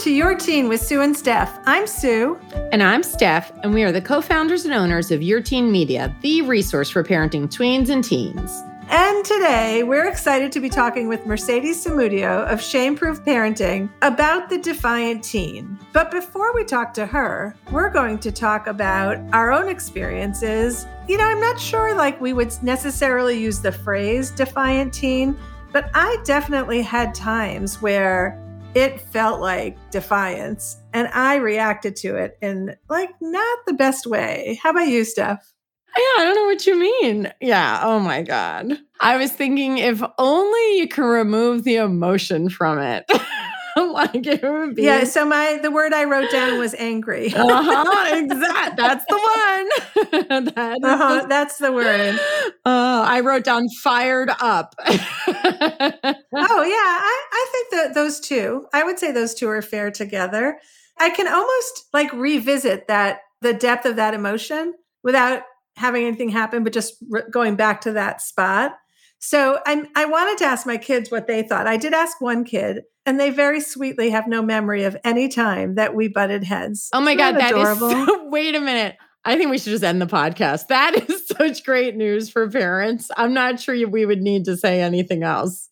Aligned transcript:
to 0.00 0.10
Your 0.10 0.34
Teen 0.34 0.66
with 0.70 0.80
Sue 0.80 1.02
and 1.02 1.14
Steph. 1.14 1.58
I'm 1.66 1.86
Sue. 1.86 2.40
And 2.72 2.82
I'm 2.82 3.02
Steph, 3.02 3.52
and 3.62 3.74
we 3.74 3.82
are 3.82 3.92
the 3.92 4.00
co 4.00 4.22
founders 4.22 4.64
and 4.64 4.72
owners 4.72 5.10
of 5.10 5.22
Your 5.22 5.42
Teen 5.42 5.70
Media, 5.70 6.16
the 6.22 6.40
resource 6.40 6.88
for 6.88 7.04
parenting 7.04 7.54
tweens 7.54 7.90
and 7.90 8.02
teens. 8.02 8.62
And 8.88 9.22
today 9.26 9.82
we're 9.82 10.08
excited 10.08 10.52
to 10.52 10.60
be 10.60 10.70
talking 10.70 11.06
with 11.06 11.26
Mercedes 11.26 11.84
Samudio 11.84 12.50
of 12.50 12.62
Shame 12.62 12.96
Proof 12.96 13.22
Parenting 13.26 13.90
about 14.00 14.48
the 14.48 14.56
defiant 14.56 15.22
teen. 15.22 15.78
But 15.92 16.10
before 16.10 16.54
we 16.54 16.64
talk 16.64 16.94
to 16.94 17.04
her, 17.04 17.54
we're 17.70 17.90
going 17.90 18.18
to 18.20 18.32
talk 18.32 18.68
about 18.68 19.18
our 19.34 19.52
own 19.52 19.68
experiences. 19.68 20.86
You 21.08 21.18
know, 21.18 21.24
I'm 21.24 21.40
not 21.40 21.60
sure 21.60 21.94
like 21.94 22.18
we 22.22 22.32
would 22.32 22.54
necessarily 22.62 23.38
use 23.38 23.60
the 23.60 23.70
phrase 23.70 24.30
defiant 24.30 24.94
teen, 24.94 25.38
but 25.72 25.90
I 25.92 26.16
definitely 26.24 26.80
had 26.80 27.14
times 27.14 27.82
where 27.82 28.42
it 28.74 29.00
felt 29.00 29.40
like 29.40 29.76
defiance 29.90 30.76
and 30.92 31.08
I 31.08 31.36
reacted 31.36 31.96
to 31.96 32.16
it 32.16 32.38
in 32.40 32.76
like 32.88 33.10
not 33.20 33.58
the 33.66 33.72
best 33.72 34.06
way. 34.06 34.58
How 34.62 34.70
about 34.70 34.88
you, 34.88 35.04
Steph? 35.04 35.52
Yeah, 35.96 36.02
I 36.22 36.24
don't 36.24 36.36
know 36.36 36.44
what 36.44 36.66
you 36.66 36.78
mean. 36.78 37.32
Yeah. 37.40 37.80
Oh 37.82 37.98
my 37.98 38.22
God. 38.22 38.78
I 39.00 39.16
was 39.16 39.32
thinking 39.32 39.78
if 39.78 40.02
only 40.18 40.78
you 40.78 40.86
can 40.86 41.04
remove 41.04 41.64
the 41.64 41.76
emotion 41.76 42.48
from 42.48 42.78
it. 42.78 43.10
like 43.76 44.26
it 44.26 44.42
would 44.42 44.74
be. 44.74 44.82
Yeah. 44.82 45.04
So 45.04 45.24
my 45.24 45.58
the 45.62 45.70
word 45.70 45.92
I 45.92 46.04
wrote 46.04 46.30
down 46.30 46.58
was 46.58 46.74
angry. 46.74 47.32
uh-huh. 47.34 48.16
Exact. 48.16 48.76
That's 48.76 49.04
the 49.06 49.16
one. 49.16 50.44
that 50.44 50.78
uh-huh, 50.82 51.22
the, 51.22 51.26
that's 51.28 51.58
the 51.58 51.72
word. 51.72 52.18
Uh, 52.64 53.04
I 53.06 53.20
wrote 53.20 53.44
down 53.44 53.68
fired 53.82 54.30
up. 54.40 54.74
oh 54.86 54.96
yeah, 55.28 56.34
I, 56.34 57.26
I 57.32 57.46
think 57.52 57.70
that 57.70 57.94
those 57.94 58.20
two. 58.20 58.66
I 58.72 58.84
would 58.84 58.98
say 58.98 59.12
those 59.12 59.34
two 59.34 59.48
are 59.48 59.62
fair 59.62 59.90
together. 59.90 60.60
I 60.98 61.10
can 61.10 61.28
almost 61.28 61.88
like 61.92 62.12
revisit 62.12 62.88
that 62.88 63.20
the 63.40 63.54
depth 63.54 63.86
of 63.86 63.96
that 63.96 64.14
emotion 64.14 64.74
without 65.02 65.42
having 65.76 66.04
anything 66.04 66.28
happen, 66.28 66.62
but 66.62 66.72
just 66.72 66.94
re- 67.08 67.22
going 67.30 67.56
back 67.56 67.80
to 67.82 67.92
that 67.92 68.20
spot. 68.20 68.76
So 69.20 69.60
I, 69.66 69.84
I 69.94 70.06
wanted 70.06 70.38
to 70.38 70.46
ask 70.46 70.66
my 70.66 70.78
kids 70.78 71.10
what 71.10 71.26
they 71.26 71.42
thought. 71.42 71.66
I 71.66 71.76
did 71.76 71.92
ask 71.92 72.20
one 72.20 72.42
kid, 72.42 72.82
and 73.04 73.20
they 73.20 73.30
very 73.30 73.60
sweetly 73.60 74.10
have 74.10 74.26
no 74.26 74.42
memory 74.42 74.84
of 74.84 74.96
any 75.04 75.28
time 75.28 75.74
that 75.74 75.94
we 75.94 76.08
butted 76.08 76.42
heads. 76.42 76.88
Oh 76.92 77.00
my 77.00 77.12
Isn't 77.12 77.18
God, 77.18 77.34
that, 77.36 77.54
that 77.54 77.72
is 77.72 77.78
so, 77.78 78.24
wait 78.28 78.54
a 78.54 78.60
minute. 78.60 78.96
I 79.24 79.36
think 79.36 79.50
we 79.50 79.58
should 79.58 79.72
just 79.72 79.84
end 79.84 80.00
the 80.00 80.06
podcast. 80.06 80.68
That 80.68 81.08
is 81.08 81.26
such 81.38 81.64
great 81.64 81.94
news 81.96 82.30
for 82.30 82.48
parents. 82.48 83.10
I'm 83.16 83.34
not 83.34 83.60
sure 83.60 83.88
we 83.88 84.06
would 84.06 84.22
need 84.22 84.46
to 84.46 84.56
say 84.56 84.80
anything 84.80 85.22
else, 85.22 85.68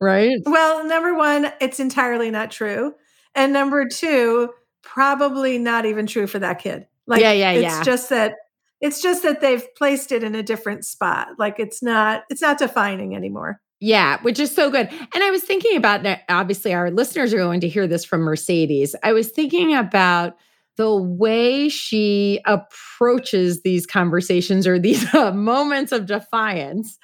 right? 0.00 0.38
Well, 0.44 0.86
number 0.86 1.14
one, 1.14 1.52
it's 1.60 1.80
entirely 1.80 2.30
not 2.30 2.52
true. 2.52 2.94
And 3.34 3.52
number 3.52 3.88
two, 3.88 4.50
probably 4.82 5.58
not 5.58 5.86
even 5.86 6.06
true 6.06 6.28
for 6.28 6.38
that 6.38 6.60
kid. 6.60 6.86
Like, 7.08 7.20
yeah, 7.20 7.32
yeah, 7.32 7.50
it's 7.50 7.62
yeah. 7.62 7.82
just 7.82 8.10
that 8.10 8.34
it's 8.82 9.00
just 9.00 9.22
that 9.22 9.40
they've 9.40 9.64
placed 9.76 10.12
it 10.12 10.24
in 10.24 10.34
a 10.34 10.42
different 10.42 10.84
spot. 10.84 11.28
Like 11.38 11.58
it's 11.58 11.82
not 11.82 12.24
it's 12.28 12.42
not 12.42 12.58
defining 12.58 13.16
anymore. 13.16 13.60
Yeah, 13.80 14.20
which 14.22 14.38
is 14.38 14.54
so 14.54 14.70
good. 14.70 14.88
And 14.90 15.24
I 15.24 15.30
was 15.30 15.42
thinking 15.42 15.76
about 15.76 16.02
that. 16.02 16.22
obviously 16.28 16.74
our 16.74 16.90
listeners 16.90 17.32
are 17.32 17.38
going 17.38 17.60
to 17.60 17.68
hear 17.68 17.86
this 17.86 18.04
from 18.04 18.20
Mercedes. 18.20 18.94
I 19.02 19.12
was 19.12 19.30
thinking 19.30 19.74
about 19.74 20.34
the 20.76 20.94
way 20.94 21.68
she 21.68 22.40
approaches 22.46 23.62
these 23.62 23.86
conversations 23.86 24.66
or 24.66 24.78
these 24.78 25.12
uh, 25.14 25.32
moments 25.32 25.92
of 25.92 26.06
defiance. 26.06 26.98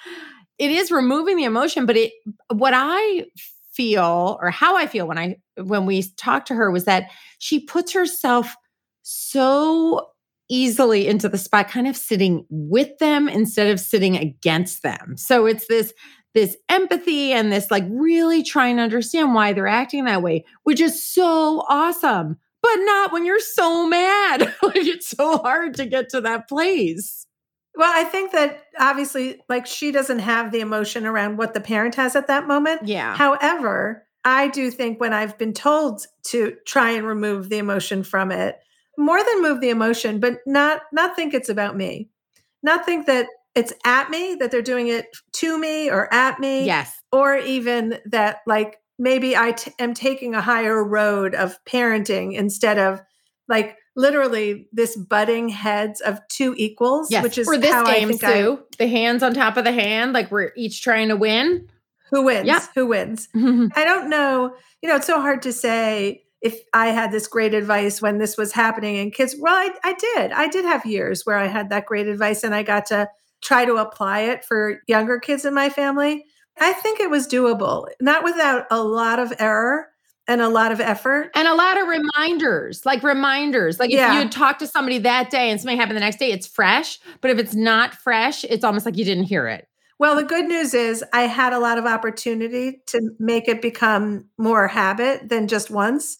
It 0.59 0.71
is 0.73 0.91
removing 0.91 1.37
the 1.37 1.45
emotion, 1.45 1.87
but 1.87 1.97
it 1.97 2.13
what 2.53 2.75
I 2.75 3.25
feel 3.73 4.37
or 4.43 4.51
how 4.51 4.77
I 4.77 4.89
feel 4.89 5.07
when 5.07 5.19
I 5.19 5.37
when 5.57 5.87
we 5.87 6.03
talk 6.17 6.47
to 6.47 6.55
her 6.55 6.73
was 6.73 6.87
that 6.87 7.05
she 7.39 7.61
puts 7.61 7.93
herself 7.93 8.57
so 9.03 10.09
easily 10.49 11.07
into 11.07 11.29
the 11.29 11.39
spot, 11.39 11.69
kind 11.69 11.87
of 11.87 11.97
sitting 11.97 12.47
with 12.51 12.97
them 12.99 13.29
instead 13.29 13.71
of 13.71 13.81
sitting 13.81 14.17
against 14.17 14.83
them. 14.83 15.17
So 15.17 15.47
it's 15.47 15.67
this 15.67 15.93
this 16.35 16.57
empathy 16.69 17.33
and 17.33 17.51
this 17.51 17.71
like 17.71 17.85
really 17.89 18.43
trying 18.43 18.77
to 18.77 18.83
understand 18.83 19.35
why 19.35 19.53
they're 19.53 19.67
acting 19.67 20.05
that 20.05 20.23
way, 20.23 20.45
which 20.65 20.81
is 20.81 21.03
so 21.03 21.65
awesome. 21.69 22.37
But 22.61 22.77
not 22.77 23.13
when 23.13 23.25
you're 23.25 23.41
so 23.41 23.89
mad. 23.89 24.41
like 24.63 24.77
it's 24.77 25.09
so 25.09 25.39
hard 25.39 25.75
to 25.75 25.87
get 25.87 26.09
to 26.11 26.21
that 26.23 26.49
place. 26.49 27.27
Well, 27.79 27.93
I 27.95 28.03
think 28.03 28.33
that 28.33 28.65
obviously, 28.81 29.41
like, 29.49 29.65
she 29.65 29.93
doesn't 29.93 30.19
have 30.19 30.51
the 30.51 30.59
emotion 30.59 31.07
around 31.07 31.37
what 31.37 31.55
the 31.55 31.61
parent 31.61 31.95
has 31.95 32.17
at 32.17 32.27
that 32.27 32.49
moment. 32.49 32.89
Yeah. 32.89 33.15
However, 33.17 34.05
I 34.25 34.49
do 34.49 34.73
think 34.73 35.01
when 35.01 35.13
I've 35.13 35.39
been 35.39 35.53
told 35.53 36.05
to 36.27 36.57
try 36.67 36.91
and 36.91 37.07
remove 37.07 37.49
the 37.49 37.59
emotion 37.59 38.03
from 38.03 38.33
it, 38.33 38.59
more 38.99 39.23
than 39.23 39.43
move 39.43 39.61
the 39.61 39.71
emotion, 39.71 40.21
but 40.21 40.39
not 40.45 40.83
not 40.93 41.17
think 41.17 41.33
it's 41.33 41.49
about 41.49 41.77
me. 41.77 42.11
Not 42.63 42.85
think 42.85 43.07
that 43.07 43.29
it's 43.55 43.73
at 43.85 44.11
me, 44.11 44.37
that 44.41 44.51
they're 44.51 44.61
doing 44.61 44.89
it 44.89 45.07
to 45.35 45.59
me 45.59 45.91
or 45.91 46.13
at 46.13 46.39
me. 46.41 46.67
Yes. 46.67 46.93
Or 47.13 47.37
even 47.37 47.99
that 48.07 48.39
like 48.47 48.79
maybe 48.99 49.37
I 49.37 49.53
t- 49.53 49.73
am 49.79 49.95
taking 49.95 50.35
a 50.35 50.41
higher 50.41 50.83
road 50.83 51.35
of 51.35 51.59
parenting 51.65 52.35
instead 52.35 52.79
of 52.79 53.01
like 53.49 53.77
literally 53.97 54.69
this 54.73 54.97
butting 54.97 55.49
heads 55.49 56.01
of 56.01 56.21
two 56.29 56.55
equals, 56.57 57.11
yes. 57.11 57.23
which 57.23 57.39
is 57.39 57.47
for 57.47 57.57
this 57.57 57.73
how 57.73 57.85
game, 57.85 58.09
I 58.09 58.13
think 58.13 58.21
Sue. 58.21 58.59
I, 58.61 58.77
the 58.79 58.89
hands 58.89 59.23
on 59.23 59.33
top 59.33 59.57
of 59.57 59.65
the 59.65 59.73
hand, 59.73 60.13
like 60.13 60.31
we're 60.31 60.53
each 60.57 60.83
trying 60.83 61.09
to 61.09 61.17
win. 61.17 61.69
Who 62.11 62.25
wins? 62.25 62.47
Yeah. 62.47 62.65
Who 62.75 62.87
wins? 62.87 63.29
I 63.37 63.85
don't 63.85 64.09
know. 64.09 64.55
You 64.83 64.89
know, 64.89 64.97
it's 64.97 65.07
so 65.07 65.21
hard 65.21 65.43
to 65.43 65.53
say 65.53 66.25
if 66.41 66.61
I 66.73 66.89
had 66.89 67.11
this 67.11 67.27
great 67.27 67.55
advice 67.55 68.01
when 68.01 68.19
this 68.19 68.37
was 68.37 68.53
happening 68.53 68.99
and 68.99 69.13
kids, 69.13 69.35
well, 69.39 69.55
I, 69.55 69.71
I 69.83 69.95
did. 69.95 70.33
I 70.33 70.49
did 70.49 70.65
have 70.65 70.87
years 70.87 71.23
where 71.25 71.37
I 71.37 71.47
had 71.47 71.71
that 71.71 71.87
great 71.87 72.07
advice 72.07 72.45
and 72.45 72.55
I 72.55 72.63
got 72.63 72.87
to 72.87 73.09
try 73.43 73.65
to 73.65 73.77
apply 73.77 74.21
it 74.21 74.45
for 74.45 74.81
younger 74.87 75.19
kids 75.19 75.45
in 75.45 75.55
my 75.55 75.69
family. 75.69 76.25
I 76.61 76.73
think 76.73 77.01
it 77.01 77.11
was 77.11 77.29
doable, 77.29 77.87
not 78.01 78.25
without 78.25 78.67
a 78.71 78.83
lot 78.83 79.19
of 79.19 79.33
error 79.39 79.89
and 80.27 80.41
a 80.41 80.49
lot 80.49 80.73
of 80.73 80.81
effort. 80.81 81.31
And 81.35 81.49
a 81.49 81.55
lot 81.55 81.81
of 81.81 81.89
reminders, 81.89 82.85
like 82.85 83.03
reminders. 83.03 83.79
Like 83.79 83.91
if 83.91 83.97
yeah. 83.97 84.13
you 84.13 84.19
had 84.19 84.33
talked 84.33 84.61
to 84.61 84.67
somebody 84.67 84.99
that 84.99 85.31
day 85.31 85.51
and 85.51 85.61
something 85.61 85.79
happened 85.79 85.97
the 85.97 86.01
next 86.01 86.19
day, 86.19 86.33
it's 86.33 86.47
fresh. 86.47 86.99
But 87.21 87.31
if 87.31 87.39
it's 87.39 87.55
not 87.55 87.95
fresh, 87.95 88.45
it's 88.45 88.65
almost 88.65 88.85
like 88.85 88.97
you 88.97 89.05
didn't 89.05 89.25
hear 89.25 89.47
it. 89.47 89.68
Well, 89.99 90.15
the 90.15 90.25
good 90.25 90.47
news 90.47 90.75
is 90.75 91.05
I 91.13 91.23
had 91.23 91.53
a 91.53 91.59
lot 91.59 91.79
of 91.79 91.87
opportunity 91.87 92.83
to 92.87 93.11
make 93.19 93.49
it 93.49 93.61
become 93.61 94.27
more 94.39 94.69
habit 94.69 95.29
than 95.29 95.49
just 95.49 95.71
once. 95.71 96.19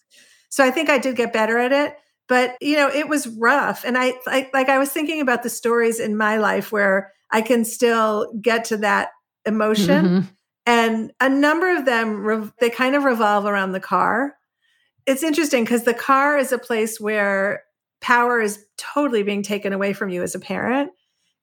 So 0.49 0.65
I 0.65 0.71
think 0.71 0.89
I 0.89 0.97
did 0.97 1.15
get 1.15 1.31
better 1.31 1.57
at 1.57 1.71
it. 1.71 1.95
But 2.27 2.57
you 2.61 2.75
know, 2.75 2.89
it 2.89 3.07
was 3.07 3.27
rough. 3.27 3.83
And 3.85 3.97
I 3.97 4.13
like 4.27 4.53
like 4.53 4.69
I 4.69 4.77
was 4.77 4.91
thinking 4.91 5.21
about 5.21 5.43
the 5.43 5.49
stories 5.49 5.99
in 5.99 6.17
my 6.17 6.37
life 6.37 6.71
where 6.71 7.11
I 7.31 7.41
can 7.41 7.65
still 7.65 8.31
get 8.41 8.65
to 8.65 8.77
that 8.77 9.09
emotion. 9.45 10.05
Mm-hmm. 10.05 10.27
And 10.65 11.11
a 11.19 11.29
number 11.29 11.75
of 11.75 11.85
them 11.85 12.51
they 12.59 12.69
kind 12.69 12.95
of 12.95 13.03
revolve 13.03 13.45
around 13.45 13.71
the 13.71 13.79
car. 13.79 14.35
It's 15.07 15.23
interesting 15.23 15.63
because 15.63 15.85
the 15.85 15.93
car 15.93 16.37
is 16.37 16.51
a 16.51 16.59
place 16.59 16.99
where 16.99 17.63
power 18.01 18.39
is 18.39 18.63
totally 18.77 19.23
being 19.23 19.41
taken 19.41 19.73
away 19.73 19.93
from 19.93 20.09
you 20.09 20.21
as 20.21 20.35
a 20.35 20.39
parent 20.39 20.91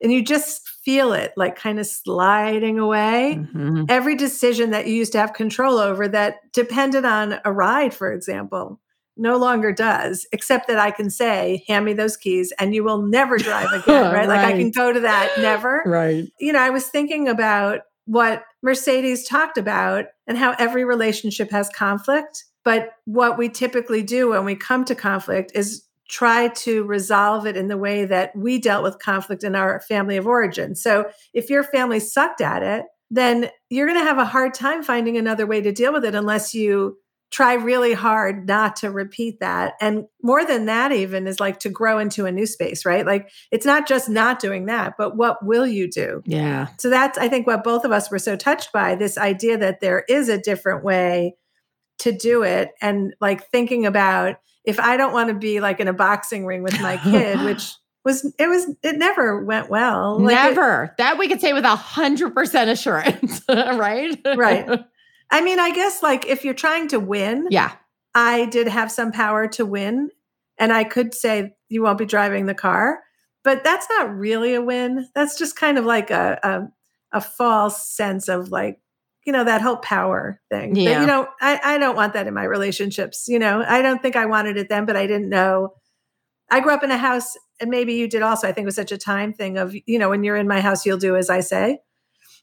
and 0.00 0.12
you 0.12 0.22
just 0.22 0.62
feel 0.86 1.12
it 1.12 1.32
like 1.36 1.56
kind 1.56 1.80
of 1.80 1.86
sliding 1.86 2.78
away. 2.78 3.38
Mm-hmm. 3.40 3.86
Every 3.88 4.14
decision 4.14 4.70
that 4.70 4.86
you 4.86 4.94
used 4.94 5.10
to 5.12 5.18
have 5.18 5.32
control 5.32 5.78
over 5.78 6.06
that 6.06 6.36
depended 6.52 7.04
on 7.04 7.40
a 7.44 7.52
ride, 7.52 7.92
for 7.92 8.12
example, 8.12 8.80
no 9.16 9.36
longer 9.36 9.72
does, 9.72 10.28
except 10.30 10.68
that 10.68 10.78
I 10.78 10.92
can 10.92 11.10
say, 11.10 11.64
hand 11.66 11.84
me 11.84 11.92
those 11.92 12.16
keys 12.16 12.52
and 12.60 12.72
you 12.72 12.84
will 12.84 13.02
never 13.02 13.36
drive 13.38 13.72
again, 13.72 14.04
right? 14.04 14.14
right? 14.14 14.28
Like 14.28 14.46
I 14.46 14.52
can 14.52 14.70
go 14.70 14.92
to 14.92 15.00
that 15.00 15.32
never. 15.38 15.82
Right. 15.84 16.30
You 16.38 16.52
know, 16.52 16.60
I 16.60 16.70
was 16.70 16.86
thinking 16.86 17.26
about 17.26 17.80
what 18.04 18.44
Mercedes 18.62 19.26
talked 19.26 19.58
about 19.58 20.04
and 20.28 20.38
how 20.38 20.54
every 20.56 20.84
relationship 20.84 21.50
has 21.50 21.68
conflict. 21.70 22.44
But 22.64 22.90
what 23.06 23.38
we 23.38 23.48
typically 23.48 24.04
do 24.04 24.30
when 24.30 24.44
we 24.44 24.54
come 24.54 24.84
to 24.84 24.94
conflict 24.94 25.50
is 25.52 25.85
try 26.08 26.48
to 26.48 26.84
resolve 26.84 27.46
it 27.46 27.56
in 27.56 27.68
the 27.68 27.76
way 27.76 28.04
that 28.04 28.34
we 28.36 28.58
dealt 28.58 28.82
with 28.82 28.98
conflict 28.98 29.42
in 29.42 29.54
our 29.56 29.80
family 29.80 30.16
of 30.16 30.26
origin. 30.26 30.74
So 30.74 31.10
if 31.34 31.50
your 31.50 31.64
family 31.64 32.00
sucked 32.00 32.40
at 32.40 32.62
it, 32.62 32.84
then 33.10 33.50
you're 33.70 33.86
going 33.86 33.98
to 33.98 34.04
have 34.04 34.18
a 34.18 34.24
hard 34.24 34.54
time 34.54 34.82
finding 34.82 35.16
another 35.16 35.46
way 35.46 35.60
to 35.60 35.72
deal 35.72 35.92
with 35.92 36.04
it 36.04 36.14
unless 36.14 36.54
you 36.54 36.98
try 37.30 37.54
really 37.54 37.92
hard 37.92 38.46
not 38.46 38.76
to 38.76 38.90
repeat 38.90 39.40
that. 39.40 39.74
And 39.80 40.04
more 40.22 40.44
than 40.44 40.66
that, 40.66 40.92
even 40.92 41.26
is 41.26 41.40
like 41.40 41.58
to 41.60 41.68
grow 41.68 41.98
into 41.98 42.24
a 42.24 42.32
new 42.32 42.46
space, 42.46 42.86
right? 42.86 43.04
Like 43.04 43.28
it's 43.50 43.66
not 43.66 43.88
just 43.88 44.08
not 44.08 44.38
doing 44.38 44.66
that, 44.66 44.94
but 44.96 45.16
what 45.16 45.44
will 45.44 45.66
you 45.66 45.90
do? 45.90 46.22
Yeah. 46.24 46.68
So 46.78 46.88
that's, 46.88 47.18
I 47.18 47.28
think, 47.28 47.46
what 47.46 47.64
both 47.64 47.84
of 47.84 47.90
us 47.90 48.10
were 48.10 48.20
so 48.20 48.36
touched 48.36 48.72
by 48.72 48.94
this 48.94 49.18
idea 49.18 49.58
that 49.58 49.80
there 49.80 50.04
is 50.08 50.28
a 50.28 50.38
different 50.38 50.84
way 50.84 51.34
to 51.98 52.12
do 52.12 52.42
it. 52.42 52.70
And 52.80 53.14
like 53.20 53.50
thinking 53.50 53.86
about 53.86 54.36
if 54.66 54.78
I 54.80 54.96
don't 54.96 55.12
want 55.12 55.28
to 55.28 55.34
be 55.34 55.60
like 55.60 55.80
in 55.80 55.88
a 55.88 55.92
boxing 55.92 56.44
ring 56.44 56.62
with 56.62 56.80
my 56.80 56.98
kid, 56.98 57.40
which 57.44 57.74
was 58.04 58.24
it 58.38 58.48
was 58.48 58.66
it 58.82 58.96
never 58.96 59.42
went 59.44 59.70
well. 59.70 60.18
Like 60.18 60.34
never. 60.34 60.84
It, 60.84 60.96
that 60.98 61.18
we 61.18 61.28
could 61.28 61.40
say 61.40 61.52
with 61.52 61.64
a 61.64 61.76
hundred 61.76 62.34
percent 62.34 62.68
assurance, 62.68 63.42
right? 63.48 64.18
right. 64.36 64.84
I 65.30 65.40
mean, 65.40 65.58
I 65.58 65.70
guess 65.70 66.02
like 66.02 66.26
if 66.26 66.44
you're 66.44 66.54
trying 66.54 66.88
to 66.88 67.00
win, 67.00 67.48
yeah. 67.50 67.72
I 68.14 68.46
did 68.46 68.68
have 68.68 68.90
some 68.90 69.12
power 69.12 69.46
to 69.48 69.66
win. 69.66 70.10
And 70.58 70.72
I 70.72 70.84
could 70.84 71.14
say, 71.14 71.54
you 71.68 71.82
won't 71.82 71.98
be 71.98 72.06
driving 72.06 72.46
the 72.46 72.54
car. 72.54 73.00
But 73.44 73.62
that's 73.62 73.86
not 73.90 74.16
really 74.16 74.54
a 74.54 74.62
win. 74.62 75.06
That's 75.14 75.38
just 75.38 75.54
kind 75.54 75.76
of 75.78 75.84
like 75.84 76.10
a, 76.10 76.38
a, 76.42 77.18
a 77.18 77.20
false 77.20 77.86
sense 77.88 78.28
of 78.28 78.48
like, 78.48 78.80
you 79.26 79.32
know, 79.32 79.44
that 79.44 79.60
whole 79.60 79.76
power 79.78 80.40
thing. 80.50 80.72
But, 80.72 80.80
Yeah. 80.80 81.00
you 81.00 81.06
know, 81.06 81.26
I, 81.40 81.60
I 81.62 81.78
don't 81.78 81.96
want 81.96 82.12
that 82.14 82.26
in 82.28 82.32
my 82.32 82.44
relationships. 82.44 83.26
You 83.28 83.38
know, 83.38 83.64
I 83.66 83.82
don't 83.82 84.00
think 84.00 84.16
I 84.16 84.24
wanted 84.24 84.56
it 84.56 84.68
then, 84.68 84.86
but 84.86 84.96
I 84.96 85.06
didn't 85.06 85.28
know. 85.28 85.74
I 86.50 86.60
grew 86.60 86.72
up 86.72 86.84
in 86.84 86.92
a 86.92 86.96
house, 86.96 87.34
and 87.60 87.68
maybe 87.68 87.94
you 87.94 88.08
did 88.08 88.22
also. 88.22 88.46
I 88.46 88.52
think 88.52 88.64
it 88.64 88.66
was 88.66 88.76
such 88.76 88.92
a 88.92 88.98
time 88.98 89.32
thing 89.32 89.58
of, 89.58 89.74
you 89.84 89.98
know, 89.98 90.08
when 90.08 90.22
you're 90.22 90.36
in 90.36 90.46
my 90.46 90.60
house, 90.60 90.86
you'll 90.86 90.96
do 90.96 91.16
as 91.16 91.28
I 91.28 91.40
say. 91.40 91.80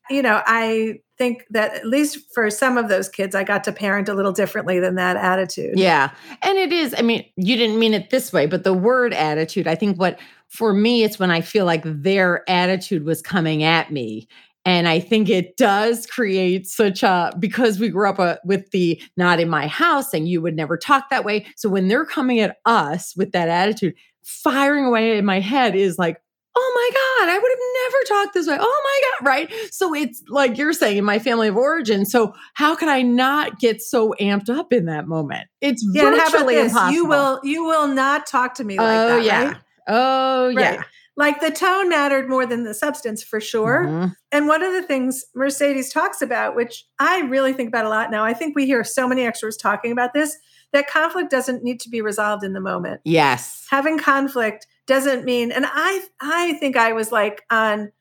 You 0.09 0.21
know, 0.21 0.41
I 0.45 0.95
think 1.18 1.45
that 1.51 1.74
at 1.75 1.85
least 1.85 2.18
for 2.35 2.50
some 2.50 2.77
of 2.77 2.89
those 2.89 3.07
kids, 3.07 3.33
I 3.33 3.45
got 3.45 3.63
to 3.63 3.71
parent 3.71 4.09
a 4.09 4.13
little 4.13 4.33
differently 4.33 4.81
than 4.81 4.95
that 4.95 5.15
attitude. 5.15 5.80
Yeah. 5.80 6.12
And 6.41 6.57
it 6.57 6.74
is, 6.74 6.94
I 6.97 7.01
mean, 7.01 7.24
you 7.38 7.56
didn't 7.56 7.80
mean 7.80 7.94
it 7.94 8.09
this 8.09 8.33
way, 8.33 8.45
but 8.45 8.65
the 8.65 8.74
word 8.74 9.13
attitude, 9.13 9.65
I 9.65 9.75
think 9.75 9.97
what 9.97 10.19
for 10.50 10.74
me, 10.74 11.03
it's 11.03 11.18
when 11.18 11.31
I 11.31 11.39
feel 11.39 11.63
like 11.65 11.83
their 11.85 12.44
attitude 12.50 13.06
was 13.06 13.21
coming 13.21 13.63
at 13.63 13.94
me. 13.94 14.27
And 14.65 14.88
I 14.88 15.00
think 15.00 15.30
it 15.30 15.57
does 15.57 16.06
create 16.06 16.68
such 16.68 17.04
a, 17.04 17.33
because 17.38 17.80
we 17.80 17.89
grew 17.89 18.10
up 18.10 18.19
uh, 18.19 18.38
with 18.45 18.71
the 18.71 19.01
not 19.18 19.39
in 19.39 19.50
my 19.50 19.68
house 19.68 20.13
and 20.13 20.27
you 20.27 20.42
would 20.42 20.56
never 20.56 20.77
talk 20.77 21.10
that 21.10 21.25
way. 21.25 21.45
So 21.57 21.69
when 21.69 21.89
they're 21.89 22.06
coming 22.06 22.39
at 22.39 22.57
us 22.65 23.13
with 23.15 23.33
that 23.33 23.50
attitude, 23.50 23.95
firing 24.24 24.86
away 24.86 25.18
in 25.18 25.25
my 25.25 25.42
head 25.42 25.75
is 25.75 25.98
like, 25.98 26.18
oh 26.56 26.71
my 26.75 26.89
God, 26.94 27.30
I 27.33 27.39
would 27.39 27.51
have 27.51 27.60
never 27.83 28.24
talked 28.24 28.33
this 28.36 28.48
way. 28.48 28.57
Oh 28.60 28.81
my 28.83 29.01
God. 29.10 29.27
Right. 29.27 29.54
So 29.71 29.94
it's 29.94 30.21
like 30.30 30.57
you're 30.57 30.74
saying 30.74 30.98
in 30.98 31.04
my 31.04 31.19
family 31.19 31.48
of 31.48 31.57
origin. 31.57 32.06
So 32.06 32.33
how 32.54 32.75
can 32.75 32.89
I 32.89 33.01
not 33.01 33.59
get 33.59 33.81
so 33.81 34.13
amped 34.19 34.50
up 34.50 34.71
in 34.71 34.86
that 34.86 35.07
moment? 35.07 35.48
It's 35.62 35.86
Yeah, 35.94 36.07
and 36.07 36.16
how 36.16 36.27
about 36.27 36.31
virtually 36.31 36.59
impossible. 36.59 36.94
You 36.94 37.06
will 37.06 37.39
you 37.44 37.66
will 37.66 37.88
not 37.88 38.27
talk 38.27 38.54
to 38.56 38.63
me 38.63 38.77
like 38.77 38.88
oh, 38.88 39.07
that. 39.18 39.24
yeah. 39.25 39.45
right? 39.45 39.57
Oh, 39.88 40.54
Right. 40.54 40.75
yeah. 40.75 40.83
Like 41.15 41.42
the 41.42 41.51
tone 41.51 41.89
mattered 41.89 42.27
more 42.27 42.45
than 42.45 42.63
the 42.63 42.74
substance 42.74 43.21
for 43.21 43.39
sure. 43.39 43.86
Mhm. 43.86 44.15
And 44.31 44.48
one 44.48 44.63
of 44.63 44.74
the 44.74 44.81
things 44.81 45.25
Mercedes 45.36 45.92
talks 45.94 46.21
about, 46.21 46.56
which 46.56 46.86
I 46.98 47.21
really 47.21 47.54
think 47.54 47.68
about 47.68 47.86
a 47.86 47.89
lot 47.89 48.10
now, 48.10 48.24
I 48.24 48.33
think 48.33 48.56
we 48.56 48.65
hear 48.65 48.83
so 48.83 49.07
many 49.07 49.25
experts 49.25 49.56
talking 49.56 49.92
about 49.92 50.13
this, 50.13 50.38
that 50.71 50.89
conflict 50.89 51.30
doesn't 51.30 51.63
need 51.63 51.80
to 51.81 51.89
be 51.89 52.01
resolved 52.01 52.44
in 52.44 52.54
the 52.54 52.60
moment. 52.60 53.01
Yes. 53.04 53.68
Having 53.69 54.00
conflict 54.00 54.65
doesn't 54.88 55.24
mean, 55.24 55.51
and 55.51 55.65
I 55.68 56.04
I 56.19 56.54
think 56.54 56.75
I 56.75 56.94
was 56.94 57.12
like 57.12 57.44
on 57.50 57.92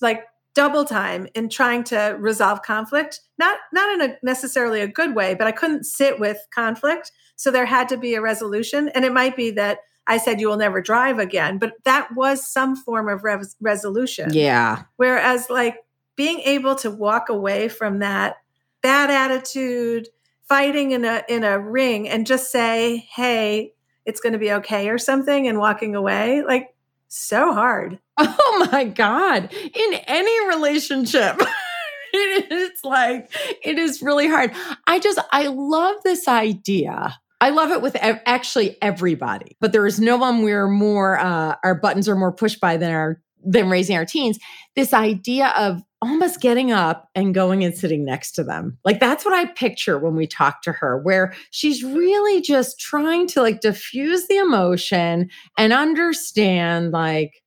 like 0.00 0.24
double 0.54 0.84
time 0.84 1.26
in 1.34 1.48
trying 1.48 1.84
to 1.84 2.16
resolve 2.18 2.62
conflict. 2.62 3.20
Not 3.38 3.58
not 3.72 3.94
in 3.94 4.10
a 4.10 4.16
necessarily 4.22 4.80
a 4.80 4.88
good 4.88 5.14
way, 5.14 5.34
but 5.34 5.46
I 5.46 5.52
couldn't 5.52 5.84
sit 5.84 6.20
with 6.20 6.38
conflict. 6.54 7.12
So 7.36 7.50
there 7.50 7.66
had 7.66 7.88
to 7.90 7.96
be 7.96 8.14
a 8.14 8.20
resolution. 8.22 8.88
And 8.90 9.04
it 9.04 9.12
might 9.12 9.36
be 9.36 9.50
that 9.52 9.78
I 10.06 10.18
said 10.18 10.40
you 10.40 10.48
will 10.48 10.56
never 10.56 10.80
drive 10.80 11.18
again, 11.18 11.58
but 11.58 11.72
that 11.84 12.14
was 12.14 12.46
some 12.46 12.76
form 12.76 13.08
of 13.08 13.24
res- 13.24 13.56
resolution. 13.60 14.32
Yeah. 14.32 14.84
Whereas, 14.96 15.50
like, 15.50 15.84
being 16.16 16.40
able 16.40 16.76
to 16.76 16.90
walk 16.90 17.28
away 17.28 17.68
from 17.68 17.98
that 17.98 18.36
bad 18.82 19.10
attitude, 19.10 20.08
fighting 20.48 20.92
in 20.92 21.04
a 21.04 21.22
in 21.28 21.44
a 21.44 21.58
ring, 21.58 22.08
and 22.08 22.26
just 22.26 22.50
say, 22.50 23.08
"Hey, 23.14 23.72
it's 24.04 24.20
going 24.20 24.32
to 24.32 24.38
be 24.38 24.52
okay" 24.52 24.88
or 24.88 24.98
something, 24.98 25.48
and 25.48 25.58
walking 25.58 25.94
away, 25.94 26.42
like, 26.42 26.74
so 27.08 27.52
hard. 27.52 27.98
Oh 28.18 28.68
my 28.72 28.84
God. 28.84 29.52
In 29.52 29.94
any 30.06 30.48
relationship. 30.48 31.38
it 32.14 32.50
is 32.50 32.80
like, 32.82 33.30
it 33.62 33.78
is 33.78 34.00
really 34.00 34.26
hard. 34.28 34.52
I 34.86 34.98
just, 34.98 35.18
I 35.30 35.48
love 35.48 35.96
this 36.04 36.26
idea. 36.26 37.18
I 37.40 37.50
love 37.50 37.70
it 37.70 37.82
with 37.82 37.96
ev- 37.96 38.20
actually 38.24 38.78
everybody, 38.80 39.56
but 39.60 39.72
there 39.72 39.86
is 39.86 40.00
no 40.00 40.16
one 40.16 40.42
we're 40.42 40.68
more, 40.68 41.18
uh, 41.18 41.56
our 41.62 41.74
buttons 41.74 42.08
are 42.08 42.16
more 42.16 42.32
pushed 42.32 42.60
by 42.60 42.76
than 42.76 42.92
our, 42.92 43.20
than 43.44 43.68
raising 43.68 43.96
our 43.96 44.06
teens. 44.06 44.38
This 44.74 44.94
idea 44.94 45.48
of 45.56 45.82
almost 46.02 46.40
getting 46.40 46.72
up 46.72 47.08
and 47.14 47.34
going 47.34 47.64
and 47.64 47.76
sitting 47.76 48.04
next 48.04 48.32
to 48.32 48.44
them. 48.44 48.78
Like 48.84 49.00
that's 49.00 49.24
what 49.24 49.34
I 49.34 49.46
picture 49.46 49.98
when 49.98 50.14
we 50.14 50.26
talk 50.26 50.62
to 50.62 50.72
her, 50.72 50.98
where 50.98 51.34
she's 51.50 51.82
really 51.82 52.40
just 52.40 52.78
trying 52.80 53.26
to 53.28 53.42
like 53.42 53.60
diffuse 53.60 54.26
the 54.28 54.36
emotion 54.36 55.28
and 55.58 55.72
understand 55.72 56.92
like, 56.92 57.42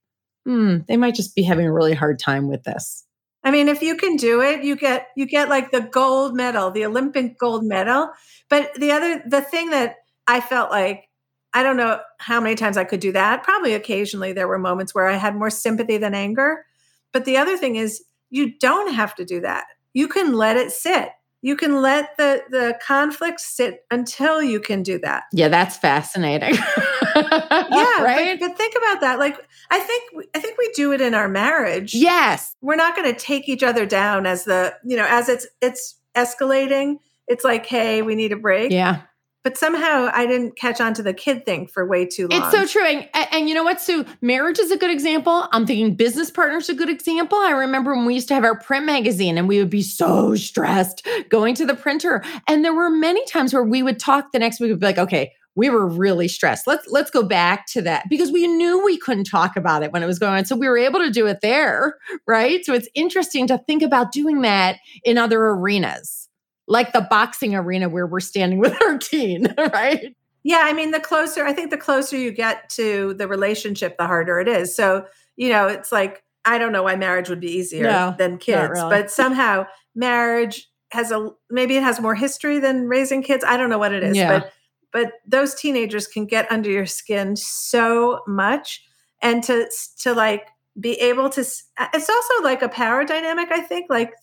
hmm, 0.46 0.78
they 0.88 0.98
might 0.98 1.16
just 1.16 1.36
be 1.36 1.44
having 1.44 1.68
a 1.68 1.74
really 1.74 1.94
hard 1.94 2.20
time 2.20 2.48
with 2.48 2.64
this. 2.64 3.06
I 3.44 3.52
mean, 3.52 3.70
if 3.70 3.82
you 3.82 3.96
can 3.96 4.18
do 4.18 4.42
it, 4.42 4.64
you 4.64 4.76
get 4.76 5.08
you 5.16 5.26
get 5.26 5.50
like 5.50 5.72
the 5.72 5.82
gold 5.82 6.36
medal, 6.36 6.72
the 6.72 6.86
Olympic 6.86 7.38
gold 7.40 7.64
medal. 7.64 8.10
But 8.50 8.74
the 8.76 8.92
other 8.92 9.24
the 9.26 9.42
thing 9.42 9.70
that 9.70 9.96
I 10.28 10.42
felt 10.42 10.72
like 10.72 11.10
I 11.54 11.64
don't 11.64 11.78
know 11.78 12.00
how 12.20 12.42
many 12.42 12.56
times 12.56 12.78
I 12.78 12.84
could 12.84 13.00
do 13.00 13.12
that. 13.14 13.44
Probably 13.44 13.74
occasionally 13.74 14.34
there 14.34 14.48
were 14.48 14.60
moments 14.60 14.94
where 14.94 15.08
I 15.08 15.16
had 15.16 15.36
more 15.36 15.50
sympathy 15.50 15.98
than 15.98 16.14
anger. 16.14 16.66
But 17.12 17.26
the 17.26 17.38
other 17.38 17.58
thing 17.58 17.76
is 17.76 18.04
you 18.30 18.58
don't 18.60 18.94
have 18.94 19.16
to 19.16 19.26
do 19.26 19.42
that. 19.42 19.66
You 19.94 20.08
can 20.08 20.34
let 20.34 20.58
it 20.58 20.72
sit. 20.72 21.10
You 21.42 21.56
can 21.56 21.82
let 21.82 22.18
the 22.18 22.44
the 22.50 22.78
conflict 22.86 23.40
sit 23.40 23.86
until 23.92 24.42
you 24.44 24.60
can 24.60 24.84
do 24.84 25.00
that. 25.00 25.24
Yeah, 25.32 25.48
that's 25.50 25.78
fascinating. 25.78 26.56
Yeah, 27.16 28.02
right? 28.04 28.40
but, 28.40 28.50
but 28.50 28.58
think 28.58 28.76
about 28.78 29.02
that. 29.02 29.20
Like 29.20 29.38
I 29.72 29.80
think 29.80 30.04
I 30.36 30.40
think 30.40 30.58
we 30.58 30.72
do 30.76 30.94
it 30.94 31.02
in 31.02 31.14
our 31.14 31.28
marriage. 31.28 31.94
yes. 31.94 32.56
we're 32.62 32.76
not 32.76 32.96
going 32.96 33.12
to 33.14 33.20
take 33.20 33.50
each 33.50 33.64
other 33.64 33.86
down 33.86 34.26
as 34.26 34.46
the 34.46 34.74
you 34.86 34.96
know 34.96 35.06
as 35.08 35.28
it's 35.28 35.46
it's 35.62 35.96
escalating 36.16 36.98
it's 37.28 37.44
like 37.44 37.66
hey 37.66 38.02
we 38.02 38.16
need 38.16 38.32
a 38.32 38.38
break 38.38 38.72
Yeah. 38.72 39.02
But 39.44 39.58
somehow 39.58 40.10
i 40.14 40.26
didn't 40.26 40.58
catch 40.58 40.82
on 40.82 40.94
to 40.94 41.04
the 41.04 41.14
kid 41.14 41.46
thing 41.46 41.68
for 41.68 41.88
way 41.88 42.06
too 42.06 42.28
long 42.28 42.42
It's 42.42 42.52
so 42.52 42.66
true. 42.66 42.86
And, 42.86 43.08
and 43.32 43.50
you 43.50 43.56
know 43.56 43.64
what, 43.64 43.82
Sue? 43.82 44.06
Marriage 44.22 44.60
is 44.60 44.72
a 44.72 44.78
good 44.78 44.90
example. 44.92 45.48
I'm 45.52 45.66
thinking 45.66 45.96
business 45.96 46.30
partners 46.32 46.70
a 46.70 46.74
good 46.74 46.90
example. 46.90 47.38
I 47.38 47.52
remember 47.52 47.96
when 47.96 48.06
we 48.06 48.14
used 48.16 48.28
to 48.30 48.34
have 48.34 48.44
our 48.44 48.58
print 48.60 48.86
magazine 48.86 49.38
and 49.38 49.48
we 49.48 49.60
would 49.60 49.70
be 49.70 49.82
so 49.82 50.36
stressed 50.36 51.08
going 51.30 51.56
to 51.56 51.66
the 51.66 51.76
printer. 51.76 52.24
And 52.48 52.64
there 52.64 52.74
were 52.74 52.90
many 52.90 53.26
times 53.26 53.54
where 53.54 53.64
we 53.64 53.84
would 53.84 54.00
talk 54.00 54.32
the 54.32 54.40
next 54.40 54.60
week, 54.60 54.70
we'd 54.70 54.80
be 54.80 54.86
like, 54.86 54.98
okay, 54.98 55.32
we 55.56 55.70
were 55.70 55.88
really 55.88 56.28
stressed. 56.28 56.68
Let's 56.68 56.88
let's 56.88 57.12
go 57.12 57.24
back 57.24 57.66
to 57.68 57.82
that 57.82 58.06
because 58.10 58.32
we 58.32 58.48
knew 58.48 58.84
we 58.84 58.98
couldn't 58.98 59.26
talk 59.26 59.58
about 59.58 59.84
it 59.84 59.92
when 59.92 60.04
it 60.04 60.08
was 60.08 60.20
going 60.20 60.34
on. 60.34 60.46
So 60.46 60.56
we 60.56 60.70
were 60.70 60.78
able 60.78 61.00
to 61.00 61.12
do 61.12 61.28
it 61.28 61.40
there, 61.42 61.96
right? 62.28 62.64
So 62.64 62.74
it's 62.74 62.88
interesting 62.96 63.48
to 63.48 63.58
think 63.58 63.84
about 63.84 64.12
doing 64.12 64.42
that 64.44 64.78
in 65.04 65.18
other 65.18 65.42
arenas, 65.42 66.29
like 66.70 66.94
the 66.94 67.06
boxing 67.10 67.54
arena 67.56 67.90
where 67.90 68.08
we're 68.08 68.20
standing 68.22 68.60
with 68.60 68.80
our 68.88 68.98
teen, 68.98 69.54
right? 69.74 70.16
yeah 70.44 70.62
i 70.64 70.72
mean 70.72 70.92
the 70.92 71.02
closer 71.02 71.46
i 71.46 71.52
think 71.52 71.70
the 71.70 71.78
closer 71.78 72.16
you 72.16 72.32
get 72.32 72.70
to 72.70 73.14
the 73.16 73.28
relationship 73.28 73.98
the 73.98 74.08
harder 74.08 74.40
it 74.40 74.48
is 74.48 74.74
so 74.74 75.06
you 75.36 75.50
know 75.50 75.68
it's 75.68 75.92
like 75.92 76.24
i 76.46 76.58
don't 76.58 76.72
know 76.72 76.82
why 76.84 76.96
marriage 76.96 77.28
would 77.28 77.42
be 77.42 77.52
easier 77.52 77.84
No, 77.84 78.16
than 78.18 78.38
kids 78.38 78.70
really. 78.72 78.90
but 78.90 79.12
somehow 79.12 79.66
marriage 79.96 80.70
has 80.94 81.12
a 81.12 81.30
maybe 81.50 81.76
it 81.76 81.84
has 81.84 82.00
more 82.00 82.16
history 82.16 82.58
than 82.60 82.88
raising 82.88 83.22
kids 83.22 83.44
i 83.46 83.58
don't 83.58 83.70
know 83.70 83.78
what 83.78 83.94
it 83.94 84.02
is 84.02 84.16
Yeah. 84.16 84.40
but 84.40 84.54
but 84.94 85.12
those 85.28 85.54
teenagers 85.56 86.08
can 86.08 86.26
get 86.26 86.50
under 86.50 86.70
your 86.70 86.86
skin 86.86 87.36
so 87.36 88.22
much 88.26 88.82
and 89.22 89.44
to 89.44 89.70
to 90.00 90.14
like 90.14 90.48
be 90.80 90.94
able 91.02 91.30
to 91.32 91.42
it's 91.42 92.10
also 92.10 92.34
like 92.44 92.62
a 92.62 92.70
power 92.70 93.04
dynamic 93.04 93.52
i 93.52 93.60
think 93.60 93.88
like 93.90 94.14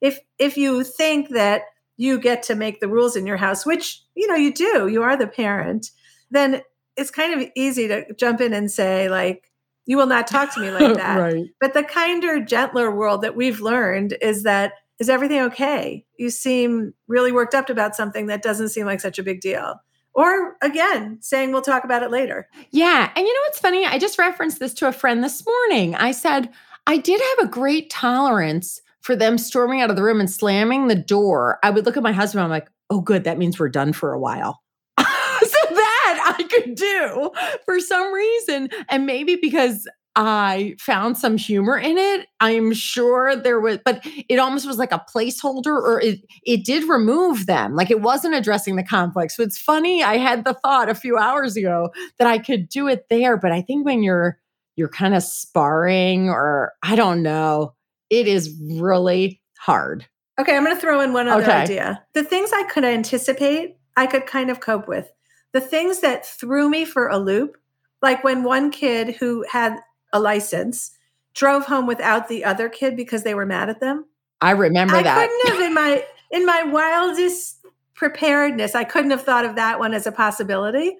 if 0.00 0.20
if 0.38 0.56
you 0.56 0.84
think 0.84 1.30
that 1.30 1.62
you 1.96 2.18
get 2.18 2.42
to 2.42 2.54
make 2.54 2.80
the 2.80 2.88
rules 2.88 3.16
in 3.16 3.26
your 3.26 3.36
house 3.36 3.64
which 3.64 4.02
you 4.14 4.26
know 4.26 4.34
you 4.34 4.52
do 4.52 4.88
you 4.88 5.02
are 5.02 5.16
the 5.16 5.26
parent 5.26 5.90
then 6.30 6.62
it's 6.96 7.10
kind 7.10 7.40
of 7.40 7.48
easy 7.56 7.88
to 7.88 8.04
jump 8.14 8.40
in 8.40 8.52
and 8.52 8.70
say 8.70 9.08
like 9.08 9.50
you 9.86 9.96
will 9.96 10.06
not 10.06 10.26
talk 10.26 10.52
to 10.54 10.60
me 10.60 10.70
like 10.70 10.94
that 10.96 11.16
right. 11.18 11.46
but 11.60 11.74
the 11.74 11.82
kinder 11.82 12.40
gentler 12.40 12.94
world 12.94 13.22
that 13.22 13.36
we've 13.36 13.60
learned 13.60 14.16
is 14.20 14.42
that 14.42 14.72
is 14.98 15.08
everything 15.08 15.40
okay 15.40 16.04
you 16.18 16.30
seem 16.30 16.94
really 17.08 17.32
worked 17.32 17.54
up 17.54 17.68
about 17.68 17.96
something 17.96 18.26
that 18.26 18.42
doesn't 18.42 18.68
seem 18.70 18.86
like 18.86 19.00
such 19.00 19.18
a 19.18 19.22
big 19.22 19.40
deal 19.40 19.80
or 20.14 20.56
again 20.62 21.18
saying 21.20 21.52
we'll 21.52 21.62
talk 21.62 21.84
about 21.84 22.02
it 22.02 22.10
later 22.10 22.48
Yeah. 22.70 23.10
And 23.14 23.26
you 23.26 23.34
know 23.34 23.40
what's 23.46 23.58
funny? 23.58 23.86
I 23.86 23.98
just 23.98 24.18
referenced 24.18 24.58
this 24.58 24.74
to 24.74 24.88
a 24.88 24.92
friend 24.92 25.22
this 25.22 25.44
morning. 25.44 25.94
I 25.94 26.12
said, 26.12 26.50
I 26.86 26.98
did 26.98 27.20
have 27.20 27.46
a 27.46 27.50
great 27.50 27.90
tolerance 27.90 28.80
for 29.04 29.14
them 29.14 29.36
storming 29.36 29.82
out 29.82 29.90
of 29.90 29.96
the 29.96 30.02
room 30.02 30.18
and 30.18 30.30
slamming 30.30 30.88
the 30.88 30.94
door. 30.94 31.58
I 31.62 31.70
would 31.70 31.84
look 31.84 31.96
at 31.96 32.02
my 32.02 32.12
husband, 32.12 32.42
I'm 32.42 32.50
like, 32.50 32.70
oh, 32.88 33.00
good. 33.00 33.24
That 33.24 33.38
means 33.38 33.58
we're 33.58 33.68
done 33.68 33.92
for 33.92 34.14
a 34.14 34.18
while. 34.18 34.62
so 34.98 35.04
that 35.04 36.36
I 36.38 36.42
could 36.50 36.74
do 36.74 37.30
for 37.66 37.80
some 37.80 38.12
reason. 38.12 38.70
And 38.88 39.04
maybe 39.04 39.36
because 39.36 39.86
I 40.16 40.76
found 40.80 41.18
some 41.18 41.36
humor 41.36 41.76
in 41.76 41.98
it. 41.98 42.28
I'm 42.40 42.72
sure 42.72 43.36
there 43.36 43.60
was, 43.60 43.78
but 43.84 44.00
it 44.04 44.38
almost 44.38 44.66
was 44.66 44.78
like 44.78 44.92
a 44.92 45.04
placeholder 45.14 45.66
or 45.66 46.00
it, 46.00 46.20
it 46.44 46.64
did 46.64 46.88
remove 46.88 47.46
them. 47.46 47.74
Like 47.74 47.90
it 47.90 48.00
wasn't 48.00 48.36
addressing 48.36 48.76
the 48.76 48.84
conflict. 48.84 49.32
So 49.32 49.42
it's 49.42 49.58
funny. 49.58 50.02
I 50.02 50.16
had 50.16 50.44
the 50.44 50.54
thought 50.54 50.88
a 50.88 50.94
few 50.94 51.18
hours 51.18 51.56
ago 51.56 51.90
that 52.18 52.28
I 52.28 52.38
could 52.38 52.70
do 52.70 52.88
it 52.88 53.06
there. 53.10 53.36
But 53.36 53.52
I 53.52 53.60
think 53.60 53.84
when 53.84 54.02
you're, 54.02 54.38
you're 54.76 54.88
kind 54.88 55.14
of 55.14 55.22
sparring 55.22 56.30
or 56.30 56.72
I 56.82 56.96
don't 56.96 57.22
know, 57.22 57.74
it 58.20 58.26
is 58.28 58.54
really 58.80 59.40
hard. 59.58 60.06
okay 60.40 60.56
i'm 60.56 60.64
going 60.64 60.74
to 60.74 60.80
throw 60.80 61.00
in 61.00 61.12
one 61.12 61.28
other 61.28 61.42
Okay. 61.42 61.52
idea 61.52 62.02
the 62.14 62.24
things 62.24 62.50
i 62.52 62.62
could 62.64 62.84
anticipate 62.84 63.76
I 63.96 64.06
could 64.06 64.26
kind 64.26 64.50
of 64.50 64.60
cope 64.60 64.88
with. 64.88 65.10
The 65.52 65.60
things 65.60 66.00
that 66.00 66.26
threw 66.26 66.68
me 66.68 66.84
for 66.84 67.08
a 67.08 67.16
loop, 67.18 67.56
like 68.02 68.24
when 68.24 68.42
one 68.42 68.70
kid 68.72 69.14
who 69.16 69.44
had 69.48 69.78
a 70.12 70.18
license 70.18 70.90
drove 71.34 71.66
home 71.66 71.86
without 71.86 72.28
the 72.28 72.44
other 72.44 72.68
kid 72.68 72.96
because 72.96 73.22
they 73.22 73.34
were 73.34 73.46
mad 73.46 73.68
at 73.68 73.80
them. 73.80 74.06
I 74.40 74.50
remember 74.50 74.96
I 74.96 75.02
that. 75.02 75.16
I 75.16 75.26
couldn't 75.26 75.46
have 75.52 75.66
in 75.68 75.74
my 75.74 76.04
in 76.32 76.44
my 76.44 76.62
wildest 76.64 77.64
preparedness, 77.94 78.74
I 78.74 78.82
couldn't 78.82 79.12
have 79.12 79.22
thought 79.22 79.44
of 79.44 79.54
that 79.54 79.78
one 79.78 79.94
as 79.94 80.06
a 80.06 80.12
possibility. 80.12 80.96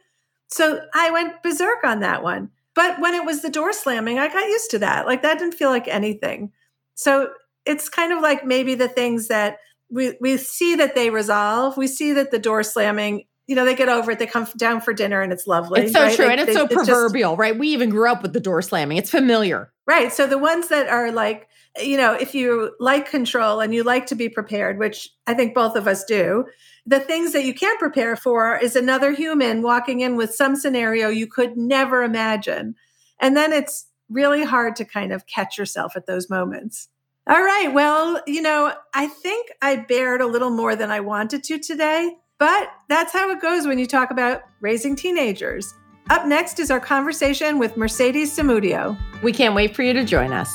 So 0.49 0.80
I 0.94 1.11
went 1.11 1.42
berserk 1.42 1.83
on 1.83 1.99
that 2.00 2.23
one. 2.23 2.50
But 2.75 3.00
when 3.00 3.14
it 3.14 3.25
was 3.25 3.42
the 3.42 3.50
door 3.50 3.73
slamming, 3.73 4.21
I 4.21 4.28
got 4.28 4.47
used 4.49 4.71
to 4.71 4.78
that. 4.80 5.06
Like 5.06 5.23
that 5.23 5.40
didn't 5.40 5.54
feel 5.54 5.71
like 5.71 5.88
anything. 5.88 6.52
So 6.94 7.30
it's 7.64 7.88
kind 7.88 8.12
of 8.12 8.20
like 8.20 8.44
maybe 8.44 8.74
the 8.74 8.88
things 8.88 9.28
that 9.28 9.58
we 9.90 10.16
we 10.20 10.36
see 10.36 10.74
that 10.76 10.94
they 10.94 11.10
resolve. 11.10 11.76
We 11.76 11.86
see 11.86 12.12
that 12.12 12.30
the 12.30 12.38
door 12.38 12.62
slamming, 12.62 13.24
you 13.46 13.54
know, 13.54 13.64
they 13.64 13.74
get 13.74 13.88
over 13.88 14.12
it. 14.12 14.18
They 14.18 14.26
come 14.26 14.46
down 14.56 14.80
for 14.80 14.92
dinner, 14.92 15.20
and 15.22 15.32
it's 15.32 15.46
lovely. 15.46 15.82
It's 15.82 15.92
so 15.92 16.02
right? 16.02 16.16
true, 16.16 16.26
and 16.26 16.40
it's 16.40 16.48
they- 16.48 16.54
so 16.54 16.66
just- 16.66 16.74
proverbial, 16.88 17.36
right? 17.36 17.56
We 17.58 17.68
even 17.68 17.90
grew 17.90 18.10
up 18.10 18.22
with 18.22 18.32
the 18.32 18.40
door 18.40 18.62
slamming. 18.62 18.96
It's 18.96 19.10
familiar. 19.10 19.72
Right. 19.86 20.12
So 20.12 20.26
the 20.26 20.38
ones 20.38 20.68
that 20.68 20.88
are 20.88 21.12
like, 21.12 21.46
you 21.82 21.98
know, 21.98 22.14
if 22.14 22.34
you 22.34 22.74
like 22.80 23.10
control 23.10 23.60
and 23.60 23.74
you 23.74 23.82
like 23.82 24.06
to 24.06 24.14
be 24.14 24.30
prepared, 24.30 24.78
which 24.78 25.10
I 25.26 25.34
think 25.34 25.54
both 25.54 25.76
of 25.76 25.86
us 25.86 26.04
do, 26.04 26.46
the 26.86 27.00
things 27.00 27.32
that 27.32 27.44
you 27.44 27.52
can't 27.52 27.78
prepare 27.78 28.16
for 28.16 28.56
is 28.56 28.76
another 28.76 29.12
human 29.12 29.60
walking 29.60 30.00
in 30.00 30.16
with 30.16 30.34
some 30.34 30.56
scenario 30.56 31.08
you 31.08 31.26
could 31.26 31.56
never 31.58 32.02
imagine. 32.02 32.76
And 33.20 33.36
then 33.36 33.52
it's 33.52 33.86
really 34.14 34.44
hard 34.44 34.76
to 34.76 34.85
kind 34.85 35.12
of 35.12 35.26
catch 35.26 35.59
yourself 35.59 35.97
at 35.97 36.06
those 36.06 36.30
moments. 36.30 36.88
All 37.26 37.42
right. 37.42 37.71
Well, 37.73 38.23
you 38.26 38.42
know, 38.42 38.75
I 38.94 39.09
think 39.09 39.50
I 39.61 39.76
bared 39.76 40.21
a 40.21 40.26
little 40.26 40.50
more 40.50 40.76
than 40.76 40.90
I 40.90 41.00
wanted 41.00 41.42
to 41.44 41.59
today, 41.59 42.16
but 42.38 42.68
that's 42.88 43.12
how 43.12 43.30
it 43.30 43.40
goes 43.40 43.66
when 43.66 43.78
you 43.78 43.87
talk 43.87 44.11
about 44.11 44.42
raising 44.61 44.94
teenagers. 44.94 45.75
Up 46.11 46.26
next 46.26 46.59
is 46.59 46.71
our 46.71 46.80
conversation 46.80 47.59
with 47.59 47.76
Mercedes 47.76 48.37
Samudio. 48.37 48.97
We 49.23 49.33
can't 49.33 49.54
wait 49.54 49.75
for 49.75 49.83
you 49.83 49.94
to 49.94 50.04
join 50.04 50.33
us. 50.33 50.54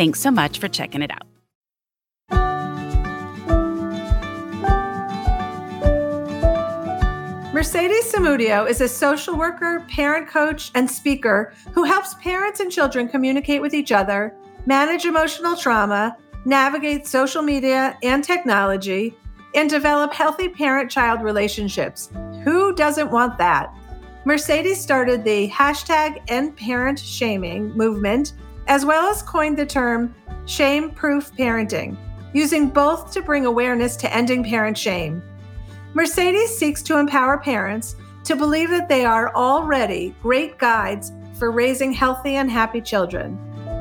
Thanks 0.00 0.18
so 0.18 0.30
much 0.30 0.58
for 0.58 0.66
checking 0.66 1.02
it 1.02 1.10
out. 1.10 1.26
Mercedes 7.52 8.10
Samudio 8.10 8.66
is 8.66 8.80
a 8.80 8.88
social 8.88 9.36
worker, 9.36 9.84
parent 9.90 10.26
coach, 10.26 10.70
and 10.74 10.90
speaker 10.90 11.52
who 11.74 11.84
helps 11.84 12.14
parents 12.14 12.60
and 12.60 12.72
children 12.72 13.08
communicate 13.08 13.60
with 13.60 13.74
each 13.74 13.92
other, 13.92 14.34
manage 14.64 15.04
emotional 15.04 15.54
trauma, 15.54 16.16
navigate 16.46 17.06
social 17.06 17.42
media 17.42 17.98
and 18.02 18.24
technology, 18.24 19.14
and 19.54 19.68
develop 19.68 20.14
healthy 20.14 20.48
parent 20.48 20.90
child 20.90 21.20
relationships. 21.20 22.08
Who 22.42 22.74
doesn't 22.74 23.10
want 23.10 23.36
that? 23.36 23.70
Mercedes 24.24 24.80
started 24.80 25.24
the 25.24 25.50
hashtag 25.50 26.22
End 26.28 26.56
Parent 26.56 26.98
Shaming 26.98 27.76
movement, 27.76 28.32
as 28.70 28.86
well 28.86 29.10
as 29.10 29.20
coined 29.20 29.58
the 29.58 29.66
term 29.66 30.14
shame 30.46 30.92
proof 30.92 31.32
parenting, 31.36 31.96
using 32.32 32.70
both 32.70 33.12
to 33.12 33.20
bring 33.20 33.44
awareness 33.44 33.96
to 33.96 34.14
ending 34.14 34.44
parent 34.44 34.78
shame. 34.78 35.20
Mercedes 35.92 36.56
seeks 36.56 36.80
to 36.84 36.96
empower 36.96 37.36
parents 37.36 37.96
to 38.22 38.36
believe 38.36 38.70
that 38.70 38.88
they 38.88 39.04
are 39.04 39.34
already 39.34 40.14
great 40.22 40.56
guides 40.56 41.10
for 41.34 41.50
raising 41.50 41.92
healthy 41.92 42.36
and 42.36 42.48
happy 42.48 42.80
children. 42.80 43.36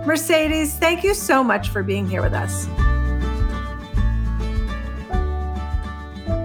Mercedes, 0.08 0.74
thank 0.74 1.03
you 1.03 1.13
so 1.13 1.43
much 1.43 1.69
for 1.69 1.84
being 1.84 2.10
here 2.10 2.24
with 2.24 2.34
us. 2.34 2.65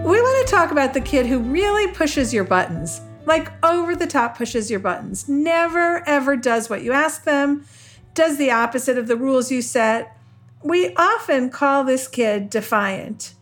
We 0.05 0.21
want 0.21 0.47
to 0.47 0.51
talk 0.55 0.71
about 0.71 0.93
the 0.93 1.01
kid 1.01 1.25
who 1.25 1.39
really 1.39 1.91
pushes 1.95 2.35
your 2.35 2.45
buttons, 2.45 3.01
like 3.25 3.51
over 3.65 3.97
the 3.97 4.07
top 4.07 4.37
pushes 4.37 4.71
your 4.71 4.81
buttons, 4.81 5.31
never 5.31 6.07
ever 6.07 6.37
does 6.37 6.69
what 6.69 6.83
you 6.83 6.93
ask 6.93 7.25
them, 7.25 7.65
does 8.15 8.39
the 8.39 8.51
opposite 8.51 8.97
of 8.97 9.07
the 9.07 9.17
rules 9.17 9.51
you 9.51 9.61
set. 9.61 10.17
We 10.63 10.95
often 10.95 11.51
call 11.51 11.85
this 11.85 12.09
kid 12.09 12.49
defiant. 12.49 13.35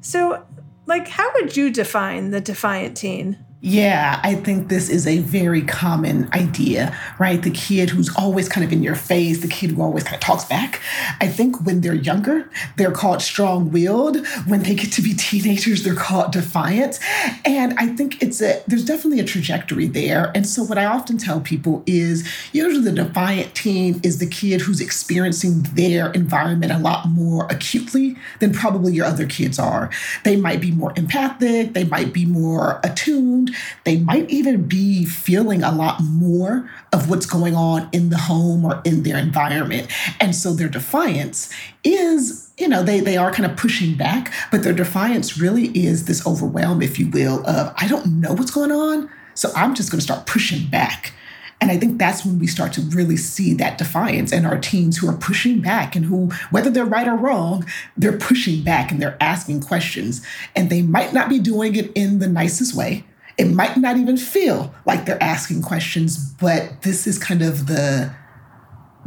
So, 0.00 0.46
like, 0.86 1.08
how 1.08 1.30
would 1.34 1.56
you 1.56 1.70
define 1.70 2.30
the 2.30 2.40
defiant 2.40 2.96
teen? 2.96 3.44
Yeah, 3.60 4.20
I 4.22 4.36
think 4.36 4.68
this 4.68 4.88
is 4.88 5.04
a 5.04 5.18
very 5.18 5.62
common 5.62 6.32
idea, 6.32 6.96
right? 7.18 7.42
The 7.42 7.50
kid 7.50 7.90
who's 7.90 8.08
always 8.14 8.48
kind 8.48 8.64
of 8.64 8.72
in 8.72 8.84
your 8.84 8.94
face, 8.94 9.40
the 9.40 9.48
kid 9.48 9.72
who 9.72 9.82
always 9.82 10.04
kind 10.04 10.14
of 10.14 10.20
talks 10.20 10.44
back. 10.44 10.80
I 11.20 11.26
think 11.26 11.66
when 11.66 11.80
they're 11.80 11.92
younger, 11.92 12.48
they're 12.76 12.92
called 12.92 13.20
strong 13.20 13.72
willed. 13.72 14.24
When 14.46 14.62
they 14.62 14.76
get 14.76 14.92
to 14.92 15.02
be 15.02 15.12
teenagers, 15.12 15.82
they're 15.82 15.96
called 15.96 16.30
defiant. 16.30 17.00
And 17.44 17.74
I 17.80 17.88
think 17.88 18.22
it's 18.22 18.40
a, 18.40 18.62
there's 18.68 18.84
definitely 18.84 19.18
a 19.18 19.24
trajectory 19.24 19.88
there. 19.88 20.30
And 20.36 20.46
so 20.46 20.62
what 20.62 20.78
I 20.78 20.84
often 20.84 21.18
tell 21.18 21.40
people 21.40 21.82
is 21.84 22.32
usually 22.52 22.84
the 22.84 22.92
defiant 22.92 23.56
teen 23.56 24.00
is 24.04 24.20
the 24.20 24.28
kid 24.28 24.60
who's 24.60 24.80
experiencing 24.80 25.62
their 25.72 26.12
environment 26.12 26.70
a 26.70 26.78
lot 26.78 27.08
more 27.08 27.48
acutely 27.50 28.16
than 28.38 28.52
probably 28.52 28.92
your 28.92 29.06
other 29.06 29.26
kids 29.26 29.58
are. 29.58 29.90
They 30.22 30.36
might 30.36 30.60
be 30.60 30.70
more 30.70 30.92
empathic, 30.94 31.72
they 31.72 31.84
might 31.84 32.12
be 32.12 32.24
more 32.24 32.80
attuned 32.84 33.47
they 33.84 33.96
might 33.98 34.28
even 34.30 34.66
be 34.66 35.04
feeling 35.04 35.62
a 35.62 35.72
lot 35.72 36.00
more 36.02 36.70
of 36.92 37.08
what's 37.08 37.26
going 37.26 37.54
on 37.54 37.88
in 37.92 38.10
the 38.10 38.18
home 38.18 38.64
or 38.64 38.80
in 38.84 39.02
their 39.02 39.18
environment. 39.18 39.88
And 40.20 40.34
so 40.34 40.52
their 40.52 40.68
defiance 40.68 41.52
is, 41.84 42.50
you 42.58 42.68
know, 42.68 42.82
they, 42.82 43.00
they 43.00 43.16
are 43.16 43.32
kind 43.32 43.50
of 43.50 43.56
pushing 43.56 43.96
back, 43.96 44.32
but 44.50 44.62
their 44.62 44.72
defiance 44.72 45.38
really 45.38 45.68
is 45.68 46.06
this 46.06 46.26
overwhelm, 46.26 46.82
if 46.82 46.98
you 46.98 47.08
will, 47.08 47.46
of 47.46 47.72
I 47.76 47.88
don't 47.88 48.20
know 48.20 48.32
what's 48.32 48.50
going 48.50 48.72
on. 48.72 49.10
So 49.34 49.50
I'm 49.54 49.74
just 49.74 49.90
going 49.90 50.00
to 50.00 50.04
start 50.04 50.26
pushing 50.26 50.68
back. 50.68 51.12
And 51.60 51.70
I 51.70 51.76
think 51.76 51.98
that's 51.98 52.24
when 52.24 52.38
we 52.38 52.46
start 52.46 52.72
to 52.74 52.80
really 52.82 53.16
see 53.16 53.52
that 53.54 53.78
defiance 53.78 54.32
in 54.32 54.44
our 54.44 54.58
teens 54.58 54.96
who 54.96 55.08
are 55.08 55.16
pushing 55.16 55.60
back 55.60 55.96
and 55.96 56.04
who, 56.04 56.30
whether 56.50 56.70
they're 56.70 56.84
right 56.84 57.08
or 57.08 57.16
wrong, 57.16 57.66
they're 57.96 58.16
pushing 58.16 58.62
back 58.62 58.92
and 58.92 59.02
they're 59.02 59.16
asking 59.20 59.62
questions. 59.62 60.24
And 60.54 60.70
they 60.70 60.82
might 60.82 61.12
not 61.12 61.28
be 61.28 61.40
doing 61.40 61.74
it 61.74 61.90
in 61.94 62.20
the 62.20 62.28
nicest 62.28 62.74
way. 62.74 63.04
It 63.38 63.46
might 63.46 63.76
not 63.76 63.96
even 63.96 64.16
feel 64.16 64.74
like 64.84 65.06
they're 65.06 65.22
asking 65.22 65.62
questions, 65.62 66.18
but 66.34 66.82
this 66.82 67.06
is 67.06 67.18
kind 67.18 67.42
of 67.42 67.66
the 67.66 68.12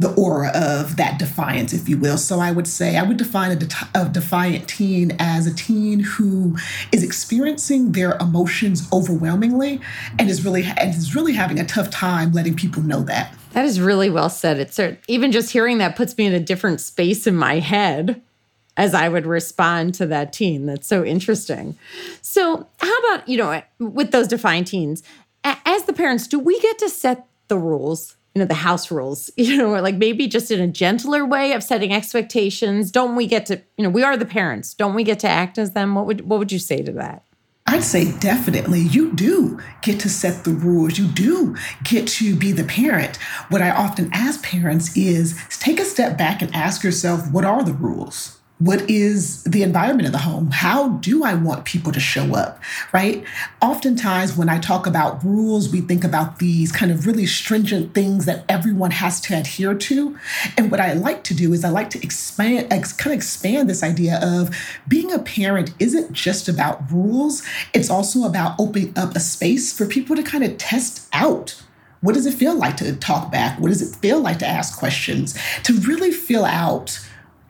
the 0.02 0.12
aura 0.14 0.50
of 0.54 0.96
that 0.96 1.18
defiance, 1.18 1.72
if 1.72 1.88
you 1.88 1.96
will. 1.96 2.18
So 2.18 2.40
I 2.40 2.50
would 2.50 2.66
say 2.66 2.96
I 2.96 3.02
would 3.02 3.16
define 3.16 3.52
a, 3.52 3.56
de- 3.56 3.88
a 3.94 4.08
defiant 4.08 4.68
teen 4.68 5.16
as 5.18 5.46
a 5.46 5.54
teen 5.54 6.00
who 6.00 6.56
is 6.90 7.02
experiencing 7.02 7.92
their 7.92 8.16
emotions 8.18 8.88
overwhelmingly 8.92 9.80
and 10.18 10.28
is 10.28 10.44
really 10.44 10.64
and 10.64 10.94
is 10.94 11.14
really 11.14 11.34
having 11.34 11.58
a 11.58 11.64
tough 11.64 11.88
time 11.90 12.32
letting 12.32 12.54
people 12.54 12.82
know 12.82 13.02
that. 13.02 13.34
That 13.52 13.64
is 13.64 13.80
really 13.80 14.10
well 14.10 14.30
said. 14.30 14.58
It's 14.58 14.80
even 15.08 15.30
just 15.30 15.52
hearing 15.52 15.78
that 15.78 15.94
puts 15.94 16.16
me 16.18 16.26
in 16.26 16.32
a 16.32 16.40
different 16.40 16.80
space 16.80 17.26
in 17.26 17.36
my 17.36 17.60
head. 17.60 18.20
As 18.76 18.94
I 18.94 19.08
would 19.08 19.26
respond 19.26 19.94
to 19.94 20.06
that 20.06 20.32
teen. 20.32 20.66
That's 20.66 20.86
so 20.86 21.04
interesting. 21.04 21.76
So, 22.22 22.66
how 22.80 22.98
about, 22.98 23.28
you 23.28 23.36
know, 23.36 23.62
with 23.78 24.12
those 24.12 24.28
defined 24.28 24.66
teens, 24.66 25.02
as 25.44 25.84
the 25.84 25.92
parents, 25.92 26.26
do 26.26 26.38
we 26.38 26.58
get 26.60 26.78
to 26.78 26.88
set 26.88 27.26
the 27.48 27.58
rules? 27.58 28.16
You 28.34 28.40
know, 28.40 28.46
the 28.46 28.54
house 28.54 28.90
rules, 28.90 29.30
you 29.36 29.56
know, 29.56 29.74
or 29.74 29.80
like 29.80 29.96
maybe 29.96 30.26
just 30.26 30.50
in 30.50 30.60
a 30.60 30.68
gentler 30.68 31.26
way 31.26 31.52
of 31.52 31.62
setting 31.62 31.92
expectations. 31.92 32.90
Don't 32.90 33.14
we 33.16 33.26
get 33.26 33.46
to, 33.46 33.60
you 33.76 33.84
know, 33.84 33.90
we 33.90 34.02
are 34.02 34.16
the 34.16 34.24
parents. 34.24 34.74
Don't 34.74 34.94
we 34.94 35.04
get 35.04 35.20
to 35.20 35.28
act 35.28 35.58
as 35.58 35.72
them? 35.72 35.94
What 35.94 36.06
would 36.06 36.28
what 36.28 36.38
would 36.38 36.52
you 36.52 36.58
say 36.58 36.82
to 36.82 36.92
that? 36.92 37.24
I'd 37.66 37.84
say 37.84 38.10
definitely 38.18 38.80
you 38.80 39.12
do 39.12 39.60
get 39.82 40.00
to 40.00 40.08
set 40.08 40.44
the 40.44 40.50
rules. 40.50 40.98
You 40.98 41.06
do 41.06 41.56
get 41.84 42.08
to 42.08 42.34
be 42.34 42.52
the 42.52 42.64
parent. 42.64 43.16
What 43.48 43.62
I 43.62 43.70
often 43.70 44.10
ask 44.12 44.42
parents 44.42 44.96
is 44.96 45.38
take 45.60 45.78
a 45.78 45.84
step 45.84 46.18
back 46.18 46.42
and 46.42 46.54
ask 46.54 46.82
yourself, 46.82 47.30
what 47.30 47.44
are 47.44 47.62
the 47.62 47.72
rules? 47.72 48.41
What 48.62 48.88
is 48.88 49.42
the 49.42 49.64
environment 49.64 50.06
of 50.06 50.12
the 50.12 50.18
home? 50.18 50.52
How 50.52 50.90
do 50.90 51.24
I 51.24 51.34
want 51.34 51.64
people 51.64 51.90
to 51.90 51.98
show 51.98 52.36
up? 52.36 52.60
Right? 52.92 53.24
Oftentimes, 53.60 54.36
when 54.36 54.48
I 54.48 54.60
talk 54.60 54.86
about 54.86 55.24
rules, 55.24 55.72
we 55.72 55.80
think 55.80 56.04
about 56.04 56.38
these 56.38 56.70
kind 56.70 56.92
of 56.92 57.04
really 57.04 57.26
stringent 57.26 57.92
things 57.92 58.24
that 58.26 58.44
everyone 58.48 58.92
has 58.92 59.20
to 59.22 59.36
adhere 59.36 59.74
to. 59.74 60.16
And 60.56 60.70
what 60.70 60.78
I 60.78 60.92
like 60.92 61.24
to 61.24 61.34
do 61.34 61.52
is 61.52 61.64
I 61.64 61.70
like 61.70 61.90
to 61.90 62.02
expand, 62.04 62.72
ex, 62.72 62.92
kind 62.92 63.12
of 63.12 63.16
expand 63.16 63.68
this 63.68 63.82
idea 63.82 64.20
of 64.22 64.56
being 64.86 65.12
a 65.12 65.18
parent 65.18 65.74
isn't 65.80 66.12
just 66.12 66.48
about 66.48 66.88
rules, 66.92 67.42
it's 67.74 67.90
also 67.90 68.22
about 68.22 68.54
opening 68.60 68.92
up 68.96 69.16
a 69.16 69.20
space 69.20 69.76
for 69.76 69.86
people 69.86 70.14
to 70.14 70.22
kind 70.22 70.44
of 70.44 70.56
test 70.56 71.08
out 71.12 71.60
what 72.00 72.14
does 72.14 72.26
it 72.26 72.34
feel 72.34 72.56
like 72.56 72.76
to 72.78 72.96
talk 72.96 73.30
back? 73.30 73.60
What 73.60 73.68
does 73.68 73.80
it 73.80 73.94
feel 73.94 74.18
like 74.20 74.40
to 74.40 74.46
ask 74.46 74.76
questions? 74.76 75.38
To 75.62 75.72
really 75.72 76.10
feel 76.10 76.44
out 76.44 76.98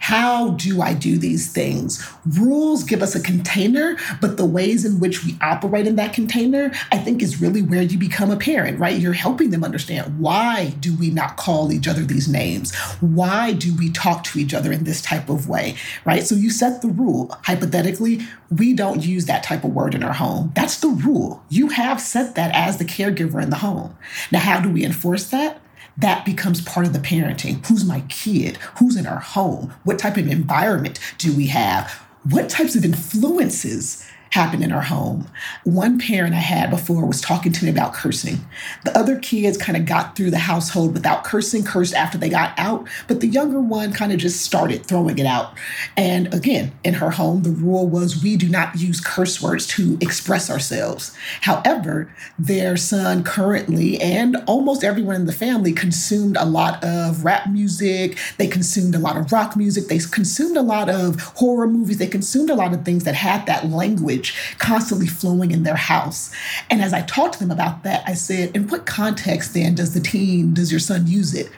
how 0.03 0.51
do 0.51 0.83
I 0.83 0.95
do 0.95 1.17
these 1.17 1.53
things? 1.53 2.05
Rules 2.27 2.83
give 2.83 3.03
us 3.03 3.15
a 3.15 3.23
container, 3.23 3.97
but 4.21 4.37
the 4.37 4.45
ways 4.45 4.85
in 4.85 4.99
which 4.99 5.25
we 5.25 5.39
operate 5.41 5.87
in 5.87 5.95
that 5.95 6.13
container, 6.13 6.73
I 6.91 6.99
think, 6.99 7.23
is 7.23 7.41
really 7.41 7.63
where 7.63 7.83
you 7.83 7.97
become 7.97 8.33
a 8.33 8.37
parent, 8.37 8.81
right? 8.81 8.99
You're 8.99 9.13
helping 9.13 9.51
them 9.51 9.63
understand 9.63 10.19
why 10.19 10.75
do 10.81 10.93
we 10.97 11.11
not 11.11 11.37
call 11.37 11.73
each 11.73 11.87
other 11.87 12.03
these 12.03 12.27
names? 12.27 12.75
Why 12.99 13.53
do 13.53 13.77
we 13.77 13.91
talk 13.91 14.25
to 14.25 14.41
each 14.41 14.53
other 14.55 14.73
in 14.73 14.83
this 14.83 15.03
type 15.03 15.29
of 15.29 15.49
way, 15.49 15.77
right? 16.05 16.25
So 16.25 16.35
you 16.35 16.51
set 16.51 16.83
the 16.83 16.89
rule. 16.89 17.39
Hypothetically, 17.45 18.23
we 18.51 18.75
don't 18.75 19.07
use 19.07 19.27
that 19.27 19.45
type 19.45 19.63
of 19.63 19.73
word 19.73 19.95
in 19.95 20.03
our 20.03 20.15
home. 20.15 20.51
That's 20.57 20.81
the 20.81 20.89
rule. 20.89 21.45
You 21.49 21.69
have 21.69 22.01
set 22.01 22.35
that 22.35 22.53
as 22.57 22.79
the 22.79 22.85
caregiver 22.85 23.41
in 23.41 23.51
the 23.51 23.59
home. 23.59 23.97
Now, 24.33 24.41
how 24.41 24.61
do 24.61 24.69
we 24.69 24.85
enforce 24.85 25.31
that? 25.31 25.62
That 25.97 26.25
becomes 26.25 26.61
part 26.63 26.87
of 26.87 26.93
the 26.93 26.99
parenting. 26.99 27.65
Who's 27.67 27.85
my 27.85 28.01
kid? 28.09 28.57
Who's 28.79 28.97
in 28.97 29.07
our 29.07 29.21
home? 29.21 29.75
What 29.85 29.99
type 29.99 30.17
of 30.17 30.29
environment 30.29 30.99
do 31.19 31.37
we 31.37 31.49
have? 31.49 31.93
What 32.29 32.49
types 32.49 32.77
of 32.77 32.85
influences 32.85 34.07
happen 34.33 34.63
in 34.63 34.73
our 34.73 34.83
home. 34.83 35.29
One 35.65 35.99
parent 35.99 36.35
I 36.35 36.39
had 36.39 36.71
before 36.71 37.05
was 37.05 37.21
talking 37.21 37.53
to 37.53 37.65
me 37.67 37.71
about 37.71 37.93
cursing. 37.93 38.41
The 38.83 38.99
other 38.99 39.19
kids 39.19 39.59
kind 39.59 39.77
of 39.77 39.85
got 39.85 40.17
through 40.17 40.31
the 40.31 40.39
household 40.39 40.95
without 40.95 41.23
cursing, 41.23 41.65
cursed 41.65 41.93
after 41.93 42.17
they 42.17 42.31
got 42.31 42.59
out, 42.59 42.89
but 43.09 43.21
the 43.21 43.27
younger 43.27 43.61
one 43.61 43.93
kind 43.93 44.11
of 44.11 44.19
just 44.19 44.41
started 44.41 44.87
throwing 44.87 45.19
it 45.19 45.27
out. 45.27 45.53
And 45.99 46.33
again, 46.33 46.73
in 46.83 46.95
her 46.95 47.11
home, 47.11 47.43
the 47.43 47.51
rule 47.51 47.87
was 47.87 48.23
we 48.23 48.39
do 48.39 48.49
not 48.49 48.81
use 48.81 49.03
curse 49.03 49.43
words 49.43 49.67
to 49.69 49.99
express 50.01 50.49
ourselves. 50.49 51.15
However, 51.43 52.11
their 52.39 52.79
son 52.79 53.25
currently 53.25 54.01
and 54.01 54.37
almost 54.47 54.83
everyone 54.83 55.17
in 55.17 55.27
the 55.27 55.33
family 55.35 55.75
consumed 55.75 56.39
a 56.39 56.47
lot 56.47 56.83
of 56.83 57.23
rap 57.23 57.51
music, 57.51 58.17
they 58.39 58.47
consumed 58.47 58.95
a 58.95 58.99
lot 58.99 59.19
of 59.19 59.31
rock 59.31 59.57
music, 59.57 59.89
they 59.89 59.99
consumed 59.99 60.57
a 60.57 60.63
lot 60.63 60.89
of 60.89 61.21
horror 61.21 61.67
movies, 61.67 61.99
they 61.99 62.07
consumed 62.07 62.49
a 62.49 62.55
lot 62.55 62.73
of 62.73 62.83
things 62.83 63.05
that 63.05 63.15
had 63.15 63.45
that 63.45 63.69
language 63.69 64.22
constantly 64.59 65.07
flowing 65.07 65.51
in 65.51 65.63
their 65.65 65.77
house. 65.77 66.33
And 66.71 66.83
as 66.83 66.93
I 66.93 67.03
talked 67.03 67.35
to 67.35 67.39
them 67.41 67.51
about 67.51 67.83
that, 67.83 68.03
I 68.07 68.15
said, 68.15 68.55
in 68.55 68.69
what 68.69 68.87
context 68.87 69.55
then 69.55 69.75
does 69.75 69.95
the 69.95 70.01
teen, 70.01 70.55
does 70.55 70.71
your 70.71 70.81
son 70.81 71.07
use 71.07 71.35
it? 71.35 71.51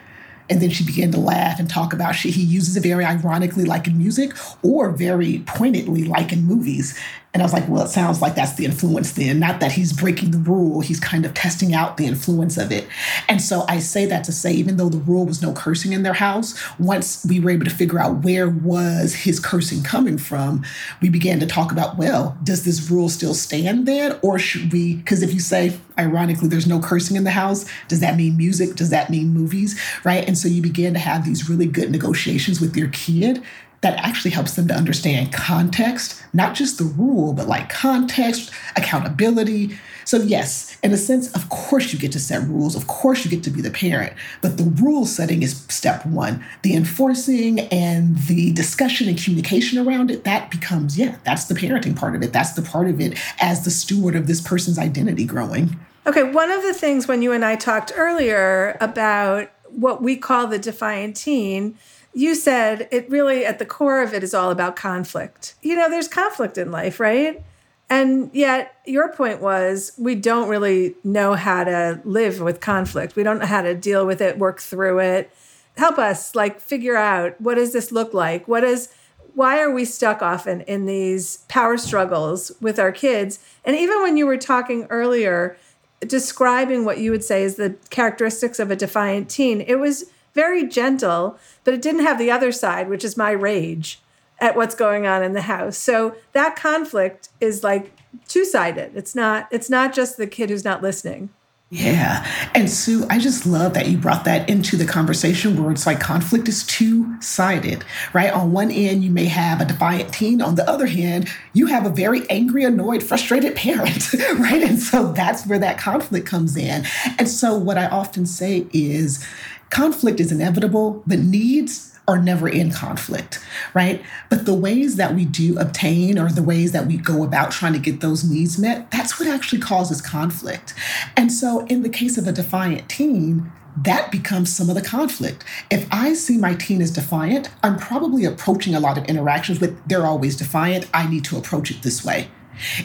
And 0.49 0.61
then 0.61 0.69
she 0.69 0.85
began 0.85 1.11
to 1.11 1.19
laugh 1.19 1.59
and 1.59 1.67
talk 1.69 1.91
about 1.91 2.13
she, 2.13 2.29
he 2.29 2.43
uses 2.43 2.77
it 2.77 2.83
very 2.83 3.03
ironically, 3.03 3.65
like 3.65 3.87
in 3.87 3.97
music, 3.97 4.31
or 4.61 4.91
very 4.91 5.39
pointedly, 5.47 6.03
like 6.03 6.31
in 6.31 6.43
movies. 6.43 6.99
And 7.35 7.41
I 7.41 7.45
was 7.45 7.51
like, 7.51 7.67
well, 7.67 7.83
it 7.83 7.89
sounds 7.89 8.21
like 8.21 8.35
that's 8.35 8.53
the 8.53 8.63
influence 8.63 9.11
then. 9.11 9.39
Not 9.39 9.59
that 9.59 9.73
he's 9.73 9.91
breaking 9.91 10.31
the 10.31 10.37
rule, 10.37 10.79
he's 10.79 11.01
kind 11.01 11.25
of 11.25 11.33
testing 11.33 11.73
out 11.73 11.97
the 11.97 12.05
influence 12.05 12.55
of 12.57 12.71
it. 12.71 12.87
And 13.27 13.41
so 13.41 13.65
I 13.67 13.79
say 13.79 14.05
that 14.05 14.23
to 14.23 14.31
say, 14.31 14.53
even 14.53 14.77
though 14.77 14.87
the 14.87 14.99
rule 14.99 15.25
was 15.25 15.41
no 15.41 15.51
cursing 15.51 15.91
in 15.91 16.03
their 16.03 16.13
house, 16.13 16.57
once 16.79 17.25
we 17.27 17.41
were 17.41 17.49
able 17.49 17.65
to 17.65 17.71
figure 17.71 17.99
out 17.99 18.23
where 18.23 18.47
was 18.47 19.13
his 19.13 19.41
cursing 19.41 19.83
coming 19.83 20.17
from, 20.17 20.63
we 21.01 21.09
began 21.09 21.41
to 21.41 21.45
talk 21.45 21.73
about, 21.73 21.97
well, 21.97 22.37
does 22.41 22.63
this 22.63 22.89
rule 22.89 23.09
still 23.09 23.33
stand 23.33 23.85
then? 23.85 24.17
Or 24.21 24.39
should 24.39 24.71
we, 24.71 24.95
because 24.95 25.21
if 25.21 25.33
you 25.33 25.41
say, 25.41 25.77
ironically, 25.99 26.47
there's 26.47 26.67
no 26.67 26.79
cursing 26.79 27.17
in 27.17 27.25
the 27.25 27.31
house, 27.31 27.65
does 27.89 27.99
that 27.99 28.15
mean 28.15 28.37
music? 28.37 28.77
Does 28.77 28.91
that 28.91 29.09
mean 29.09 29.33
movies? 29.33 29.77
Right. 30.05 30.25
And 30.25 30.37
so 30.37 30.47
you 30.47 30.61
begin 30.61 30.93
to 30.93 30.99
have 30.99 31.25
these 31.25 31.49
really 31.49 31.65
good 31.65 31.91
negotiations 31.91 32.61
with 32.61 32.77
your 32.77 32.87
kid 32.93 33.43
that 33.81 33.97
actually 33.97 34.31
helps 34.31 34.55
them 34.55 34.67
to 34.67 34.73
understand 34.73 35.33
context, 35.33 36.21
not 36.33 36.55
just 36.55 36.77
the 36.77 36.83
rule, 36.83 37.33
but 37.33 37.47
like 37.47 37.69
context, 37.69 38.51
accountability. 38.75 39.77
So, 40.05 40.17
yes, 40.17 40.77
in 40.83 40.91
a 40.91 40.97
sense, 40.97 41.33
of 41.35 41.49
course, 41.49 41.91
you 41.91 41.99
get 41.99 42.11
to 42.11 42.19
set 42.19 42.47
rules. 42.47 42.75
Of 42.75 42.87
course, 42.87 43.25
you 43.25 43.31
get 43.31 43.43
to 43.43 43.49
be 43.49 43.61
the 43.61 43.71
parent. 43.71 44.13
But 44.41 44.57
the 44.57 44.63
rule 44.63 45.05
setting 45.05 45.41
is 45.41 45.65
step 45.69 46.05
one. 46.05 46.43
The 46.61 46.75
enforcing 46.75 47.59
and 47.59 48.17
the 48.19 48.51
discussion 48.53 49.07
and 49.07 49.21
communication 49.21 49.79
around 49.79 50.11
it, 50.11 50.23
that 50.23 50.51
becomes, 50.51 50.97
yeah, 50.97 51.17
that's 51.23 51.45
the 51.45 51.55
parenting 51.55 51.95
part 51.95 52.15
of 52.15 52.21
it. 52.21 52.33
That's 52.33 52.53
the 52.53 52.61
part 52.61 52.87
of 52.87 53.01
it 53.01 53.17
as 53.39 53.65
the 53.65 53.71
steward 53.71 54.15
of 54.15 54.27
this 54.27 54.41
person's 54.41 54.77
identity 54.77 55.25
growing. 55.25 55.79
Okay, 56.07 56.23
one 56.23 56.51
of 56.51 56.61
the 56.61 56.73
things 56.73 57.07
when 57.07 57.23
you 57.23 57.31
and 57.31 57.43
I 57.43 57.55
talked 57.55 57.91
earlier 57.95 58.77
about 58.79 59.49
what 59.69 60.03
we 60.03 60.15
call 60.15 60.47
the 60.47 60.59
defiant 60.59 61.17
teen 61.17 61.77
you 62.15 62.33
said 62.33 62.87
it 62.91 63.09
really 63.09 63.45
at 63.45 63.59
the 63.59 63.65
core 63.65 64.01
of 64.01 64.13
it 64.13 64.23
is 64.23 64.33
all 64.33 64.49
about 64.49 64.77
conflict. 64.77 65.53
You 65.61 65.75
know, 65.75 65.89
there's 65.89 66.07
conflict 66.07 66.57
in 66.57 66.71
life, 66.71 66.99
right? 66.99 67.43
And 67.89 68.31
yet, 68.33 68.75
your 68.85 69.11
point 69.11 69.41
was 69.41 69.91
we 69.97 70.15
don't 70.15 70.47
really 70.47 70.95
know 71.03 71.33
how 71.33 71.65
to 71.65 72.01
live 72.05 72.39
with 72.39 72.61
conflict. 72.61 73.17
We 73.17 73.23
don't 73.23 73.39
know 73.39 73.45
how 73.45 73.61
to 73.61 73.75
deal 73.75 74.07
with 74.07 74.21
it, 74.21 74.39
work 74.39 74.61
through 74.61 74.99
it. 74.99 75.29
Help 75.77 75.99
us, 75.99 76.33
like, 76.33 76.61
figure 76.61 76.95
out 76.95 77.39
what 77.39 77.55
does 77.55 77.73
this 77.73 77.91
look 77.91 78.13
like? 78.13 78.47
What 78.47 78.63
is, 78.63 78.89
why 79.35 79.59
are 79.59 79.69
we 79.69 79.83
stuck 79.83 80.21
often 80.21 80.61
in 80.61 80.85
these 80.85 81.39
power 81.49 81.77
struggles 81.77 82.53
with 82.61 82.79
our 82.79 82.93
kids? 82.93 83.39
And 83.65 83.75
even 83.75 84.01
when 84.01 84.15
you 84.15 84.25
were 84.25 84.37
talking 84.37 84.87
earlier, 84.89 85.57
describing 85.99 86.85
what 86.85 86.99
you 86.99 87.11
would 87.11 87.25
say 87.25 87.43
is 87.43 87.57
the 87.57 87.75
characteristics 87.89 88.57
of 88.57 88.71
a 88.71 88.75
defiant 88.77 89.29
teen, 89.29 89.59
it 89.59 89.75
was 89.75 90.05
very 90.33 90.67
gentle, 90.67 91.37
but 91.65 91.73
it 91.73 91.81
didn't 91.81 92.05
have 92.05 92.17
the 92.17 92.31
other 92.31 92.53
side, 92.53 92.87
which 92.87 93.03
is 93.03 93.17
my 93.17 93.31
rage 93.31 93.99
at 94.39 94.55
what's 94.55 94.75
going 94.75 95.05
on 95.05 95.21
in 95.21 95.33
the 95.33 95.41
house. 95.41 95.77
So 95.77 96.15
that 96.31 96.55
conflict 96.55 97.27
is 97.41 97.63
like 97.63 97.91
two-sided. 98.29 98.95
It's 98.95 99.15
not 99.15 99.49
it's 99.51 99.69
not 99.69 99.93
just 99.93 100.15
the 100.15 100.27
kid 100.27 100.49
who's 100.49 100.63
not 100.63 100.81
listening. 100.81 101.29
Yeah. 101.71 102.25
And 102.53 102.69
Sue, 102.69 103.07
I 103.09 103.17
just 103.17 103.45
love 103.47 103.73
that 103.73 103.87
you 103.87 103.97
brought 103.97 104.23
that 104.25 104.47
into 104.49 104.77
the 104.77 104.85
conversation 104.85 105.61
where 105.61 105.71
it's 105.71 105.87
like 105.87 105.99
conflict 105.99 106.47
is 106.47 106.63
two 106.63 107.19
sided, 107.21 107.83
right? 108.13 108.31
On 108.31 108.51
one 108.51 108.69
end, 108.69 109.03
you 109.03 109.09
may 109.09 109.25
have 109.25 109.61
a 109.61 109.65
defiant 109.65 110.13
teen. 110.13 110.43
On 110.43 110.55
the 110.55 110.69
other 110.69 110.85
hand, 110.85 111.27
you 111.53 111.65
have 111.65 111.85
a 111.85 111.89
very 111.89 112.29
angry, 112.29 112.63
annoyed, 112.63 113.01
frustrated 113.01 113.55
parent, 113.57 114.13
right? 114.13 114.61
And 114.61 114.79
so 114.79 115.11
that's 115.11 115.47
where 115.47 115.59
that 115.59 115.79
conflict 115.79 116.27
comes 116.27 116.55
in. 116.55 116.85
And 117.17 117.27
so 117.27 117.57
what 117.57 117.79
I 117.79 117.87
often 117.87 118.27
say 118.27 118.67
is, 118.71 119.25
conflict 119.69 120.19
is 120.19 120.31
inevitable, 120.31 121.03
but 121.05 121.19
needs 121.19 121.95
are 122.07 122.21
never 122.21 122.47
in 122.47 122.71
conflict, 122.71 123.43
right? 123.73 124.03
But 124.29 124.45
the 124.45 124.53
ways 124.53 124.95
that 124.97 125.15
we 125.15 125.25
do 125.25 125.57
obtain 125.57 126.19
or 126.19 126.29
the 126.29 126.43
ways 126.43 126.71
that 126.71 126.85
we 126.85 126.97
go 126.97 127.23
about 127.23 127.51
trying 127.51 127.73
to 127.73 127.79
get 127.79 128.01
those 128.01 128.23
needs 128.23 128.59
met, 128.59 128.91
that's 128.91 129.19
what 129.19 129.27
actually 129.27 129.61
causes 129.61 130.01
conflict. 130.01 130.73
And 131.17 131.31
so, 131.31 131.65
in 131.65 131.81
the 131.81 131.89
case 131.89 132.17
of 132.17 132.27
a 132.27 132.31
defiant 132.31 132.89
teen, 132.89 133.51
that 133.77 134.11
becomes 134.11 134.55
some 134.55 134.69
of 134.69 134.75
the 134.75 134.81
conflict. 134.81 135.43
If 135.69 135.87
I 135.91 136.13
see 136.13 136.37
my 136.37 136.53
teen 136.53 136.81
as 136.81 136.91
defiant, 136.91 137.49
I'm 137.61 137.77
probably 137.77 138.23
approaching 138.23 138.73
a 138.73 138.79
lot 138.79 138.97
of 138.97 139.05
interactions 139.05 139.59
with 139.59 139.85
they're 139.87 140.05
always 140.05 140.37
defiant. 140.37 140.89
I 140.93 141.09
need 141.09 141.25
to 141.25 141.37
approach 141.37 141.71
it 141.71 141.81
this 141.81 142.05
way. 142.05 142.29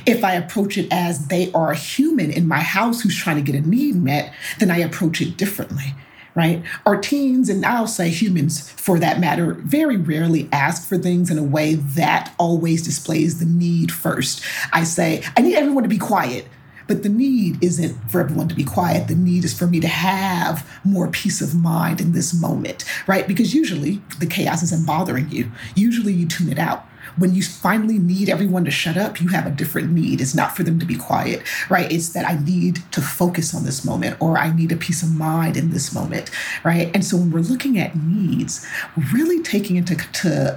If 0.04 0.24
I 0.24 0.32
approach 0.32 0.76
it 0.76 0.88
as 0.90 1.28
they 1.28 1.52
are 1.52 1.70
a 1.70 1.76
human 1.76 2.32
in 2.32 2.48
my 2.48 2.58
house 2.58 3.02
who's 3.02 3.16
trying 3.16 3.36
to 3.36 3.52
get 3.52 3.54
a 3.54 3.68
need 3.68 3.94
met, 3.94 4.34
then 4.58 4.68
I 4.68 4.78
approach 4.78 5.20
it 5.20 5.36
differently 5.36 5.94
right? 6.34 6.62
Our 6.86 6.96
teens, 6.96 7.48
and 7.48 7.64
I'll 7.64 7.86
say 7.86 8.08
humans 8.08 8.70
for 8.70 8.98
that 8.98 9.20
matter, 9.20 9.54
very 9.54 9.96
rarely 9.96 10.48
ask 10.52 10.88
for 10.88 10.98
things 10.98 11.30
in 11.30 11.38
a 11.38 11.42
way 11.42 11.74
that 11.74 12.34
always 12.38 12.82
displays 12.82 13.38
the 13.38 13.46
need 13.46 13.92
first. 13.92 14.42
I 14.72 14.84
say, 14.84 15.22
I 15.36 15.42
need 15.42 15.56
everyone 15.56 15.82
to 15.82 15.88
be 15.88 15.98
quiet. 15.98 16.46
But 16.86 17.04
the 17.04 17.08
need 17.08 17.62
isn't 17.62 18.10
for 18.10 18.20
everyone 18.20 18.48
to 18.48 18.54
be 18.56 18.64
quiet. 18.64 19.06
The 19.06 19.14
need 19.14 19.44
is 19.44 19.56
for 19.56 19.68
me 19.68 19.78
to 19.78 19.86
have 19.86 20.68
more 20.82 21.06
peace 21.06 21.40
of 21.40 21.54
mind 21.54 22.00
in 22.00 22.10
this 22.10 22.34
moment, 22.34 22.84
right? 23.06 23.28
Because 23.28 23.54
usually 23.54 24.02
the 24.18 24.26
chaos 24.26 24.64
isn't 24.64 24.88
bothering 24.88 25.30
you. 25.30 25.52
Usually 25.76 26.12
you 26.12 26.26
tune 26.26 26.50
it 26.50 26.58
out 26.58 26.84
when 27.16 27.34
you 27.34 27.42
finally 27.42 27.98
need 27.98 28.28
everyone 28.28 28.64
to 28.64 28.70
shut 28.70 28.96
up, 28.96 29.20
you 29.20 29.28
have 29.28 29.46
a 29.46 29.50
different 29.50 29.90
need. 29.90 30.20
It's 30.20 30.34
not 30.34 30.56
for 30.56 30.62
them 30.62 30.78
to 30.78 30.86
be 30.86 30.96
quiet, 30.96 31.42
right? 31.70 31.90
It's 31.90 32.10
that 32.10 32.26
I 32.26 32.38
need 32.44 32.80
to 32.92 33.00
focus 33.00 33.54
on 33.54 33.64
this 33.64 33.84
moment 33.84 34.16
or 34.20 34.38
I 34.38 34.54
need 34.54 34.72
a 34.72 34.76
peace 34.76 35.02
of 35.02 35.14
mind 35.14 35.56
in 35.56 35.70
this 35.70 35.94
moment, 35.94 36.30
right? 36.64 36.90
And 36.94 37.04
so 37.04 37.16
when 37.16 37.30
we're 37.30 37.40
looking 37.40 37.78
at 37.78 37.96
needs, 37.96 38.66
really 39.12 39.42
taking 39.42 39.76
into 39.76 39.94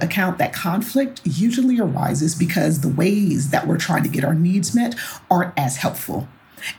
account 0.02 0.38
that 0.38 0.52
conflict 0.52 1.20
usually 1.24 1.78
arises 1.78 2.34
because 2.34 2.80
the 2.80 2.88
ways 2.88 3.50
that 3.50 3.66
we're 3.66 3.78
trying 3.78 4.02
to 4.02 4.08
get 4.08 4.24
our 4.24 4.34
needs 4.34 4.74
met 4.74 4.94
aren't 5.30 5.52
as 5.58 5.76
helpful. 5.76 6.28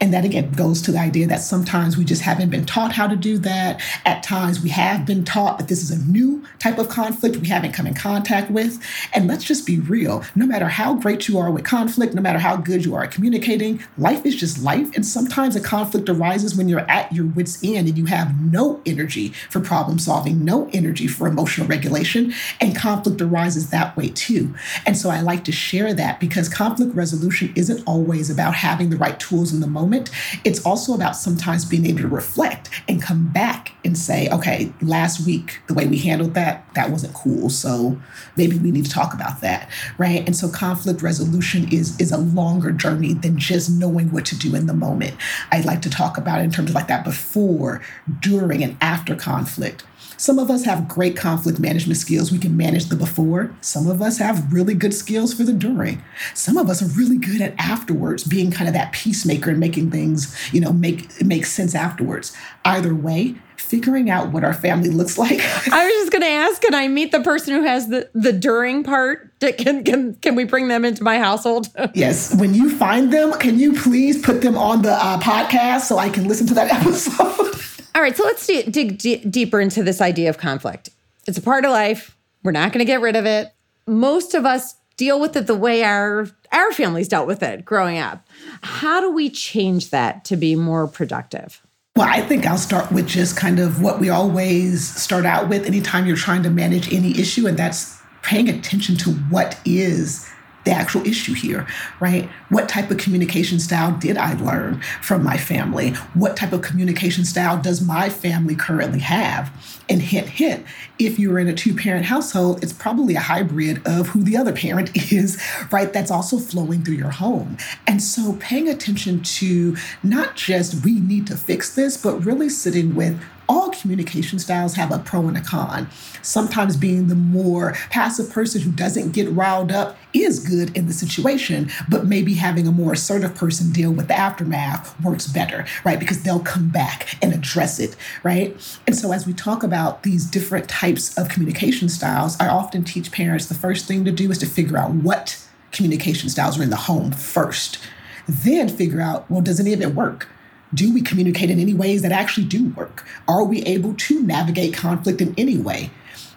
And 0.02 0.14
that 0.14 0.26
again 0.26 0.52
goes 0.52 0.82
to 0.84 0.92
the 0.92 1.00
idea 1.00 1.28
that 1.28 1.42
sometimes 1.42 1.98
we 1.98 2.06
just 2.06 2.22
haven't 2.22 2.50
been 2.50 2.66
taught 2.66 2.92
how 2.92 3.08
to 3.08 3.16
do 3.16 3.38
that. 3.40 3.82
At 4.06 4.24
times 4.24 4.62
we 4.62 4.70
have 4.70 5.06
been 5.06 5.24
taught 5.26 5.58
that 5.58 5.68
this 5.68 5.84
is 5.84 5.92
a 5.92 6.04
new 6.06 6.44
type 6.60 6.78
of 6.78 6.90
conflict 6.90 7.38
we 7.38 7.48
haven't 7.48 7.74
come 7.74 7.88
in 7.88 7.94
contact 7.94 8.52
with. 8.52 8.82
And 9.14 9.28
let's 9.28 9.44
just 9.44 9.66
be 9.66 9.80
real 9.80 10.24
no 10.36 10.46
matter 10.46 10.68
how 10.68 10.96
great 10.96 11.28
you 11.28 11.38
are 11.38 11.52
with 11.52 11.64
conflict, 11.64 12.14
no 12.14 12.22
matter 12.22 12.40
how 12.40 12.58
good 12.58 12.86
you 12.86 12.96
are 12.96 13.04
at 13.04 13.12
communicating, 13.12 13.82
life 13.98 14.26
is 14.26 14.36
just 14.36 14.62
life. 14.62 14.96
And 14.96 15.06
sometimes 15.06 15.56
a 15.56 15.62
conflict 15.62 16.10
arises 16.10 16.56
when 16.56 16.70
you're 16.70 16.90
at 16.90 17.12
your 17.14 17.26
wits' 17.26 17.64
end 17.64 17.88
and 17.88 17.98
you 17.98 18.06
have 18.06 18.40
no 18.52 18.82
energy 18.86 19.30
for 19.50 19.60
problem 19.60 20.00
solving, 20.00 20.44
no 20.44 20.70
energy 20.74 21.08
for 21.08 21.28
emotional 21.28 21.68
regulation. 21.68 22.34
And 22.60 22.76
conflict 22.76 23.22
arises 23.22 23.70
that 23.70 23.96
way 23.96 24.10
too. 24.10 24.54
And 24.86 24.98
so 24.98 25.10
I 25.10 25.22
like 25.22 25.44
to 25.46 25.52
share 25.52 25.94
that 25.94 26.20
because 26.20 26.50
conflict 26.50 26.96
resolution 26.96 27.54
isn't 27.56 27.84
always 27.86 28.30
about 28.30 28.56
having 28.56 28.90
the 28.90 28.98
right 28.98 29.20
tools 29.20 29.54
in 29.54 29.60
the 29.60 29.68
moment, 29.76 30.10
it's 30.44 30.66
also 30.66 30.96
about 30.96 31.16
sometimes 31.16 31.66
being 31.66 31.86
able 31.86 32.00
to 32.00 32.08
reflect 32.08 32.70
and 32.88 33.02
come 33.02 33.32
back 33.32 33.74
and 33.84 33.98
say, 33.98 34.28
okay, 34.30 34.74
last 34.82 35.26
week, 35.26 35.62
the 35.68 35.76
way 35.76 35.86
we 35.86 36.00
handled 36.00 36.34
that, 36.34 36.66
that 36.74 36.90
wasn't 36.90 37.14
cool. 37.14 37.50
So 37.50 38.02
maybe 38.36 38.58
we 38.58 38.72
need 38.72 38.86
to 38.86 38.92
talk 38.92 39.14
about 39.14 39.42
that. 39.42 39.70
Right. 40.00 40.26
And 40.26 40.36
so 40.36 40.50
conflict 40.50 41.04
resolution 41.04 41.72
is, 41.72 42.00
is 42.00 42.12
a 42.12 42.18
longer 42.18 42.72
journey 42.72 43.14
than 43.14 43.38
just 43.38 43.70
knowing 43.70 44.12
what 44.12 44.26
to 44.26 44.38
do 44.38 44.56
in 44.56 44.66
the 44.66 44.74
moment. 44.74 45.16
I'd 45.52 45.66
like 45.66 45.82
to 45.84 45.90
talk 45.90 46.18
about 46.18 46.40
it 46.40 46.46
in 46.46 46.52
terms 46.52 46.70
of 46.70 46.76
like 46.76 46.88
that 46.88 47.04
before, 47.04 47.82
during, 48.20 48.64
and 48.64 48.78
after 48.82 49.16
conflict. 49.16 49.84
Some 50.18 50.40
of 50.40 50.50
us 50.50 50.64
have 50.64 50.88
great 50.88 51.18
conflict 51.18 51.60
management 51.60 51.98
skills. 51.98 52.32
We 52.32 52.40
can 52.40 52.56
manage 52.56 52.86
the 52.86 52.96
before. 52.96 53.56
Some 53.62 53.90
of 53.90 54.02
us 54.02 54.18
have 54.18 54.52
really 54.52 54.74
good 54.74 54.94
skills 54.94 55.34
for 55.34 55.44
the 55.44 55.54
during. 55.54 56.04
Some 56.34 56.58
of 56.58 56.70
us 56.70 56.82
are 56.82 57.00
really 57.00 57.18
good 57.18 57.42
at 57.42 57.54
afterwards, 57.58 58.24
being 58.24 58.52
kind 58.52 58.68
of 58.68 58.74
that 58.74 58.92
peacemaker 58.92 59.52
and 59.52 59.60
making 59.60 59.92
things, 59.92 60.36
you 60.54 60.62
know, 60.62 60.72
make 60.74 61.24
make 61.24 61.46
sense 61.46 61.76
afterwards. 61.76 62.36
Either 62.64 62.96
way, 62.96 63.36
figuring 63.58 64.10
out 64.10 64.32
what 64.32 64.44
our 64.44 64.54
family 64.54 64.90
looks 64.90 65.18
like. 65.18 65.40
I 65.72 65.86
was 65.86 65.94
just 65.94 66.12
going 66.12 66.22
to 66.22 66.28
ask, 66.28 66.62
can 66.62 66.76
I 66.76 66.88
meet 66.88 67.12
the 67.12 67.22
person 67.22 67.54
who 67.54 67.64
has 67.64 67.88
the 67.88 68.10
the 68.14 68.32
during 68.32 68.84
part? 68.84 69.32
Can 69.40 69.84
can 69.84 70.16
can 70.16 70.36
we 70.36 70.44
bring 70.44 70.68
them 70.68 70.86
into 70.86 71.04
my 71.04 71.20
household? 71.20 71.70
yes. 71.94 72.34
When 72.36 72.54
you 72.54 72.70
find 72.78 73.12
them, 73.12 73.34
can 73.34 73.60
you 73.60 73.74
please 73.74 74.22
put 74.22 74.42
them 74.42 74.58
on 74.58 74.82
the 74.82 74.94
uh, 74.94 75.20
podcast 75.20 75.82
so 75.82 75.98
I 75.98 76.10
can 76.10 76.28
listen 76.28 76.48
to 76.48 76.54
that 76.56 76.72
episode? 76.82 77.75
All 77.96 78.02
right, 78.02 78.16
so 78.16 78.26
let's 78.26 78.46
dig, 78.46 78.74
dig 78.74 78.98
d- 78.98 79.16
deeper 79.24 79.62
into 79.62 79.82
this 79.82 80.02
idea 80.02 80.30
of 80.30 80.38
conflict. 80.38 80.90
It's 81.28 81.38
a 81.38 81.42
part 81.42 81.64
of 81.64 81.72
life. 81.72 82.18
We're 82.44 82.52
not 82.52 82.74
going 82.74 82.86
to 82.86 82.86
get 82.86 83.00
rid 83.00 83.16
of 83.16 83.26
it. 83.26 83.54
Most 83.88 84.36
of 84.36 84.46
us 84.46 84.76
deal 84.98 85.18
with 85.18 85.38
it 85.38 85.48
the 85.48 85.56
way 85.56 85.84
our 85.84 86.28
our 86.52 86.72
families 86.72 87.08
dealt 87.08 87.26
with 87.26 87.42
it 87.42 87.64
growing 87.64 87.98
up. 87.98 88.26
How 88.62 89.00
do 89.00 89.12
we 89.12 89.30
change 89.30 89.92
that 89.92 90.26
to 90.26 90.36
be 90.36 90.56
more 90.56 90.88
productive? 90.88 91.62
Well, 91.96 92.08
I 92.10 92.22
think 92.22 92.46
I'll 92.46 92.58
start 92.58 92.92
with 92.92 93.08
just 93.08 93.38
kind 93.38 93.60
of 93.60 93.82
what 93.82 94.00
we 94.02 94.10
always 94.10 94.86
start 94.86 95.26
out 95.26 95.48
with 95.48 95.66
anytime 95.66 96.06
you're 96.06 96.18
trying 96.18 96.44
to 96.44 96.50
manage 96.50 96.92
any 96.94 97.18
issue, 97.18 97.48
and 97.48 97.58
that's 97.58 98.02
paying 98.24 98.50
attention 98.50 98.98
to 98.98 99.12
what 99.12 99.58
is 99.64 100.30
the 100.66 100.72
actual 100.72 101.06
issue 101.08 101.34
here, 101.34 101.66
right? 102.00 102.30
What 102.50 102.68
type 102.68 102.92
of 102.92 102.98
communication 102.98 103.60
style 103.60 103.96
did 103.98 104.18
I 104.18 104.34
learn 104.34 104.82
from 105.02 105.24
my 105.24 105.38
family? 105.38 105.92
What 106.14 106.36
type 106.36 106.52
of 106.52 106.62
communication 106.62 107.24
style 107.24 107.62
does 107.62 107.82
my 107.82 108.10
family 108.10 108.56
currently 108.56 109.00
have? 109.00 109.52
And 109.88 110.02
hint, 110.02 110.28
hint, 110.28 110.66
if 110.98 111.20
you're 111.20 111.38
in 111.38 111.48
a 111.48 111.54
two 111.54 111.76
parent 111.76 112.06
household, 112.06 112.64
it's 112.64 112.74
probably 112.74 113.16
a 113.16 113.20
hybrid 113.20 113.86
of 113.86 114.08
who 114.10 114.24
the 114.24 114.36
other 114.36 114.52
parent 114.52 114.90
is, 115.12 115.42
right? 115.72 115.94
That's 115.94 116.12
also 116.12 116.40
flowing 116.40 116.84
through 116.84 116.96
your 116.96 117.12
home. 117.12 117.58
And 117.86 118.02
so 118.02 118.34
paying 118.40 118.68
attention 118.68 119.22
to 119.22 119.78
not 120.02 120.36
just 120.36 120.84
we 120.84 121.00
need 121.00 121.28
to 121.28 121.38
fix 121.38 121.76
this, 121.76 121.96
but 121.96 122.26
really 122.26 122.50
sitting 122.50 122.96
with 122.96 123.22
all 123.48 123.70
communication 123.70 124.40
styles 124.40 124.76
have 124.76 124.92
a 124.92 125.00
pro 125.00 125.28
and 125.28 125.38
a 125.38 125.42
con. 125.42 125.88
Sometimes 126.22 126.78
being 126.78 127.08
the 127.08 127.16
more 127.16 127.74
passive 127.90 128.30
person 128.32 128.62
who 128.62 128.72
doesn't 128.72 129.12
get 129.12 129.30
riled 129.30 129.72
up 129.72 129.98
is 130.14 130.40
good 130.40 130.76
in 130.76 130.88
the 130.88 130.94
situation, 130.94 131.70
but 131.90 132.06
maybe 132.06 132.36
having 132.36 132.68
a 132.68 132.72
more 132.72 132.94
assertive 132.94 133.36
person 133.36 133.72
deal 133.72 133.92
with 133.92 134.08
the 134.08 134.18
aftermath 134.18 135.00
works 135.04 135.28
better, 135.28 135.66
right? 135.84 136.00
Because 136.00 136.24
they'll 136.24 136.40
come 136.40 136.70
back 136.70 137.18
and 137.22 137.34
address 137.34 137.80
it, 137.80 137.96
right? 138.24 138.56
And 138.88 138.96
so 138.96 139.12
as 139.12 139.28
we 139.28 139.34
talk 139.34 139.64
about 139.64 140.04
these 140.04 140.26
different 140.26 140.70
types 140.70 141.18
of 141.18 141.30
communication 141.30 141.90
styles, 141.90 142.38
I 142.40 142.48
often 142.48 142.84
teach 142.84 143.12
parents 143.12 143.48
the 143.48 143.56
first 143.56 143.88
thing 143.88 144.06
to 144.06 144.12
do 144.12 144.32
is 144.32 144.38
to 144.40 144.46
figure 144.46 144.78
out 144.78 144.92
what 144.92 145.42
communication 145.72 146.30
styles 146.30 146.58
are 146.58 146.64
in 146.64 146.70
the 146.70 146.76
home 146.76 147.12
first. 147.12 147.80
Then 148.28 148.70
figure 148.70 149.02
out, 149.02 149.30
well, 149.30 149.42
does 149.42 149.60
any 149.60 149.74
of 149.74 149.82
it 149.82 149.94
work? 149.94 150.28
Do 150.76 150.94
we 150.94 151.02
communicate 151.02 151.50
in 151.50 151.60
any 151.60 151.74
ways 151.74 152.02
that 152.02 152.12
actually 152.12 152.48
do 152.48 152.70
work? 152.70 153.06
Are 153.28 153.46
we 153.46 153.64
able 153.64 153.94
to 153.94 154.22
navigate 154.22 154.74
conflict 154.74 155.22
in 155.22 155.34
any 155.38 155.58
way? 155.58 155.90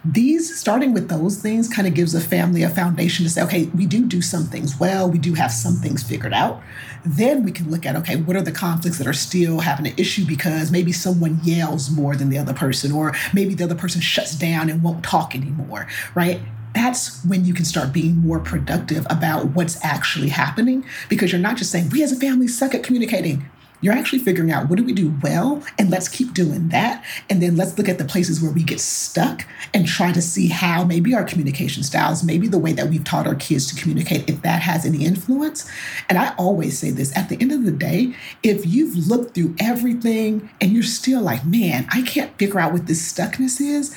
These, 0.05 0.57
starting 0.59 0.93
with 0.93 1.09
those 1.09 1.43
things, 1.43 1.69
kind 1.69 1.89
of 1.89 1.95
gives 1.95 2.15
a 2.15 2.21
family 2.21 2.63
a 2.63 2.71
foundation 2.71 3.25
to 3.25 3.31
say, 3.31 3.43
okay, 3.43 3.65
we 3.75 3.85
do 3.85 4.07
do 4.07 4.23
some 4.23 4.45
things 4.45 4.79
well, 4.79 5.11
we 5.11 5.19
do 5.19 5.35
have 5.35 5.51
some 5.51 5.75
things 5.75 6.05
figured 6.05 6.33
out. 6.33 6.63
Then 7.05 7.43
we 7.43 7.51
can 7.51 7.69
look 7.69 7.85
at, 7.85 7.97
okay, 7.97 8.15
what 8.15 8.37
are 8.37 8.43
the 8.43 8.53
conflicts 8.53 8.99
that 8.99 9.09
are 9.09 9.13
still 9.13 9.59
having 9.61 9.89
an 9.89 9.95
issue 9.97 10.25
because 10.25 10.71
maybe 10.71 10.93
someone 10.93 11.41
yells 11.43 11.91
more 11.91 12.15
than 12.15 12.29
the 12.29 12.39
other 12.39 12.55
person, 12.55 12.93
or 12.93 13.13
maybe 13.35 13.55
the 13.55 13.65
other 13.65 13.75
person 13.75 14.01
shuts 14.01 14.37
down 14.37 14.71
and 14.71 14.83
won't 14.85 15.05
talk 15.05 15.35
anymore, 15.35 15.89
right? 16.15 16.41
that's 16.75 17.25
when 17.25 17.45
you 17.45 17.55
can 17.55 17.65
start 17.65 17.93
being 17.93 18.17
more 18.19 18.39
productive 18.39 19.05
about 19.11 19.47
what's 19.47 19.83
actually 19.83 20.29
happening 20.29 20.85
because 21.09 21.33
you're 21.33 21.41
not 21.41 21.57
just 21.57 21.73
saying 21.73 21.89
we 21.89 22.03
as 22.03 22.13
a 22.13 22.17
family 22.17 22.47
suck 22.47 22.75
at 22.75 22.83
communicating 22.83 23.49
you're 23.81 23.95
actually 23.95 24.21
figuring 24.21 24.51
out 24.51 24.69
what 24.69 24.77
do 24.77 24.85
we 24.85 24.93
do 24.93 25.15
well? 25.23 25.63
And 25.79 25.91
let's 25.91 26.09
keep 26.09 26.35
doing 26.35 26.69
that. 26.71 27.05
And 27.31 27.43
then 27.43 27.57
let's 27.57 27.77
look 27.79 27.89
at 27.89 27.99
the 27.99 28.05
places 28.05 28.43
where 28.43 28.51
we 28.51 28.63
get 28.63 28.81
stuck 28.81 29.47
and 29.75 29.87
try 29.87 30.13
to 30.13 30.23
see 30.23 30.49
how 30.49 30.85
maybe 30.85 31.15
our 31.15 31.25
communication 31.25 31.83
styles 31.83 32.25
maybe 32.25 32.49
the 32.49 32.59
way 32.59 32.73
that 32.73 32.89
we've 32.89 33.05
taught 33.05 33.27
our 33.27 33.35
kids 33.35 33.67
to 33.73 33.81
communicate 33.81 34.29
if 34.29 34.43
that 34.43 34.63
has 34.63 34.85
any 34.85 35.05
influence. 35.05 35.71
And 36.09 36.19
i 36.19 36.35
always 36.37 36.79
say 36.79 36.91
this 36.91 37.17
at 37.17 37.29
the 37.29 37.41
end 37.41 37.53
of 37.53 37.65
the 37.65 37.71
day 37.71 38.15
if 38.43 38.67
you've 38.67 39.09
looked 39.09 39.35
through 39.35 39.55
everything 39.61 40.51
and 40.61 40.73
you're 40.73 40.83
still 40.83 41.23
like 41.23 41.45
man 41.45 41.87
i 41.91 42.03
can't 42.03 42.37
figure 42.39 42.61
out 42.61 42.73
what 42.73 42.87
this 42.87 43.13
stuckness 43.13 43.61
is 43.61 43.97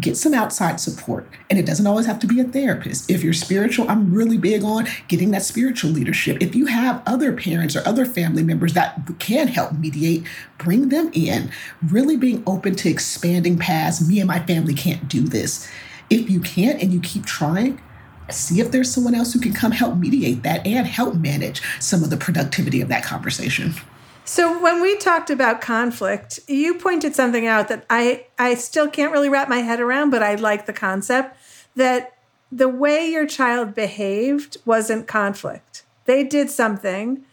get 0.00 0.16
some 0.16 0.34
outside 0.34 0.80
support. 0.80 1.28
And 1.50 1.58
it 1.58 1.66
doesn't 1.66 1.86
always 1.86 2.06
have 2.06 2.18
to 2.20 2.26
be 2.26 2.40
a 2.40 2.44
therapist. 2.44 3.10
If 3.10 3.22
you're 3.22 3.32
spiritual, 3.32 3.88
I'm 3.88 4.12
really 4.12 4.38
big 4.38 4.62
on 4.62 4.86
getting 5.08 5.30
that 5.32 5.42
spiritual 5.42 5.90
leadership. 5.90 6.38
If 6.40 6.54
you 6.54 6.66
have 6.66 7.02
other 7.06 7.32
parents 7.32 7.74
or 7.74 7.86
other 7.86 8.04
family 8.04 8.42
members 8.42 8.74
that 8.74 9.00
can 9.18 9.48
help 9.48 9.72
mediate, 9.72 10.24
bring 10.58 10.88
them 10.88 11.10
in. 11.12 11.50
Really 11.86 12.16
being 12.16 12.42
open 12.46 12.74
to 12.76 12.88
expanding 12.88 13.58
past 13.58 14.08
me 14.08 14.20
and 14.20 14.28
my 14.28 14.40
family 14.40 14.74
can't 14.74 15.08
do 15.08 15.22
this. 15.22 15.68
If 16.10 16.30
you 16.30 16.40
can't 16.40 16.80
and 16.80 16.92
you 16.92 17.00
keep 17.00 17.26
trying, 17.26 17.80
see 18.30 18.60
if 18.60 18.70
there's 18.70 18.92
someone 18.92 19.14
else 19.14 19.32
who 19.32 19.40
can 19.40 19.52
come 19.52 19.72
help 19.72 19.96
mediate 19.96 20.42
that 20.42 20.66
and 20.66 20.86
help 20.86 21.14
manage 21.14 21.62
some 21.80 22.02
of 22.02 22.10
the 22.10 22.16
productivity 22.16 22.80
of 22.80 22.88
that 22.88 23.02
conversation. 23.02 23.74
So 24.28 24.62
when 24.62 24.82
we 24.82 24.98
talked 24.98 25.30
about 25.30 25.62
conflict, 25.62 26.38
you 26.46 26.74
pointed 26.74 27.14
something 27.14 27.46
out 27.46 27.68
that 27.68 27.86
I 27.88 28.26
I 28.38 28.56
still 28.56 28.86
can't 28.86 29.10
really 29.10 29.30
wrap 29.30 29.48
my 29.48 29.60
head 29.60 29.80
around, 29.80 30.10
but 30.10 30.22
I 30.22 30.34
like 30.34 30.66
the 30.66 30.74
concept 30.74 31.34
that 31.76 32.12
the 32.52 32.68
way 32.68 33.06
your 33.06 33.26
child 33.26 33.74
behaved 33.74 34.58
wasn't 34.66 35.06
conflict. 35.06 35.82
They 36.04 36.24
did 36.24 36.50
something, 36.50 37.24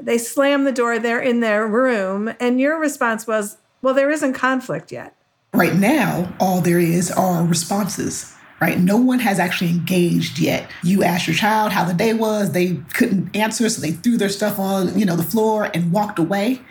they 0.00 0.16
slammed 0.16 0.64
the 0.64 0.70
door, 0.70 1.00
they're 1.00 1.20
in 1.20 1.40
their 1.40 1.66
room, 1.66 2.32
and 2.38 2.60
your 2.60 2.78
response 2.78 3.26
was, 3.26 3.56
"Well, 3.82 3.94
there 3.94 4.12
isn't 4.12 4.34
conflict 4.34 4.92
yet." 4.92 5.12
Right 5.52 5.74
now, 5.74 6.32
all 6.38 6.60
there 6.60 6.78
is 6.78 7.10
are 7.10 7.42
responses 7.42 8.32
right? 8.64 8.78
No 8.78 8.96
one 8.96 9.18
has 9.18 9.38
actually 9.38 9.68
engaged 9.68 10.38
yet. 10.38 10.70
You 10.82 11.04
asked 11.04 11.26
your 11.26 11.36
child 11.36 11.72
how 11.72 11.84
the 11.84 11.92
day 11.92 12.14
was, 12.14 12.52
they 12.52 12.76
couldn't 12.94 13.36
answer, 13.36 13.68
so 13.68 13.82
they 13.82 13.90
threw 13.90 14.16
their 14.16 14.30
stuff 14.30 14.58
on, 14.58 14.98
you 14.98 15.04
know, 15.04 15.16
the 15.16 15.22
floor 15.22 15.70
and 15.74 15.92
walked 15.92 16.18
away. 16.18 16.62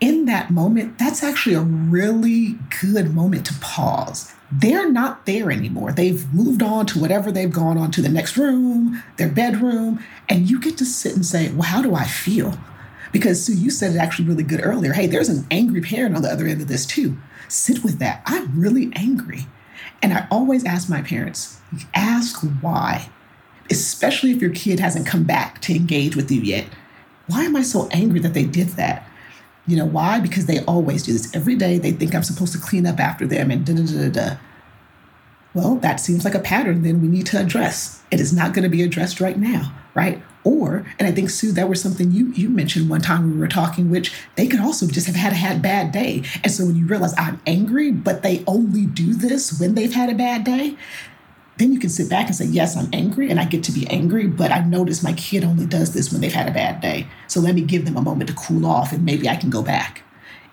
In 0.00 0.24
that 0.24 0.50
moment, 0.50 0.98
that's 0.98 1.22
actually 1.22 1.54
a 1.54 1.60
really 1.60 2.58
good 2.82 3.14
moment 3.14 3.46
to 3.46 3.54
pause. 3.60 4.34
They're 4.50 4.90
not 4.90 5.24
there 5.24 5.52
anymore. 5.52 5.92
They've 5.92 6.32
moved 6.34 6.64
on 6.64 6.84
to 6.86 7.00
whatever 7.00 7.30
they've 7.30 7.52
gone 7.52 7.78
on 7.78 7.92
to 7.92 8.02
the 8.02 8.08
next 8.08 8.36
room, 8.36 9.02
their 9.16 9.28
bedroom, 9.28 10.02
and 10.28 10.50
you 10.50 10.60
get 10.60 10.76
to 10.78 10.84
sit 10.84 11.14
and 11.14 11.24
say, 11.24 11.50
Well, 11.50 11.62
how 11.62 11.80
do 11.80 11.94
I 11.94 12.04
feel? 12.04 12.58
Because 13.12 13.44
Sue, 13.44 13.54
you 13.54 13.70
said 13.70 13.94
it 13.94 13.98
actually 13.98 14.28
really 14.28 14.42
good 14.42 14.60
earlier. 14.62 14.92
Hey, 14.92 15.06
there's 15.06 15.28
an 15.28 15.46
angry 15.50 15.80
parent 15.80 16.16
on 16.16 16.22
the 16.22 16.30
other 16.30 16.46
end 16.46 16.60
of 16.60 16.68
this 16.68 16.84
too. 16.84 17.16
Sit 17.48 17.84
with 17.84 17.98
that. 18.00 18.22
I'm 18.26 18.60
really 18.60 18.90
angry. 18.94 19.46
And 20.02 20.12
I 20.12 20.26
always 20.30 20.64
ask 20.64 20.88
my 20.88 21.02
parents, 21.02 21.58
ask 21.94 22.40
why, 22.60 23.08
especially 23.70 24.30
if 24.30 24.40
your 24.40 24.52
kid 24.52 24.80
hasn't 24.80 25.06
come 25.06 25.24
back 25.24 25.60
to 25.62 25.74
engage 25.74 26.16
with 26.16 26.30
you 26.30 26.40
yet. 26.40 26.66
Why 27.26 27.44
am 27.44 27.56
I 27.56 27.62
so 27.62 27.88
angry 27.90 28.20
that 28.20 28.34
they 28.34 28.44
did 28.44 28.68
that? 28.70 29.08
You 29.66 29.76
know 29.76 29.86
why? 29.86 30.20
Because 30.20 30.46
they 30.46 30.60
always 30.64 31.02
do 31.02 31.12
this 31.12 31.34
every 31.34 31.56
day. 31.56 31.78
They 31.78 31.92
think 31.92 32.14
I'm 32.14 32.22
supposed 32.22 32.52
to 32.52 32.60
clean 32.60 32.86
up 32.86 33.00
after 33.00 33.26
them 33.26 33.50
and 33.50 33.66
da 33.66 33.74
da 33.74 33.82
da 33.84 34.08
da. 34.10 34.36
Well, 35.54 35.76
that 35.76 36.00
seems 36.00 36.24
like 36.24 36.34
a 36.34 36.40
pattern 36.40 36.82
then 36.82 37.00
we 37.00 37.08
need 37.08 37.26
to 37.26 37.40
address. 37.40 38.02
It 38.10 38.20
is 38.20 38.32
not 38.32 38.52
going 38.52 38.62
to 38.62 38.68
be 38.68 38.82
addressed 38.82 39.20
right 39.20 39.38
now, 39.38 39.74
right? 39.94 40.22
Or, 40.46 40.86
and 41.00 41.08
I 41.08 41.10
think 41.10 41.28
Sue, 41.28 41.50
that 41.52 41.68
was 41.68 41.82
something 41.82 42.12
you 42.12 42.28
you 42.28 42.48
mentioned 42.48 42.88
one 42.88 43.00
time 43.00 43.32
we 43.32 43.36
were 43.36 43.48
talking, 43.48 43.90
which 43.90 44.12
they 44.36 44.46
could 44.46 44.60
also 44.60 44.86
just 44.86 45.08
have 45.08 45.16
had 45.16 45.32
a 45.32 45.34
had 45.34 45.60
bad 45.60 45.90
day. 45.90 46.22
And 46.44 46.52
so 46.52 46.64
when 46.64 46.76
you 46.76 46.86
realize 46.86 47.12
I'm 47.18 47.40
angry, 47.48 47.90
but 47.90 48.22
they 48.22 48.44
only 48.46 48.86
do 48.86 49.12
this 49.12 49.58
when 49.58 49.74
they've 49.74 49.92
had 49.92 50.08
a 50.08 50.14
bad 50.14 50.44
day, 50.44 50.76
then 51.56 51.72
you 51.72 51.80
can 51.80 51.90
sit 51.90 52.08
back 52.08 52.26
and 52.26 52.36
say, 52.36 52.44
Yes, 52.44 52.76
I'm 52.76 52.88
angry 52.92 53.28
and 53.28 53.40
I 53.40 53.44
get 53.44 53.64
to 53.64 53.72
be 53.72 53.88
angry, 53.88 54.28
but 54.28 54.52
I 54.52 54.60
notice 54.60 55.02
my 55.02 55.14
kid 55.14 55.42
only 55.42 55.66
does 55.66 55.92
this 55.94 56.12
when 56.12 56.20
they've 56.20 56.32
had 56.32 56.48
a 56.48 56.54
bad 56.54 56.80
day. 56.80 57.08
So 57.26 57.40
let 57.40 57.56
me 57.56 57.62
give 57.62 57.84
them 57.84 57.96
a 57.96 58.00
moment 58.00 58.30
to 58.30 58.36
cool 58.36 58.66
off 58.66 58.92
and 58.92 59.04
maybe 59.04 59.28
I 59.28 59.34
can 59.34 59.50
go 59.50 59.64
back. 59.64 60.04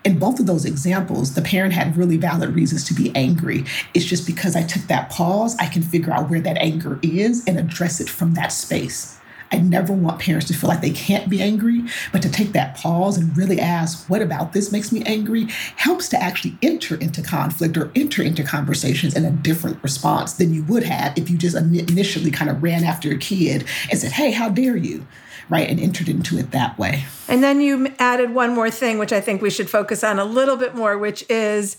In 0.02 0.18
both 0.18 0.40
of 0.40 0.46
those 0.46 0.64
examples, 0.64 1.34
the 1.34 1.40
parent 1.40 1.72
had 1.72 1.96
really 1.96 2.16
valid 2.16 2.52
reasons 2.52 2.82
to 2.88 2.94
be 2.94 3.14
angry. 3.14 3.64
It's 3.94 4.04
just 4.04 4.26
because 4.26 4.56
I 4.56 4.64
took 4.64 4.82
that 4.88 5.10
pause, 5.10 5.56
I 5.60 5.66
can 5.66 5.82
figure 5.82 6.12
out 6.12 6.28
where 6.28 6.40
that 6.40 6.58
anger 6.58 6.98
is 7.00 7.44
and 7.46 7.60
address 7.60 8.00
it 8.00 8.08
from 8.08 8.34
that 8.34 8.48
space. 8.48 9.20
I 9.54 9.58
never 9.58 9.92
want 9.92 10.18
parents 10.18 10.48
to 10.48 10.54
feel 10.54 10.68
like 10.68 10.80
they 10.80 10.90
can't 10.90 11.30
be 11.30 11.40
angry, 11.40 11.84
but 12.12 12.22
to 12.22 12.30
take 12.30 12.52
that 12.52 12.76
pause 12.76 13.16
and 13.16 13.36
really 13.36 13.60
ask, 13.60 14.10
what 14.10 14.20
about 14.20 14.52
this 14.52 14.72
makes 14.72 14.90
me 14.90 15.04
angry, 15.04 15.46
helps 15.76 16.08
to 16.08 16.20
actually 16.20 16.58
enter 16.60 16.96
into 16.96 17.22
conflict 17.22 17.76
or 17.76 17.92
enter 17.94 18.20
into 18.20 18.42
conversations 18.42 19.14
in 19.14 19.24
a 19.24 19.30
different 19.30 19.80
response 19.80 20.32
than 20.32 20.52
you 20.52 20.64
would 20.64 20.82
have 20.82 21.16
if 21.16 21.30
you 21.30 21.38
just 21.38 21.56
initially 21.56 22.32
kind 22.32 22.50
of 22.50 22.64
ran 22.64 22.82
after 22.82 23.12
a 23.12 23.16
kid 23.16 23.64
and 23.92 24.00
said, 24.00 24.10
hey, 24.10 24.32
how 24.32 24.48
dare 24.48 24.76
you? 24.76 25.06
Right, 25.48 25.68
and 25.68 25.78
entered 25.78 26.08
into 26.08 26.36
it 26.36 26.50
that 26.50 26.76
way. 26.76 27.04
And 27.28 27.44
then 27.44 27.60
you 27.60 27.94
added 27.98 28.34
one 28.34 28.54
more 28.54 28.70
thing, 28.70 28.98
which 28.98 29.12
I 29.12 29.20
think 29.20 29.40
we 29.40 29.50
should 29.50 29.70
focus 29.70 30.02
on 30.02 30.18
a 30.18 30.24
little 30.24 30.56
bit 30.56 30.74
more, 30.74 30.98
which 30.98 31.24
is 31.28 31.76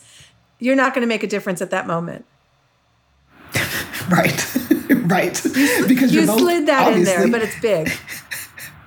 you're 0.59 0.75
not 0.75 0.93
going 0.93 1.01
to 1.01 1.07
make 1.07 1.23
a 1.23 1.27
difference 1.27 1.61
at 1.61 1.71
that 1.71 1.87
moment. 1.87 2.25
right. 4.09 4.64
right? 5.07 5.41
Because 5.87 6.13
you 6.13 6.25
slid 6.25 6.67
that 6.67 6.93
in 6.93 7.03
there, 7.03 7.27
but 7.29 7.41
it's 7.41 7.59
big. 7.59 7.91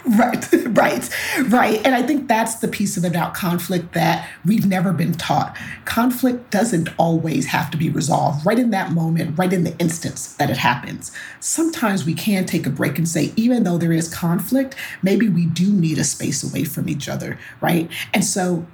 right, 0.18 0.52
right, 0.68 1.10
right. 1.48 1.84
And 1.84 1.94
I 1.94 2.02
think 2.02 2.28
that's 2.28 2.56
the 2.56 2.68
piece 2.68 2.96
of 2.96 3.04
about 3.04 3.34
conflict 3.34 3.92
that 3.94 4.28
we've 4.44 4.66
never 4.66 4.92
been 4.92 5.12
taught. 5.12 5.56
Conflict 5.84 6.50
doesn't 6.50 6.88
always 6.98 7.46
have 7.46 7.70
to 7.72 7.76
be 7.76 7.90
resolved 7.90 8.46
right 8.46 8.58
in 8.58 8.70
that 8.70 8.92
moment, 8.92 9.38
right 9.38 9.52
in 9.52 9.64
the 9.64 9.76
instance 9.78 10.34
that 10.34 10.50
it 10.50 10.56
happens. 10.56 11.12
Sometimes 11.40 12.04
we 12.06 12.14
can 12.14 12.46
take 12.46 12.66
a 12.66 12.70
break 12.70 12.98
and 12.98 13.08
say, 13.08 13.32
even 13.36 13.64
though 13.64 13.78
there 13.78 13.92
is 13.92 14.12
conflict, 14.12 14.74
maybe 15.02 15.28
we 15.28 15.46
do 15.46 15.72
need 15.72 15.98
a 15.98 16.04
space 16.04 16.42
away 16.42 16.64
from 16.64 16.88
each 16.88 17.08
other, 17.08 17.38
right? 17.60 17.90
And 18.14 18.24
so 18.24 18.66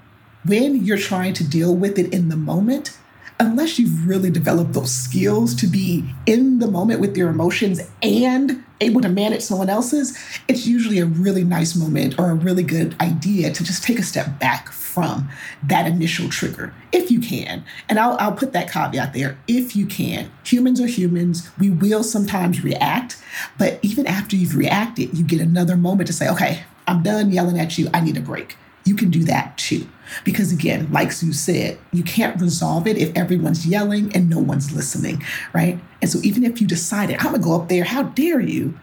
when 0.44 0.84
you're 0.84 0.98
trying 0.98 1.32
to 1.34 1.48
deal 1.48 1.74
with 1.74 1.98
it 1.98 2.12
in 2.12 2.28
the 2.28 2.36
moment, 2.36 2.96
unless 3.40 3.78
you've 3.78 4.06
really 4.06 4.30
developed 4.30 4.72
those 4.72 4.92
skills 4.92 5.54
to 5.56 5.66
be 5.66 6.04
in 6.26 6.58
the 6.60 6.66
moment 6.66 7.00
with 7.00 7.16
your 7.16 7.28
emotions 7.28 7.80
and 8.02 8.64
able 8.80 9.00
to 9.00 9.08
manage 9.08 9.42
someone 9.42 9.68
else's, 9.68 10.16
it's 10.46 10.66
usually 10.66 10.98
a 10.98 11.06
really 11.06 11.44
nice 11.44 11.74
moment 11.74 12.18
or 12.18 12.30
a 12.30 12.34
really 12.34 12.62
good 12.62 12.94
idea 13.00 13.52
to 13.52 13.64
just 13.64 13.82
take 13.82 13.98
a 13.98 14.02
step 14.02 14.38
back 14.38 14.70
from 14.70 15.28
that 15.62 15.86
initial 15.86 16.28
trigger, 16.28 16.72
if 16.92 17.10
you 17.10 17.18
can. 17.18 17.64
And 17.88 17.98
I'll, 17.98 18.16
I'll 18.20 18.32
put 18.32 18.52
that 18.52 18.70
caveat 18.70 19.12
there 19.12 19.36
if 19.48 19.74
you 19.74 19.86
can. 19.86 20.30
Humans 20.44 20.80
are 20.80 20.86
humans. 20.86 21.50
We 21.58 21.70
will 21.70 22.04
sometimes 22.04 22.62
react, 22.62 23.20
but 23.58 23.80
even 23.82 24.06
after 24.06 24.36
you've 24.36 24.56
reacted, 24.56 25.16
you 25.18 25.24
get 25.24 25.40
another 25.40 25.76
moment 25.76 26.06
to 26.06 26.12
say, 26.12 26.28
okay, 26.28 26.62
I'm 26.86 27.02
done 27.02 27.32
yelling 27.32 27.58
at 27.58 27.76
you. 27.78 27.88
I 27.92 28.00
need 28.00 28.16
a 28.16 28.20
break. 28.20 28.56
You 28.84 28.94
can 28.94 29.10
do 29.10 29.24
that 29.24 29.56
too. 29.56 29.86
Because 30.24 30.52
again, 30.52 30.92
like 30.92 31.12
Sue 31.12 31.32
said, 31.32 31.78
you 31.92 32.02
can't 32.02 32.40
resolve 32.40 32.86
it 32.86 32.98
if 32.98 33.16
everyone's 33.16 33.66
yelling 33.66 34.14
and 34.14 34.28
no 34.28 34.38
one's 34.38 34.72
listening, 34.72 35.22
right? 35.52 35.78
And 36.02 36.10
so 36.10 36.20
even 36.22 36.44
if 36.44 36.60
you 36.60 36.66
decided, 36.66 37.16
I'm 37.18 37.32
gonna 37.32 37.38
go 37.38 37.58
up 37.60 37.68
there, 37.68 37.84
how 37.84 38.02
dare 38.02 38.40
you? 38.40 38.78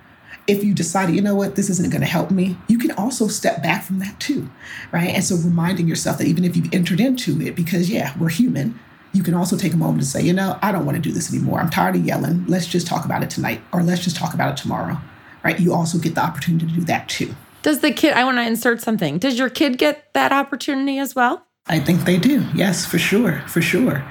If 0.47 0.63
you 0.63 0.73
decided, 0.73 1.15
you 1.15 1.21
know 1.21 1.35
what, 1.35 1.55
this 1.55 1.69
isn't 1.69 1.91
gonna 1.91 2.07
help 2.07 2.31
me, 2.31 2.57
you 2.67 2.79
can 2.79 2.91
also 2.91 3.27
step 3.27 3.61
back 3.61 3.83
from 3.83 3.99
that 3.99 4.19
too, 4.19 4.49
right? 4.91 5.09
And 5.09 5.23
so 5.23 5.35
reminding 5.35 5.87
yourself 5.87 6.17
that 6.17 6.27
even 6.27 6.43
if 6.43 6.57
you've 6.57 6.73
entered 6.73 6.99
into 6.99 7.39
it, 7.41 7.55
because 7.55 7.89
yeah, 7.89 8.17
we're 8.17 8.29
human, 8.29 8.79
you 9.13 9.21
can 9.21 9.35
also 9.35 9.57
take 9.57 9.73
a 9.73 9.77
moment 9.77 10.01
to 10.01 10.07
say, 10.07 10.23
you 10.23 10.33
know, 10.33 10.57
I 10.61 10.71
don't 10.71 10.85
wanna 10.85 10.99
do 10.99 11.11
this 11.11 11.31
anymore. 11.31 11.59
I'm 11.59 11.69
tired 11.69 11.95
of 11.95 12.05
yelling. 12.05 12.45
Let's 12.47 12.65
just 12.65 12.87
talk 12.87 13.05
about 13.05 13.21
it 13.21 13.29
tonight, 13.29 13.61
or 13.71 13.83
let's 13.83 14.03
just 14.03 14.15
talk 14.15 14.33
about 14.33 14.51
it 14.51 14.57
tomorrow, 14.61 14.97
right? 15.43 15.59
You 15.59 15.73
also 15.73 15.99
get 15.99 16.15
the 16.15 16.23
opportunity 16.23 16.65
to 16.65 16.73
do 16.73 16.81
that 16.85 17.07
too. 17.07 17.35
Does 17.61 17.79
the 17.79 17.91
kid, 17.91 18.13
I 18.13 18.23
want 18.23 18.37
to 18.37 18.43
insert 18.43 18.81
something. 18.81 19.19
Does 19.19 19.37
your 19.37 19.49
kid 19.49 19.77
get 19.77 20.13
that 20.13 20.31
opportunity 20.31 20.97
as 20.97 21.15
well? 21.15 21.45
I 21.67 21.79
think 21.79 22.05
they 22.05 22.17
do. 22.17 22.45
Yes, 22.55 22.85
for 22.85 22.97
sure. 22.97 23.41
For 23.47 23.61
sure. 23.61 24.03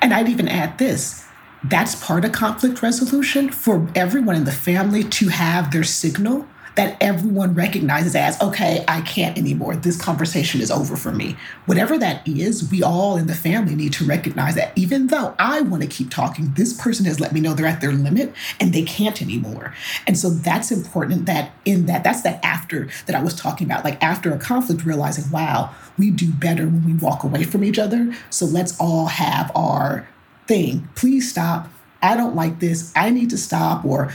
And 0.00 0.14
I'd 0.14 0.28
even 0.28 0.48
add 0.48 0.78
this 0.78 1.26
that's 1.64 1.94
part 2.04 2.24
of 2.24 2.32
conflict 2.32 2.82
resolution 2.82 3.48
for 3.48 3.88
everyone 3.94 4.34
in 4.34 4.44
the 4.44 4.52
family 4.52 5.04
to 5.04 5.28
have 5.28 5.70
their 5.70 5.84
signal 5.84 6.46
that 6.74 6.96
everyone 7.00 7.54
recognizes 7.54 8.14
as, 8.14 8.40
okay, 8.40 8.84
I 8.88 9.02
can't 9.02 9.36
anymore. 9.36 9.76
This 9.76 10.00
conversation 10.00 10.60
is 10.60 10.70
over 10.70 10.96
for 10.96 11.12
me. 11.12 11.36
Whatever 11.66 11.98
that 11.98 12.26
is, 12.26 12.70
we 12.70 12.82
all 12.82 13.16
in 13.16 13.26
the 13.26 13.34
family 13.34 13.74
need 13.74 13.92
to 13.94 14.04
recognize 14.04 14.54
that 14.54 14.72
even 14.76 15.08
though 15.08 15.34
I 15.38 15.60
want 15.60 15.82
to 15.82 15.88
keep 15.88 16.10
talking, 16.10 16.52
this 16.54 16.72
person 16.72 17.04
has 17.06 17.20
let 17.20 17.32
me 17.32 17.40
know 17.40 17.52
they're 17.52 17.66
at 17.66 17.80
their 17.80 17.92
limit 17.92 18.32
and 18.58 18.72
they 18.72 18.82
can't 18.82 19.20
anymore. 19.20 19.74
And 20.06 20.16
so 20.16 20.30
that's 20.30 20.70
important 20.70 21.26
that 21.26 21.52
in 21.64 21.86
that, 21.86 22.04
that's 22.04 22.22
that 22.22 22.42
after 22.44 22.88
that 23.06 23.14
I 23.14 23.22
was 23.22 23.34
talking 23.34 23.66
about, 23.66 23.84
like 23.84 24.02
after 24.02 24.32
a 24.32 24.38
conflict, 24.38 24.84
realizing, 24.84 25.30
wow, 25.30 25.74
we 25.98 26.10
do 26.10 26.30
better 26.30 26.64
when 26.64 26.84
we 26.86 26.94
walk 26.94 27.22
away 27.22 27.44
from 27.44 27.64
each 27.64 27.78
other. 27.78 28.14
So 28.30 28.46
let's 28.46 28.78
all 28.80 29.06
have 29.06 29.52
our 29.54 30.08
thing. 30.46 30.88
Please 30.94 31.30
stop. 31.30 31.68
I 32.02 32.16
don't 32.16 32.34
like 32.34 32.58
this. 32.58 32.92
I 32.96 33.10
need 33.10 33.30
to 33.30 33.38
stop. 33.38 33.84
Or 33.84 34.12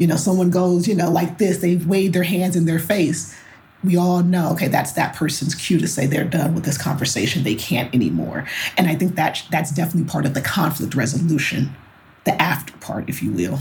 you 0.00 0.06
know, 0.06 0.16
someone 0.16 0.48
goes, 0.48 0.88
you 0.88 0.94
know, 0.94 1.10
like 1.10 1.36
this, 1.36 1.58
they've 1.58 1.86
waved 1.86 2.14
their 2.14 2.22
hands 2.22 2.56
in 2.56 2.64
their 2.64 2.78
face. 2.78 3.36
We 3.84 3.98
all 3.98 4.22
know, 4.22 4.50
okay, 4.52 4.68
that's 4.68 4.92
that 4.92 5.14
person's 5.14 5.54
cue 5.54 5.78
to 5.78 5.86
say 5.86 6.06
they're 6.06 6.24
done 6.24 6.54
with 6.54 6.64
this 6.64 6.78
conversation. 6.78 7.44
They 7.44 7.54
can't 7.54 7.94
anymore. 7.94 8.46
And 8.78 8.88
I 8.88 8.94
think 8.94 9.14
that 9.16 9.44
that's 9.50 9.70
definitely 9.70 10.10
part 10.10 10.24
of 10.24 10.32
the 10.32 10.40
conflict 10.40 10.94
resolution, 10.94 11.76
the 12.24 12.40
after 12.40 12.74
part, 12.78 13.10
if 13.10 13.22
you 13.22 13.30
will. 13.30 13.58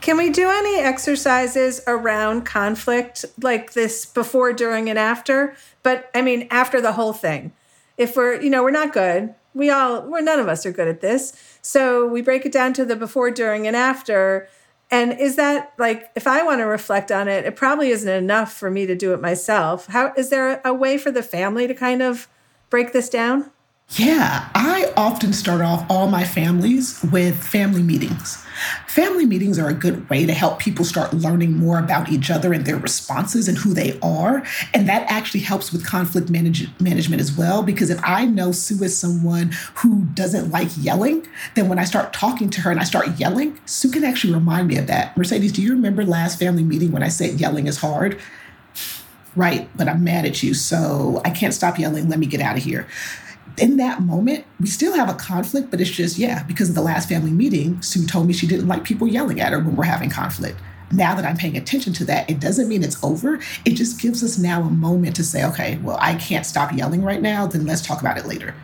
Can 0.00 0.16
we 0.16 0.30
do 0.30 0.48
any 0.48 0.78
exercises 0.78 1.80
around 1.88 2.46
conflict 2.46 3.24
like 3.42 3.72
this 3.72 4.06
before, 4.06 4.52
during, 4.52 4.88
and 4.88 4.98
after? 4.98 5.56
But 5.82 6.08
I 6.14 6.22
mean, 6.22 6.46
after 6.52 6.80
the 6.80 6.92
whole 6.92 7.12
thing. 7.12 7.52
If 7.98 8.16
we're, 8.16 8.40
you 8.40 8.48
know, 8.48 8.62
we're 8.62 8.70
not 8.70 8.92
good. 8.92 9.34
We 9.54 9.70
all, 9.70 10.02
we're 10.02 10.20
none 10.20 10.38
of 10.38 10.46
us 10.46 10.64
are 10.64 10.72
good 10.72 10.86
at 10.86 11.00
this. 11.00 11.32
So 11.62 12.06
we 12.06 12.22
break 12.22 12.46
it 12.46 12.52
down 12.52 12.74
to 12.74 12.84
the 12.84 12.94
before, 12.94 13.32
during, 13.32 13.66
and 13.66 13.74
after 13.74 14.48
and 14.90 15.18
is 15.18 15.36
that 15.36 15.72
like 15.78 16.10
if 16.16 16.26
I 16.26 16.42
want 16.42 16.60
to 16.60 16.64
reflect 16.64 17.12
on 17.12 17.28
it, 17.28 17.44
it 17.44 17.56
probably 17.56 17.90
isn't 17.90 18.08
enough 18.08 18.52
for 18.52 18.70
me 18.70 18.86
to 18.86 18.94
do 18.94 19.12
it 19.14 19.20
myself. 19.20 19.86
How 19.86 20.12
is 20.16 20.30
there 20.30 20.60
a 20.64 20.74
way 20.74 20.98
for 20.98 21.10
the 21.10 21.22
family 21.22 21.66
to 21.66 21.74
kind 21.74 22.02
of 22.02 22.28
break 22.70 22.92
this 22.92 23.08
down? 23.08 23.50
Yeah, 23.94 24.48
I 24.54 24.92
often 24.96 25.32
start 25.32 25.60
off 25.60 25.84
all 25.90 26.06
my 26.06 26.22
families 26.22 27.04
with 27.10 27.42
family 27.42 27.82
meetings. 27.82 28.40
Family 28.86 29.26
meetings 29.26 29.58
are 29.58 29.68
a 29.68 29.74
good 29.74 30.08
way 30.08 30.26
to 30.26 30.32
help 30.32 30.60
people 30.60 30.84
start 30.84 31.12
learning 31.12 31.56
more 31.56 31.80
about 31.80 32.08
each 32.08 32.30
other 32.30 32.52
and 32.52 32.64
their 32.64 32.76
responses 32.76 33.48
and 33.48 33.58
who 33.58 33.74
they 33.74 33.98
are. 34.00 34.44
And 34.72 34.88
that 34.88 35.10
actually 35.10 35.40
helps 35.40 35.72
with 35.72 35.84
conflict 35.84 36.30
manage- 36.30 36.68
management 36.78 37.20
as 37.20 37.36
well. 37.36 37.64
Because 37.64 37.90
if 37.90 37.98
I 38.04 38.26
know 38.26 38.52
Sue 38.52 38.84
is 38.84 38.96
someone 38.96 39.50
who 39.74 40.04
doesn't 40.14 40.52
like 40.52 40.68
yelling, 40.78 41.26
then 41.56 41.68
when 41.68 41.80
I 41.80 41.84
start 41.84 42.12
talking 42.12 42.48
to 42.50 42.60
her 42.60 42.70
and 42.70 42.78
I 42.78 42.84
start 42.84 43.18
yelling, 43.18 43.58
Sue 43.66 43.90
can 43.90 44.04
actually 44.04 44.34
remind 44.34 44.68
me 44.68 44.76
of 44.76 44.86
that. 44.86 45.16
Mercedes, 45.16 45.50
do 45.50 45.62
you 45.62 45.72
remember 45.72 46.04
last 46.04 46.38
family 46.38 46.62
meeting 46.62 46.92
when 46.92 47.02
I 47.02 47.08
said 47.08 47.40
yelling 47.40 47.66
is 47.66 47.78
hard? 47.78 48.20
Right, 49.34 49.68
but 49.76 49.88
I'm 49.88 50.02
mad 50.04 50.26
at 50.26 50.42
you, 50.42 50.54
so 50.54 51.22
I 51.24 51.30
can't 51.30 51.54
stop 51.54 51.78
yelling. 51.78 52.08
Let 52.08 52.18
me 52.18 52.26
get 52.26 52.40
out 52.40 52.56
of 52.56 52.64
here 52.64 52.86
in 53.58 53.76
that 53.76 54.02
moment, 54.02 54.44
we 54.58 54.66
still 54.66 54.94
have 54.94 55.08
a 55.08 55.14
conflict, 55.14 55.70
but 55.70 55.80
it's 55.80 55.90
just, 55.90 56.18
yeah, 56.18 56.42
because 56.44 56.68
of 56.68 56.74
the 56.74 56.82
last 56.82 57.08
family 57.08 57.30
meeting, 57.30 57.80
Sue 57.82 58.06
told 58.06 58.26
me 58.26 58.32
she 58.32 58.46
didn't 58.46 58.68
like 58.68 58.84
people 58.84 59.06
yelling 59.06 59.40
at 59.40 59.52
her 59.52 59.58
when 59.58 59.76
we're 59.76 59.84
having 59.84 60.10
conflict. 60.10 60.58
Now 60.92 61.14
that 61.14 61.24
I'm 61.24 61.36
paying 61.36 61.56
attention 61.56 61.92
to 61.94 62.04
that, 62.06 62.28
it 62.28 62.40
doesn't 62.40 62.68
mean 62.68 62.82
it's 62.82 63.02
over. 63.04 63.40
It 63.64 63.74
just 63.74 64.00
gives 64.00 64.24
us 64.24 64.38
now 64.38 64.62
a 64.62 64.70
moment 64.70 65.14
to 65.16 65.24
say, 65.24 65.44
okay, 65.44 65.78
well, 65.78 65.98
I 66.00 66.14
can't 66.16 66.46
stop 66.46 66.72
yelling 66.72 67.02
right 67.02 67.22
now, 67.22 67.46
then 67.46 67.66
let's 67.66 67.86
talk 67.86 68.00
about 68.00 68.18
it 68.18 68.26
later. 68.26 68.54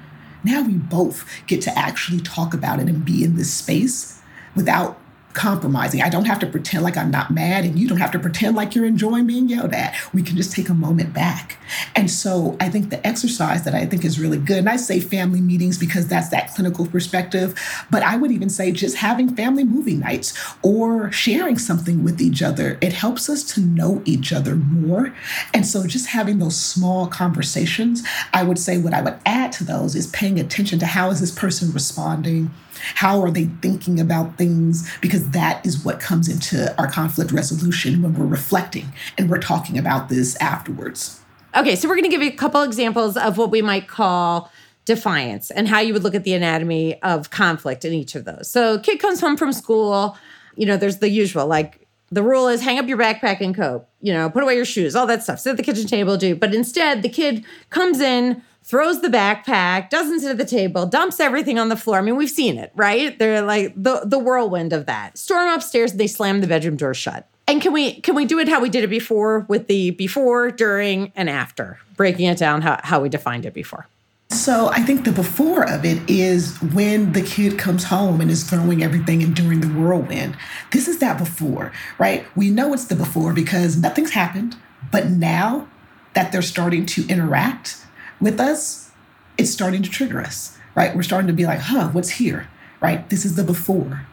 Now 0.43 0.63
we 0.63 0.75
both 0.75 1.25
get 1.47 1.63
to 1.63 1.79
actually 1.79 2.21
talk 2.21 2.55
about 2.55 2.81
it 2.81 2.89
and 2.89 3.05
be 3.05 3.25
in 3.25 3.37
this 3.37 3.53
space 3.53 4.21
without 4.55 5.01
compromising. 5.37 6.03
I 6.03 6.09
don't 6.09 6.25
have 6.25 6.41
to 6.41 6.47
pretend 6.47 6.83
like 6.83 6.97
I'm 6.97 7.11
not 7.11 7.31
mad, 7.31 7.65
and 7.65 7.79
you 7.79 7.87
don't 7.87 7.99
have 7.99 8.11
to 8.13 8.19
pretend 8.19 8.57
like 8.57 8.75
you're 8.75 8.87
enjoying 8.87 9.27
being 9.27 9.49
yelled 9.49 9.73
at. 9.73 9.95
We 10.13 10.23
can 10.23 10.37
just 10.37 10.53
take 10.53 10.69
a 10.69 10.75
moment 10.75 11.13
back. 11.13 11.59
And 11.95 12.11
so 12.11 12.57
I 12.59 12.69
think 12.69 12.91
the 12.91 13.07
exercise 13.07 13.65
that 13.65 13.75
I 13.75 13.87
think 13.87 14.05
is 14.05 14.19
really 14.19 14.39
good, 14.39 14.59
and 14.59 14.69
I 14.69 14.77
say 14.77 14.99
family 14.99 15.41
meetings 15.41 15.79
because 15.79 16.09
that's 16.09 16.31
that 16.31 16.55
clinical 16.55 16.87
perspective, 16.87 17.55
but 17.91 18.03
I 18.03 18.17
would 18.17 18.33
even 18.33 18.49
say 18.49 18.73
just 18.73 18.97
having 18.97 19.37
family 19.37 19.63
movie 19.63 19.95
nights 19.95 20.37
or 20.63 21.13
sharing 21.13 21.59
something 21.59 22.03
with 22.03 22.21
each 22.21 22.43
other. 22.43 22.79
It 22.81 22.93
helps 22.95 23.29
us 23.29 23.45
to 23.55 23.61
know 23.61 24.03
each 24.05 24.33
other 24.33 24.57
more. 24.57 25.15
And 25.53 25.67
so 25.67 25.87
just 25.87 26.09
having 26.09 26.39
those 26.39 26.59
small 26.59 27.07
conversations, 27.07 28.03
I 28.33 28.43
would 28.43 28.59
say 28.59 28.79
what 28.79 28.95
I 28.95 29.03
would 29.03 29.19
add 29.27 29.53
to 29.53 29.65
those 29.65 29.95
is 29.95 30.07
paying 30.09 30.41
attention 30.41 30.79
to 30.79 30.87
how 30.87 31.11
is 31.11 31.21
this 31.21 31.31
person 31.31 31.73
responding? 31.73 32.51
How 32.95 33.23
are 33.23 33.31
they 33.31 33.45
thinking 33.63 34.01
about 34.01 34.37
things? 34.37 34.91
Because 35.01 35.31
that 35.31 35.65
is 35.65 35.85
what 35.85 36.01
comes 36.01 36.29
into 36.29 36.75
our 36.79 36.89
conflict 36.89 37.33
resolution 37.33 38.03
when 38.03 38.15
we're 38.15 38.27
reflecting 38.27 38.93
and 39.19 39.31
we're 39.31 39.41
talking 39.41 39.79
about 39.79 40.09
this 40.09 40.37
afterwards. 40.37 41.21
Okay, 41.57 41.77
so 41.77 41.89
we're 41.89 41.95
going 41.95 42.05
to 42.05 42.11
give 42.11 42.23
you 42.23 42.29
a 42.29 42.37
couple 42.37 42.63
examples 42.63 43.17
of 43.17 43.39
what 43.39 43.51
we 43.51 43.63
might 43.63 43.89
call 43.89 44.51
defiance 44.85 45.51
and 45.51 45.69
how 45.69 45.81
you 45.81 45.93
would 45.93 46.03
look 46.05 46.15
at 46.15 46.25
the 46.25 46.35
anatomy 46.35 47.01
of 47.03 47.31
conflict 47.31 47.85
in 47.85 47.93
each 47.93 48.15
of 48.15 48.25
those. 48.25 48.51
So, 48.51 48.79
kid 48.79 49.01
comes 49.01 49.21
home 49.21 49.37
from 49.37 49.53
school, 49.53 50.17
you 50.55 50.67
know, 50.67 50.77
there's 50.77 50.99
the 50.99 51.09
usual 51.09 51.47
like 51.47 51.87
the 52.11 52.23
rule 52.23 52.49
is 52.49 52.63
hang 52.63 52.79
up 52.79 52.87
your 52.87 52.99
backpack 52.99 53.41
and 53.41 53.55
coat, 53.55 53.87
you 54.01 54.13
know, 54.13 54.31
put 54.31 54.43
away 54.43 54.55
your 54.55 54.65
shoes, 54.65 54.95
all 54.95 55.07
that 55.07 55.23
stuff. 55.23 55.41
Sit 55.41 55.51
at 55.51 55.57
the 55.57 55.63
kitchen 55.63 55.87
table, 55.87 56.17
do. 56.17 56.37
But 56.37 56.55
instead, 56.55 57.03
the 57.03 57.09
kid 57.09 57.45
comes 57.71 58.01
in, 58.01 58.43
throws 58.67 59.01
the 59.01 59.09
backpack, 59.09 59.89
doesn't 59.91 60.21
sit 60.21 60.31
at 60.33 60.39
the 60.39 60.45
table, 60.45 60.87
dumps 60.87 61.21
everything 61.21 61.57
on 61.59 61.69
the 61.69 61.77
floor. 61.77 61.99
I 61.99 62.03
mean, 62.03 62.17
we've 62.17 62.29
seen 62.29 62.59
it, 62.59 62.73
right? 62.75 63.17
They're 63.17 63.41
like 63.41 63.73
the 63.77 64.03
the 64.05 64.19
whirlwind 64.19 64.73
of 64.73 64.87
that. 64.87 65.17
Storm 65.17 65.49
upstairs, 65.49 65.95
they 65.95 66.09
slam 66.09 66.41
the 66.41 66.47
bedroom 66.47 66.77
door 66.77 66.93
shut. 66.93 67.29
And 67.49 67.63
can 67.63 67.73
we 67.73 68.01
can 68.01 68.17
we 68.17 68.25
do 68.25 68.41
it 68.41 68.49
how 68.49 68.61
we 68.61 68.69
did 68.69 68.83
it 68.83 68.89
before 68.89 69.47
with 69.49 69.69
the 69.69 69.93
before, 69.93 70.51
during, 70.51 71.13
and 71.15 71.31
after, 71.31 71.79
breaking 71.97 72.27
it 72.27 72.39
down 72.39 72.63
how, 72.63 72.81
how 72.83 73.01
we 73.01 73.09
defined 73.09 73.47
it 73.47 73.55
before? 73.55 73.87
So 74.31 74.69
I 74.69 74.83
think 74.83 75.05
the 75.05 75.13
before 75.13 75.69
of 75.71 75.85
it 75.85 75.99
is 76.11 76.61
when 76.61 77.13
the 77.13 77.23
kid 77.23 77.59
comes 77.59 77.85
home 77.85 78.21
and 78.21 78.29
is 78.29 78.43
throwing 78.43 78.83
everything 78.83 79.23
and 79.23 79.37
during 79.37 79.61
the 79.61 79.69
whirlwind. 79.69 80.37
This 80.73 80.89
is 80.89 80.99
that 80.99 81.17
before, 81.19 81.73
right? 81.99 82.27
We 82.35 82.51
know 82.51 82.75
it's 82.75 82.87
the 82.87 82.97
before 82.97 83.33
because 83.33 83.77
nothing's 83.77 84.11
happened, 84.11 84.57
but 84.91 85.07
now 85.07 85.69
that 86.15 86.33
they're 86.33 86.43
starting 86.43 86.85
to 86.87 87.07
interact, 87.07 87.86
with 88.21 88.41
us, 88.41 88.91
it's 89.39 89.51
starting 89.51 89.83
to 89.83 89.91
trigger 89.91 90.21
us, 90.21 90.57
right? 90.75 90.95
We're 90.95 91.03
starting 91.03 91.27
to 91.27 91.33
be 91.33 91.47
like, 91.47 91.61
huh, 91.61 91.91
what's 91.91 92.11
here, 92.11 92.49
right? 92.81 93.09
This 93.11 93.25
is 93.25 93.37
the 93.37 93.45
before. 93.45 94.07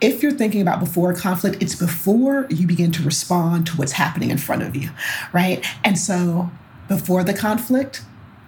If 0.00 0.22
you're 0.22 0.32
thinking 0.32 0.60
about 0.60 0.80
before 0.80 1.14
conflict, 1.14 1.62
it's 1.62 1.74
before 1.74 2.46
you 2.50 2.66
begin 2.66 2.92
to 2.92 3.02
respond 3.02 3.66
to 3.68 3.76
what's 3.76 3.92
happening 3.92 4.30
in 4.30 4.38
front 4.38 4.62
of 4.62 4.76
you, 4.76 4.90
right? 5.32 5.64
And 5.82 5.98
so 5.98 6.50
before 6.88 7.24
the 7.24 7.34
conflict, 7.34 8.02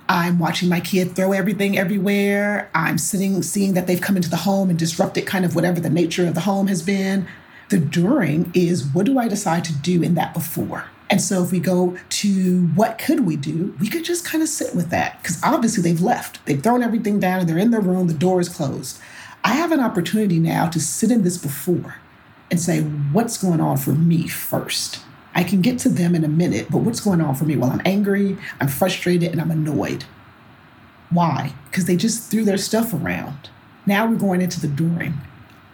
I'm 0.09 0.39
watching 0.39 0.69
my 0.69 0.81
kid 0.81 1.17
throw 1.17 1.33
everything 1.33 1.77
everywhere. 1.77 2.71
I'm 2.75 2.99
sitting, 2.99 3.43
seeing 3.43 3.75
that 3.75 3.87
they've 3.87 4.01
come 4.01 4.17
into 4.17 4.31
the 4.31 4.37
home 4.37 4.71
and 4.71 4.79
disrupted 4.79 5.27
kind 5.27 5.45
of 5.45 5.55
whatever 5.55 5.81
the 5.81 5.91
nature 5.91 6.29
of 6.29 6.35
the 6.35 6.41
home 6.41 6.69
has 6.69 6.83
been. 6.83 7.27
The 7.71 7.79
during 7.79 8.53
is 8.55 8.85
what 8.85 9.07
do 9.07 9.19
I 9.19 9.27
decide 9.27 9.65
to 9.65 9.73
do 9.73 10.03
in 10.03 10.15
that 10.15 10.33
before? 10.33 10.87
And 11.09 11.21
so 11.21 11.43
if 11.43 11.53
we 11.53 11.61
go 11.61 11.97
to 12.09 12.67
what 12.75 12.99
could 12.99 13.27
we 13.27 13.37
do, 13.37 13.77
we 13.81 13.89
could 13.89 14.05
just 14.05 14.25
kind 14.25 14.43
of 14.43 14.49
sit 14.49 14.75
with 14.75 14.91
that 14.91 15.23
because 15.23 15.41
obviously 15.43 15.83
they've 15.83 16.01
left. 16.01 16.45
They've 16.47 16.61
thrown 16.61 16.83
everything 16.83 17.21
down 17.21 17.41
and 17.41 17.49
they're 17.49 17.59
in 17.59 17.71
their 17.71 17.81
room, 17.81 18.09
the 18.09 18.15
door 18.15 18.41
is 18.41 18.49
closed. 18.49 18.99
I 19.45 19.55
have 19.55 19.71
an 19.71 19.81
opportunity 19.81 20.41
now 20.41 20.69
to 20.69 20.81
sit 20.81 21.13
in 21.13 21.23
this 21.23 21.39
before 21.39 21.97
and 22.51 22.61
say, 22.61 22.81
what's 22.81 23.39
going 23.39 23.61
on 23.61 23.77
for 23.77 23.93
me 23.93 24.27
first? 24.27 25.01
I 25.35 25.45
can 25.45 25.61
get 25.61 25.79
to 25.81 25.89
them 25.89 26.15
in 26.15 26.25
a 26.25 26.29
minute, 26.29 26.69
but 26.71 26.79
what's 26.79 27.01
going 27.01 27.21
on 27.21 27.35
for 27.35 27.45
me? 27.45 27.57
Well, 27.57 27.71
I'm 27.71 27.83
angry, 27.85 28.39
I'm 28.61 28.69
frustrated, 28.69 29.31
and 29.31 29.41
I'm 29.41 29.51
annoyed. 29.51 30.05
Why? 31.11 31.53
Because 31.71 31.85
they 31.85 31.97
just 31.97 32.31
threw 32.31 32.45
their 32.45 32.57
stuff 32.57 32.93
around. 32.93 33.51
Now 33.85 34.07
we're 34.07 34.17
going 34.17 34.41
into 34.41 34.61
the 34.61 34.67
during. 34.67 35.15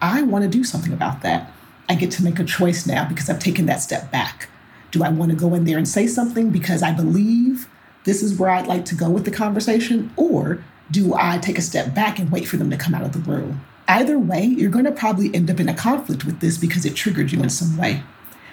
I 0.01 0.21
want 0.21 0.43
to 0.43 0.49
do 0.49 0.63
something 0.63 0.93
about 0.93 1.21
that. 1.21 1.51
I 1.89 1.95
get 1.95 2.11
to 2.11 2.23
make 2.23 2.39
a 2.39 2.43
choice 2.43 2.85
now 2.85 3.07
because 3.07 3.29
I've 3.29 3.39
taken 3.39 3.65
that 3.67 3.81
step 3.81 4.11
back. 4.11 4.49
Do 4.93 5.03
I 5.03 5.09
want 5.09 5.31
to 5.31 5.35
go 5.35 5.55
in 5.55 5.65
there 5.65 5.79
and 5.79 5.87
say 5.87 6.05
something 6.05 6.51
because 6.51 6.83
I 6.83 6.93
believe 6.93 7.67
this 8.03 8.21
is 8.21 8.37
where 8.37 8.51
I'd 8.51 8.67
like 8.67 8.85
to 8.85 8.95
go 8.95 9.09
with 9.09 9.25
the 9.25 9.31
conversation? 9.31 10.13
Or 10.15 10.63
do 10.91 11.15
I 11.15 11.39
take 11.39 11.57
a 11.57 11.63
step 11.63 11.95
back 11.95 12.19
and 12.19 12.31
wait 12.31 12.47
for 12.47 12.57
them 12.57 12.69
to 12.69 12.77
come 12.77 12.93
out 12.93 13.01
of 13.01 13.11
the 13.11 13.31
room? 13.31 13.65
Either 13.87 14.19
way, 14.19 14.43
you're 14.45 14.69
going 14.69 14.85
to 14.85 14.91
probably 14.91 15.33
end 15.33 15.49
up 15.49 15.59
in 15.59 15.67
a 15.67 15.73
conflict 15.73 16.25
with 16.25 16.41
this 16.41 16.59
because 16.59 16.85
it 16.85 16.95
triggered 16.95 17.31
you 17.31 17.41
in 17.41 17.49
some 17.49 17.75
way. 17.75 18.03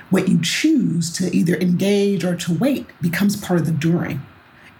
What 0.08 0.28
you 0.28 0.40
choose 0.40 1.12
to 1.18 1.30
either 1.36 1.56
engage 1.56 2.24
or 2.24 2.34
to 2.36 2.54
wait 2.54 2.86
becomes 3.02 3.36
part 3.36 3.60
of 3.60 3.66
the 3.66 3.72
during. 3.72 4.22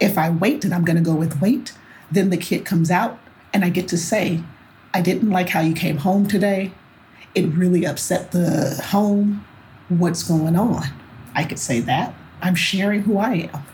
If 0.01 0.17
I 0.17 0.31
wait 0.31 0.65
and 0.65 0.73
I'm 0.73 0.87
going 0.87 0.97
to 0.97 1.05
go 1.05 1.15
with 1.15 1.43
wait, 1.43 1.75
then 2.11 2.31
the 2.31 2.39
kid 2.39 2.65
comes 2.65 2.91
out 2.91 3.19
and 3.53 3.67
I 3.67 3.69
get 3.69 3.87
to 3.89 3.99
say, 3.99 4.43
I 4.95 5.03
didn't 5.03 5.29
like 5.29 5.51
how 5.51 5.61
you 5.61 5.75
came 5.75 5.99
home 5.99 6.27
today. 6.27 6.73
It 7.35 7.49
really 7.49 7.85
upset 7.85 8.33
the 8.33 8.83
home. 8.83 9.45
What's 9.91 10.23
going 10.23 10.57
on? 10.57 11.00
I 11.35 11.45
could 11.45 11.59
say 11.59 11.81
that. 11.81 12.15
I'm 12.43 12.55
sharing 12.55 13.03
who 13.03 13.19
I 13.19 13.51
am. 13.53 13.65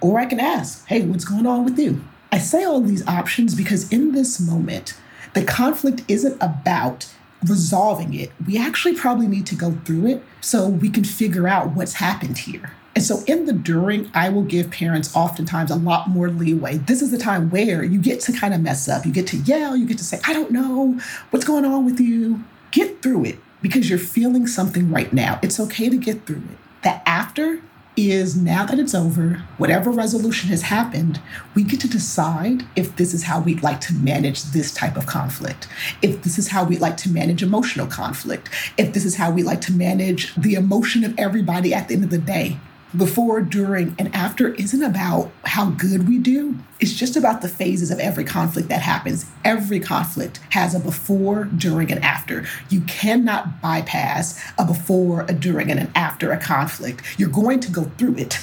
Or 0.00 0.20
I 0.20 0.26
can 0.26 0.40
ask, 0.40 0.86
hey, 0.86 1.02
what's 1.02 1.24
going 1.24 1.46
on 1.46 1.64
with 1.64 1.78
you? 1.78 2.04
I 2.30 2.38
say 2.38 2.64
all 2.64 2.80
these 2.80 3.06
options 3.06 3.54
because 3.54 3.90
in 3.92 4.12
this 4.12 4.40
moment, 4.40 4.98
the 5.34 5.44
conflict 5.44 6.02
isn't 6.08 6.36
about 6.40 7.12
resolving 7.48 8.14
it. 8.14 8.32
We 8.46 8.58
actually 8.58 8.96
probably 8.96 9.26
need 9.26 9.46
to 9.46 9.54
go 9.54 9.72
through 9.84 10.06
it 10.06 10.22
so 10.40 10.68
we 10.68 10.90
can 10.90 11.04
figure 11.04 11.48
out 11.48 11.74
what's 11.74 11.94
happened 11.94 12.38
here. 12.38 12.72
And 12.94 13.04
so 13.04 13.22
in 13.26 13.46
the 13.46 13.52
during, 13.52 14.10
I 14.14 14.28
will 14.28 14.44
give 14.44 14.70
parents 14.70 15.14
oftentimes 15.16 15.70
a 15.70 15.76
lot 15.76 16.08
more 16.08 16.30
leeway. 16.30 16.78
This 16.78 17.02
is 17.02 17.10
the 17.10 17.18
time 17.18 17.50
where 17.50 17.82
you 17.82 18.00
get 18.00 18.20
to 18.20 18.32
kind 18.32 18.54
of 18.54 18.60
mess 18.60 18.88
up. 18.88 19.04
You 19.04 19.12
get 19.12 19.26
to 19.28 19.36
yell, 19.38 19.76
you 19.76 19.86
get 19.86 19.98
to 19.98 20.04
say, 20.04 20.20
I 20.26 20.32
don't 20.32 20.52
know 20.52 21.00
what's 21.30 21.44
going 21.44 21.64
on 21.64 21.84
with 21.84 21.98
you. 21.98 22.44
Get 22.70 23.02
through 23.02 23.24
it 23.24 23.38
because 23.62 23.90
you're 23.90 23.98
feeling 23.98 24.46
something 24.46 24.92
right 24.92 25.12
now. 25.12 25.40
It's 25.42 25.58
okay 25.58 25.88
to 25.88 25.96
get 25.96 26.24
through 26.26 26.42
it. 26.52 26.58
The 26.84 27.08
after 27.08 27.62
is 27.96 28.36
now 28.36 28.66
that 28.66 28.78
it's 28.78 28.94
over, 28.94 29.42
whatever 29.56 29.90
resolution 29.90 30.50
has 30.50 30.62
happened, 30.62 31.18
we 31.54 31.62
get 31.62 31.80
to 31.80 31.88
decide 31.88 32.66
if 32.76 32.96
this 32.96 33.14
is 33.14 33.22
how 33.22 33.40
we'd 33.40 33.62
like 33.62 33.80
to 33.82 33.94
manage 33.94 34.42
this 34.42 34.74
type 34.74 34.96
of 34.96 35.06
conflict, 35.06 35.66
if 36.02 36.22
this 36.22 36.38
is 36.38 36.48
how 36.48 36.64
we'd 36.64 36.80
like 36.80 36.98
to 36.98 37.08
manage 37.08 37.42
emotional 37.42 37.86
conflict, 37.86 38.50
if 38.76 38.92
this 38.92 39.06
is 39.06 39.16
how 39.16 39.30
we 39.30 39.42
like 39.42 39.62
to 39.62 39.72
manage 39.72 40.34
the 40.34 40.54
emotion 40.54 41.04
of 41.04 41.18
everybody 41.18 41.72
at 41.72 41.88
the 41.88 41.94
end 41.94 42.04
of 42.04 42.10
the 42.10 42.18
day 42.18 42.58
before, 42.96 43.40
during, 43.40 43.94
and 43.98 44.14
after 44.14 44.54
isn't 44.54 44.82
about 44.82 45.30
how 45.44 45.70
good 45.70 46.08
we 46.08 46.18
do. 46.18 46.56
It's 46.80 46.92
just 46.92 47.16
about 47.16 47.42
the 47.42 47.48
phases 47.48 47.90
of 47.90 47.98
every 47.98 48.24
conflict 48.24 48.68
that 48.68 48.82
happens. 48.82 49.26
Every 49.44 49.80
conflict 49.80 50.40
has 50.50 50.74
a 50.74 50.80
before, 50.80 51.44
during, 51.44 51.90
and 51.90 52.02
after. 52.04 52.44
You 52.68 52.82
cannot 52.82 53.60
bypass 53.60 54.40
a 54.58 54.64
before, 54.64 55.22
a 55.22 55.32
during, 55.32 55.70
and 55.70 55.80
an 55.80 55.90
after 55.94 56.32
a 56.32 56.38
conflict. 56.38 57.02
You're 57.18 57.28
going 57.28 57.60
to 57.60 57.70
go 57.70 57.84
through 57.98 58.16
it. 58.16 58.38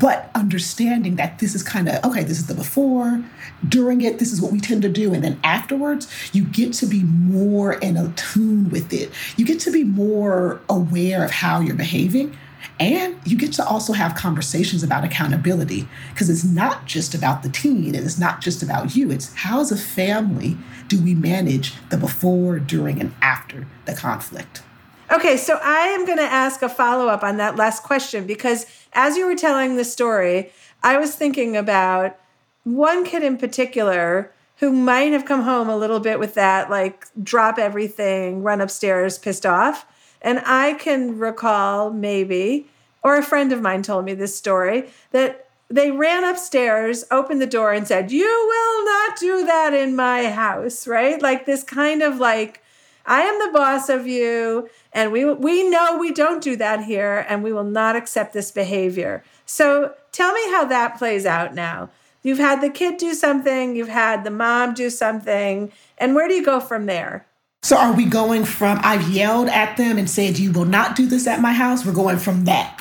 But 0.00 0.30
understanding 0.34 1.16
that 1.16 1.38
this 1.38 1.54
is 1.54 1.62
kind 1.62 1.88
of 1.88 2.04
okay, 2.04 2.22
this 2.22 2.38
is 2.38 2.46
the 2.46 2.54
before, 2.54 3.22
during 3.66 4.00
it, 4.02 4.18
this 4.18 4.32
is 4.32 4.40
what 4.40 4.52
we 4.52 4.60
tend 4.60 4.82
to 4.82 4.88
do. 4.88 5.12
And 5.14 5.24
then 5.24 5.40
afterwards, 5.42 6.08
you 6.32 6.44
get 6.44 6.72
to 6.74 6.86
be 6.86 7.02
more 7.02 7.74
in 7.74 8.14
tune 8.14 8.70
with 8.70 8.92
it. 8.92 9.10
You 9.36 9.44
get 9.44 9.60
to 9.60 9.70
be 9.70 9.84
more 9.84 10.60
aware 10.68 11.24
of 11.24 11.30
how 11.30 11.60
you're 11.60 11.74
behaving 11.74 12.36
and 12.80 13.16
you 13.24 13.36
get 13.36 13.52
to 13.54 13.66
also 13.66 13.92
have 13.92 14.14
conversations 14.14 14.82
about 14.82 15.04
accountability 15.04 15.88
because 16.10 16.28
it's 16.28 16.44
not 16.44 16.86
just 16.86 17.14
about 17.14 17.42
the 17.42 17.48
teen 17.48 17.94
and 17.94 18.04
it's 18.04 18.18
not 18.18 18.40
just 18.40 18.62
about 18.62 18.96
you. 18.96 19.10
It's 19.10 19.32
how, 19.34 19.60
as 19.60 19.72
a 19.72 19.76
family, 19.76 20.56
do 20.88 21.02
we 21.02 21.14
manage 21.14 21.74
the 21.90 21.96
before, 21.96 22.58
during, 22.58 23.00
and 23.00 23.14
after 23.22 23.66
the 23.84 23.94
conflict? 23.94 24.62
Okay, 25.10 25.36
so 25.36 25.58
I 25.62 25.88
am 25.88 26.06
going 26.06 26.18
to 26.18 26.24
ask 26.24 26.62
a 26.62 26.68
follow 26.68 27.08
up 27.08 27.22
on 27.22 27.36
that 27.36 27.56
last 27.56 27.82
question 27.82 28.26
because 28.26 28.66
as 28.92 29.16
you 29.16 29.26
were 29.26 29.36
telling 29.36 29.76
the 29.76 29.84
story, 29.84 30.50
I 30.82 30.98
was 30.98 31.14
thinking 31.14 31.56
about 31.56 32.18
one 32.64 33.04
kid 33.04 33.22
in 33.22 33.36
particular 33.36 34.32
who 34.56 34.72
might 34.72 35.12
have 35.12 35.24
come 35.24 35.42
home 35.42 35.68
a 35.68 35.76
little 35.76 36.00
bit 36.00 36.18
with 36.18 36.34
that, 36.34 36.70
like 36.70 37.06
drop 37.22 37.58
everything, 37.58 38.42
run 38.42 38.60
upstairs, 38.60 39.18
pissed 39.18 39.44
off. 39.44 39.86
And 40.24 40.40
I 40.44 40.72
can 40.72 41.18
recall 41.18 41.90
maybe, 41.90 42.66
or 43.02 43.16
a 43.16 43.22
friend 43.22 43.52
of 43.52 43.60
mine 43.60 43.82
told 43.82 44.06
me 44.06 44.14
this 44.14 44.34
story, 44.36 44.88
that 45.12 45.48
they 45.68 45.90
ran 45.90 46.24
upstairs, 46.24 47.04
opened 47.10 47.42
the 47.42 47.46
door, 47.46 47.72
and 47.72 47.86
said, 47.86 48.10
You 48.10 48.24
will 48.24 48.84
not 48.86 49.18
do 49.18 49.44
that 49.46 49.74
in 49.74 49.94
my 49.94 50.30
house, 50.30 50.86
right? 50.86 51.20
Like 51.20 51.44
this 51.44 51.62
kind 51.62 52.02
of 52.02 52.16
like, 52.16 52.62
I 53.06 53.20
am 53.20 53.38
the 53.38 53.52
boss 53.52 53.90
of 53.90 54.06
you, 54.06 54.70
and 54.92 55.12
we 55.12 55.26
we 55.26 55.68
know 55.68 55.98
we 55.98 56.10
don't 56.10 56.42
do 56.42 56.56
that 56.56 56.84
here, 56.84 57.26
and 57.28 57.42
we 57.42 57.52
will 57.52 57.64
not 57.64 57.96
accept 57.96 58.32
this 58.32 58.50
behavior. 58.50 59.22
So 59.44 59.94
tell 60.10 60.32
me 60.32 60.40
how 60.52 60.64
that 60.64 60.96
plays 60.96 61.26
out 61.26 61.54
now. 61.54 61.90
You've 62.22 62.38
had 62.38 62.62
the 62.62 62.70
kid 62.70 62.96
do 62.96 63.12
something, 63.12 63.76
you've 63.76 63.88
had 63.88 64.24
the 64.24 64.30
mom 64.30 64.72
do 64.72 64.88
something, 64.88 65.70
and 65.98 66.14
where 66.14 66.28
do 66.28 66.34
you 66.34 66.44
go 66.44 66.60
from 66.60 66.86
there? 66.86 67.26
So 67.64 67.78
are 67.78 67.94
we 67.94 68.04
going 68.04 68.44
from 68.44 68.78
I've 68.82 69.08
yelled 69.08 69.48
at 69.48 69.78
them 69.78 69.96
and 69.96 70.08
said 70.08 70.38
you 70.38 70.52
will 70.52 70.66
not 70.66 70.96
do 70.96 71.06
this 71.06 71.26
at 71.26 71.40
my 71.40 71.54
house? 71.54 71.86
We're 71.86 71.94
going 71.94 72.18
from 72.18 72.44
that. 72.44 72.78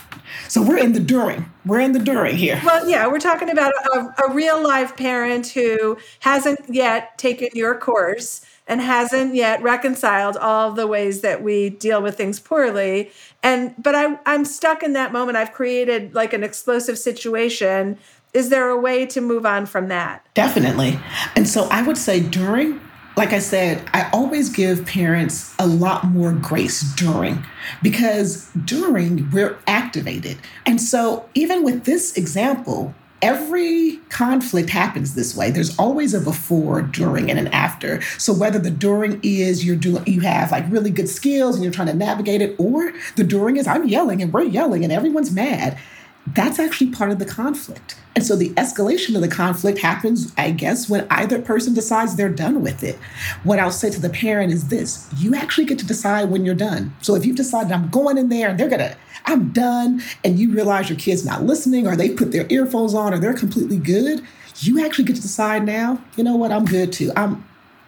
So 0.49 0.61
we're 0.61 0.77
in 0.77 0.91
the 0.91 0.99
during. 0.99 1.49
We're 1.65 1.79
in 1.79 1.93
the 1.93 1.99
during 1.99 2.35
here. 2.35 2.61
Well, 2.65 2.89
yeah, 2.89 3.07
we're 3.07 3.19
talking 3.19 3.49
about 3.49 3.71
a, 3.93 4.13
a 4.27 4.33
real 4.33 4.61
life 4.61 4.97
parent 4.97 5.47
who 5.47 5.97
hasn't 6.19 6.59
yet 6.67 7.17
taken 7.17 7.47
your 7.53 7.77
course 7.77 8.45
and 8.67 8.81
hasn't 8.81 9.35
yet 9.35 9.61
reconciled 9.61 10.35
all 10.35 10.73
the 10.73 10.85
ways 10.85 11.21
that 11.21 11.41
we 11.41 11.69
deal 11.69 12.01
with 12.01 12.17
things 12.17 12.41
poorly 12.41 13.11
and 13.41 13.75
but 13.77 13.93
I, 13.93 14.17
i'm 14.25 14.45
stuck 14.45 14.83
in 14.83 14.93
that 14.93 15.11
moment 15.11 15.35
i've 15.35 15.51
created 15.51 16.15
like 16.15 16.31
an 16.31 16.45
explosive 16.45 16.97
situation 16.97 17.99
is 18.33 18.49
there 18.49 18.69
a 18.69 18.79
way 18.79 19.05
to 19.07 19.19
move 19.19 19.45
on 19.45 19.65
from 19.65 19.89
that 19.89 20.25
definitely 20.33 20.97
and 21.35 21.45
so 21.45 21.65
i 21.65 21.81
would 21.81 21.97
say 21.97 22.21
during 22.21 22.79
like 23.15 23.33
i 23.33 23.39
said 23.39 23.83
i 23.93 24.09
always 24.11 24.49
give 24.49 24.85
parents 24.85 25.53
a 25.59 25.67
lot 25.67 26.05
more 26.05 26.31
grace 26.33 26.81
during 26.95 27.43
because 27.81 28.49
during 28.65 29.29
we're 29.31 29.57
activated 29.67 30.37
and 30.65 30.81
so 30.81 31.27
even 31.33 31.63
with 31.63 31.85
this 31.85 32.17
example 32.17 32.93
every 33.23 34.01
conflict 34.09 34.69
happens 34.69 35.15
this 35.15 35.33
way. 35.33 35.49
There's 35.49 35.79
always 35.79 36.13
a 36.13 36.19
before, 36.19 36.81
during, 36.81 37.29
and 37.29 37.39
an 37.39 37.47
after. 37.47 38.01
So 38.19 38.33
whether 38.33 38.59
the 38.59 38.69
during 38.69 39.21
is 39.23 39.65
you're 39.65 39.77
doing 39.77 40.05
you 40.05 40.19
have 40.21 40.51
like 40.51 40.69
really 40.69 40.91
good 40.91 41.07
skills 41.07 41.55
and 41.55 41.63
you're 41.63 41.73
trying 41.73 41.87
to 41.87 41.93
navigate 41.93 42.41
it, 42.41 42.55
or 42.59 42.91
the 43.15 43.23
during 43.23 43.55
is 43.55 43.65
I'm 43.65 43.87
yelling 43.87 44.21
and 44.21 44.33
we're 44.33 44.43
yelling 44.43 44.83
and 44.83 44.91
everyone's 44.91 45.31
mad 45.31 45.79
that's 46.27 46.59
actually 46.59 46.91
part 46.91 47.11
of 47.11 47.19
the 47.19 47.25
conflict. 47.25 47.97
And 48.15 48.25
so 48.25 48.35
the 48.35 48.51
escalation 48.51 49.15
of 49.15 49.21
the 49.21 49.27
conflict 49.27 49.79
happens, 49.79 50.31
I 50.37 50.51
guess, 50.51 50.89
when 50.89 51.07
either 51.09 51.41
person 51.41 51.73
decides 51.73 52.15
they're 52.15 52.29
done 52.29 52.61
with 52.61 52.83
it. 52.83 52.97
What 53.43 53.59
I'll 53.59 53.71
say 53.71 53.89
to 53.89 53.99
the 53.99 54.09
parent 54.09 54.53
is 54.53 54.67
this 54.67 55.09
you 55.17 55.35
actually 55.35 55.65
get 55.65 55.79
to 55.79 55.85
decide 55.85 56.29
when 56.29 56.45
you're 56.45 56.55
done. 56.55 56.95
So 57.01 57.15
if 57.15 57.25
you've 57.25 57.35
decided 57.35 57.71
I'm 57.71 57.89
going 57.89 58.17
in 58.17 58.29
there 58.29 58.49
and 58.49 58.59
they're 58.59 58.69
gonna, 58.69 58.95
I'm 59.25 59.51
done, 59.51 60.01
and 60.23 60.39
you 60.39 60.51
realize 60.51 60.89
your 60.89 60.99
kid's 60.99 61.25
not 61.25 61.43
listening 61.43 61.87
or 61.87 61.95
they 61.95 62.09
put 62.09 62.31
their 62.31 62.45
earphones 62.49 62.93
on 62.93 63.13
or 63.13 63.17
they're 63.17 63.33
completely 63.33 63.77
good, 63.77 64.23
you 64.57 64.85
actually 64.85 65.05
get 65.05 65.15
to 65.15 65.21
decide 65.21 65.65
now, 65.65 66.01
you 66.15 66.23
know 66.23 66.35
what, 66.35 66.51
I'm 66.51 66.65
good 66.65 66.93
too. 66.93 67.11
I'm 67.15 67.43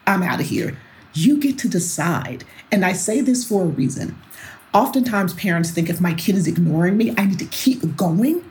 I'm 0.07 0.23
out 0.23 0.39
of 0.39 0.45
here. 0.47 0.77
You 1.13 1.39
get 1.39 1.57
to 1.59 1.69
decide. 1.69 2.43
And 2.71 2.83
I 2.83 2.93
say 2.93 3.21
this 3.21 3.47
for 3.47 3.63
a 3.63 3.67
reason. 3.67 4.17
Oftentimes, 4.75 5.33
parents 5.35 5.71
think 5.71 5.89
if 5.89 6.01
my 6.01 6.13
kid 6.13 6.35
is 6.35 6.47
ignoring 6.47 6.97
me, 6.97 7.13
I 7.17 7.27
need 7.27 7.39
to 7.39 7.45
keep 7.45 7.95
going. 7.95 8.43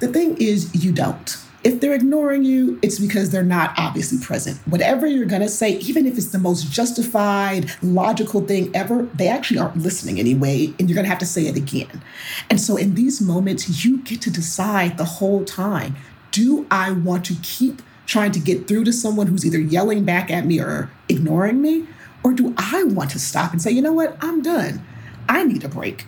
The 0.00 0.08
thing 0.08 0.36
is, 0.36 0.84
you 0.84 0.92
don't. 0.92 1.34
If 1.64 1.80
they're 1.80 1.94
ignoring 1.94 2.44
you, 2.44 2.78
it's 2.82 2.98
because 2.98 3.30
they're 3.30 3.42
not 3.42 3.72
obviously 3.78 4.18
present. 4.18 4.58
Whatever 4.66 5.06
you're 5.06 5.24
going 5.24 5.40
to 5.40 5.48
say, 5.48 5.78
even 5.78 6.04
if 6.04 6.18
it's 6.18 6.28
the 6.28 6.38
most 6.38 6.70
justified, 6.70 7.70
logical 7.82 8.42
thing 8.42 8.70
ever, 8.76 9.04
they 9.14 9.28
actually 9.28 9.60
aren't 9.60 9.78
listening 9.78 10.20
anyway, 10.20 10.74
and 10.78 10.90
you're 10.90 10.94
going 10.94 11.06
to 11.06 11.10
have 11.10 11.20
to 11.20 11.24
say 11.24 11.46
it 11.46 11.56
again. 11.56 12.02
And 12.50 12.60
so, 12.60 12.76
in 12.76 12.94
these 12.94 13.22
moments, 13.22 13.82
you 13.82 13.96
get 14.02 14.20
to 14.22 14.30
decide 14.30 14.98
the 14.98 15.04
whole 15.04 15.42
time 15.42 15.96
do 16.32 16.66
I 16.70 16.92
want 16.92 17.24
to 17.26 17.34
keep 17.42 17.80
trying 18.04 18.32
to 18.32 18.40
get 18.40 18.68
through 18.68 18.84
to 18.84 18.92
someone 18.92 19.26
who's 19.26 19.46
either 19.46 19.60
yelling 19.60 20.04
back 20.04 20.30
at 20.30 20.44
me 20.44 20.60
or 20.60 20.90
ignoring 21.08 21.62
me? 21.62 21.86
Or 22.22 22.34
do 22.34 22.54
I 22.58 22.84
want 22.84 23.10
to 23.12 23.18
stop 23.18 23.52
and 23.52 23.62
say, 23.62 23.70
you 23.70 23.80
know 23.80 23.92
what, 23.92 24.18
I'm 24.20 24.42
done? 24.42 24.84
I 25.32 25.44
need 25.44 25.64
a 25.64 25.68
break. 25.68 26.04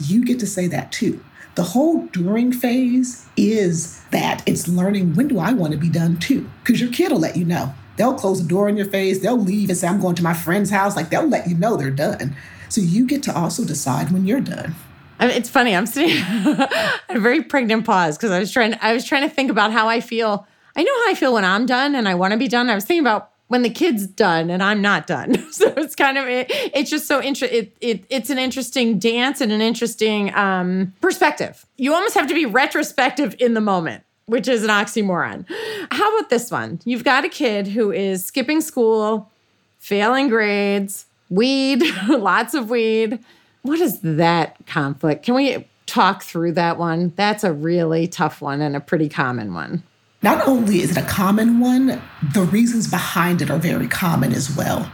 You 0.00 0.24
get 0.24 0.40
to 0.40 0.46
say 0.46 0.66
that 0.68 0.90
too. 0.92 1.22
The 1.56 1.62
whole 1.62 2.06
during 2.06 2.52
phase 2.52 3.26
is 3.36 4.02
that 4.10 4.42
it's 4.46 4.66
learning 4.66 5.14
when 5.14 5.28
do 5.28 5.38
I 5.38 5.52
want 5.52 5.72
to 5.74 5.78
be 5.78 5.90
done 5.90 6.16
too? 6.16 6.48
Because 6.64 6.80
your 6.80 6.90
kid 6.90 7.12
will 7.12 7.18
let 7.18 7.36
you 7.36 7.44
know. 7.44 7.74
They'll 7.98 8.14
close 8.14 8.42
the 8.42 8.48
door 8.48 8.70
in 8.70 8.78
your 8.78 8.86
face, 8.86 9.18
they'll 9.18 9.38
leave 9.38 9.68
and 9.68 9.76
say, 9.76 9.88
I'm 9.88 10.00
going 10.00 10.14
to 10.14 10.22
my 10.22 10.32
friend's 10.32 10.70
house. 10.70 10.96
Like 10.96 11.10
they'll 11.10 11.28
let 11.28 11.46
you 11.46 11.54
know 11.54 11.76
they're 11.76 11.90
done. 11.90 12.34
So 12.70 12.80
you 12.80 13.06
get 13.06 13.22
to 13.24 13.36
also 13.36 13.66
decide 13.66 14.10
when 14.10 14.26
you're 14.26 14.40
done. 14.40 14.74
I 15.20 15.26
mean, 15.26 15.36
it's 15.36 15.50
funny. 15.50 15.76
I'm 15.76 15.84
sitting 15.84 16.16
at 16.26 17.16
a 17.16 17.20
very 17.20 17.42
pregnant 17.42 17.84
pause 17.84 18.16
because 18.16 18.30
I 18.30 18.38
was 18.38 18.50
trying. 18.50 18.74
I 18.80 18.94
was 18.94 19.04
trying 19.04 19.28
to 19.28 19.34
think 19.34 19.50
about 19.50 19.70
how 19.70 19.86
I 19.86 20.00
feel. 20.00 20.46
I 20.74 20.82
know 20.82 21.04
how 21.04 21.10
I 21.10 21.14
feel 21.14 21.34
when 21.34 21.44
I'm 21.44 21.66
done 21.66 21.94
and 21.94 22.08
I 22.08 22.14
want 22.14 22.32
to 22.32 22.38
be 22.38 22.48
done. 22.48 22.70
I 22.70 22.74
was 22.74 22.86
thinking 22.86 23.02
about 23.02 23.31
when 23.52 23.60
the 23.60 23.68
kid's 23.68 24.06
done 24.06 24.48
and 24.48 24.62
I'm 24.62 24.80
not 24.80 25.06
done. 25.06 25.36
So 25.52 25.72
it's 25.76 25.94
kind 25.94 26.16
of 26.16 26.26
it, 26.26 26.46
it's 26.50 26.88
just 26.88 27.06
so 27.06 27.22
interesting. 27.22 27.58
It, 27.58 27.76
it, 27.82 28.04
it's 28.08 28.30
an 28.30 28.38
interesting 28.38 28.98
dance 28.98 29.42
and 29.42 29.52
an 29.52 29.60
interesting 29.60 30.34
um, 30.34 30.94
perspective. 31.02 31.66
You 31.76 31.92
almost 31.92 32.14
have 32.14 32.26
to 32.28 32.34
be 32.34 32.46
retrospective 32.46 33.36
in 33.38 33.52
the 33.52 33.60
moment, 33.60 34.02
which 34.24 34.48
is 34.48 34.64
an 34.64 34.70
oxymoron. 34.70 35.44
How 35.90 36.16
about 36.16 36.30
this 36.30 36.50
one? 36.50 36.80
You've 36.86 37.04
got 37.04 37.26
a 37.26 37.28
kid 37.28 37.68
who 37.68 37.92
is 37.92 38.24
skipping 38.24 38.62
school, 38.62 39.30
failing 39.78 40.28
grades, 40.28 41.04
weed, 41.28 41.82
lots 42.08 42.54
of 42.54 42.70
weed. 42.70 43.18
What 43.60 43.78
is 43.78 44.00
that 44.00 44.56
conflict? 44.66 45.24
Can 45.24 45.34
we 45.34 45.68
talk 45.84 46.22
through 46.22 46.52
that 46.52 46.78
one? 46.78 47.12
That's 47.16 47.44
a 47.44 47.52
really 47.52 48.08
tough 48.08 48.40
one 48.40 48.62
and 48.62 48.74
a 48.74 48.80
pretty 48.80 49.10
common 49.10 49.52
one. 49.52 49.82
Not 50.22 50.46
only 50.46 50.82
is 50.82 50.92
it 50.92 50.96
a 50.96 51.06
common 51.06 51.58
one, 51.58 52.00
the 52.32 52.42
reasons 52.42 52.88
behind 52.88 53.42
it 53.42 53.50
are 53.50 53.58
very 53.58 53.88
common 53.88 54.32
as 54.32 54.54
well. 54.56 54.90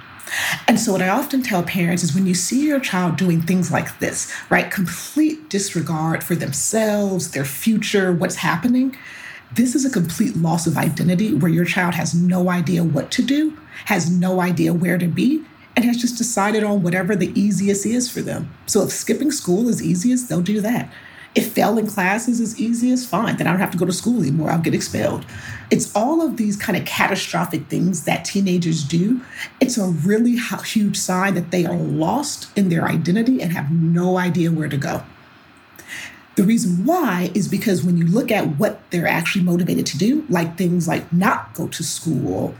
And 0.66 0.80
so, 0.80 0.92
what 0.92 1.02
I 1.02 1.08
often 1.08 1.42
tell 1.42 1.62
parents 1.62 2.02
is 2.02 2.14
when 2.14 2.26
you 2.26 2.34
see 2.34 2.66
your 2.66 2.80
child 2.80 3.16
doing 3.16 3.42
things 3.42 3.70
like 3.70 3.98
this, 3.98 4.32
right, 4.50 4.70
complete 4.70 5.48
disregard 5.48 6.24
for 6.24 6.34
themselves, 6.34 7.30
their 7.30 7.44
future, 7.44 8.12
what's 8.12 8.36
happening, 8.36 8.96
this 9.52 9.74
is 9.74 9.84
a 9.84 9.90
complete 9.90 10.36
loss 10.36 10.66
of 10.66 10.76
identity 10.76 11.34
where 11.34 11.50
your 11.50 11.64
child 11.64 11.94
has 11.94 12.14
no 12.14 12.50
idea 12.50 12.84
what 12.84 13.10
to 13.12 13.22
do, 13.22 13.56
has 13.86 14.10
no 14.10 14.40
idea 14.40 14.74
where 14.74 14.98
to 14.98 15.08
be, 15.08 15.42
and 15.74 15.84
has 15.84 15.96
just 15.96 16.18
decided 16.18 16.62
on 16.62 16.82
whatever 16.82 17.16
the 17.16 17.38
easiest 17.38 17.86
is 17.86 18.10
for 18.10 18.20
them. 18.20 18.50
So, 18.66 18.82
if 18.82 18.90
skipping 18.90 19.30
school 19.30 19.68
is 19.68 19.82
easiest, 19.82 20.28
they'll 20.28 20.40
do 20.40 20.60
that. 20.62 20.90
If 21.38 21.52
failing 21.52 21.86
classes 21.86 22.40
is 22.40 22.58
easy 22.58 22.90
as 22.90 23.06
fine, 23.06 23.36
then 23.36 23.46
I 23.46 23.52
don't 23.52 23.60
have 23.60 23.70
to 23.70 23.78
go 23.78 23.86
to 23.86 23.92
school 23.92 24.22
anymore. 24.22 24.50
I'll 24.50 24.58
get 24.58 24.74
expelled. 24.74 25.24
It's 25.70 25.94
all 25.94 26.20
of 26.20 26.36
these 26.36 26.56
kind 26.56 26.76
of 26.76 26.84
catastrophic 26.84 27.68
things 27.68 28.02
that 28.06 28.24
teenagers 28.24 28.82
do. 28.82 29.20
It's 29.60 29.78
a 29.78 29.86
really 29.86 30.36
huge 30.64 30.96
sign 30.96 31.34
that 31.34 31.52
they 31.52 31.64
are 31.64 31.76
lost 31.76 32.48
in 32.58 32.70
their 32.70 32.86
identity 32.86 33.40
and 33.40 33.52
have 33.52 33.70
no 33.70 34.18
idea 34.18 34.50
where 34.50 34.68
to 34.68 34.76
go. 34.76 35.04
The 36.34 36.42
reason 36.42 36.84
why 36.84 37.30
is 37.34 37.46
because 37.46 37.84
when 37.84 37.96
you 37.96 38.08
look 38.08 38.32
at 38.32 38.58
what 38.58 38.80
they're 38.90 39.06
actually 39.06 39.44
motivated 39.44 39.86
to 39.86 39.96
do, 39.96 40.26
like 40.28 40.58
things 40.58 40.88
like 40.88 41.12
not 41.12 41.54
go 41.54 41.68
to 41.68 41.84
school, 41.84 42.56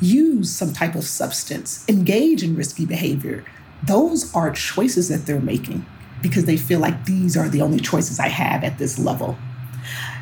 use 0.00 0.50
some 0.50 0.72
type 0.72 0.94
of 0.94 1.02
substance, 1.02 1.84
engage 1.88 2.44
in 2.44 2.54
risky 2.54 2.86
behavior, 2.86 3.44
those 3.82 4.32
are 4.36 4.52
choices 4.52 5.08
that 5.08 5.26
they're 5.26 5.40
making 5.40 5.84
because 6.22 6.44
they 6.44 6.56
feel 6.56 6.80
like 6.80 7.04
these 7.04 7.36
are 7.36 7.48
the 7.48 7.62
only 7.62 7.80
choices 7.80 8.18
I 8.18 8.28
have 8.28 8.64
at 8.64 8.78
this 8.78 8.98
level. 8.98 9.36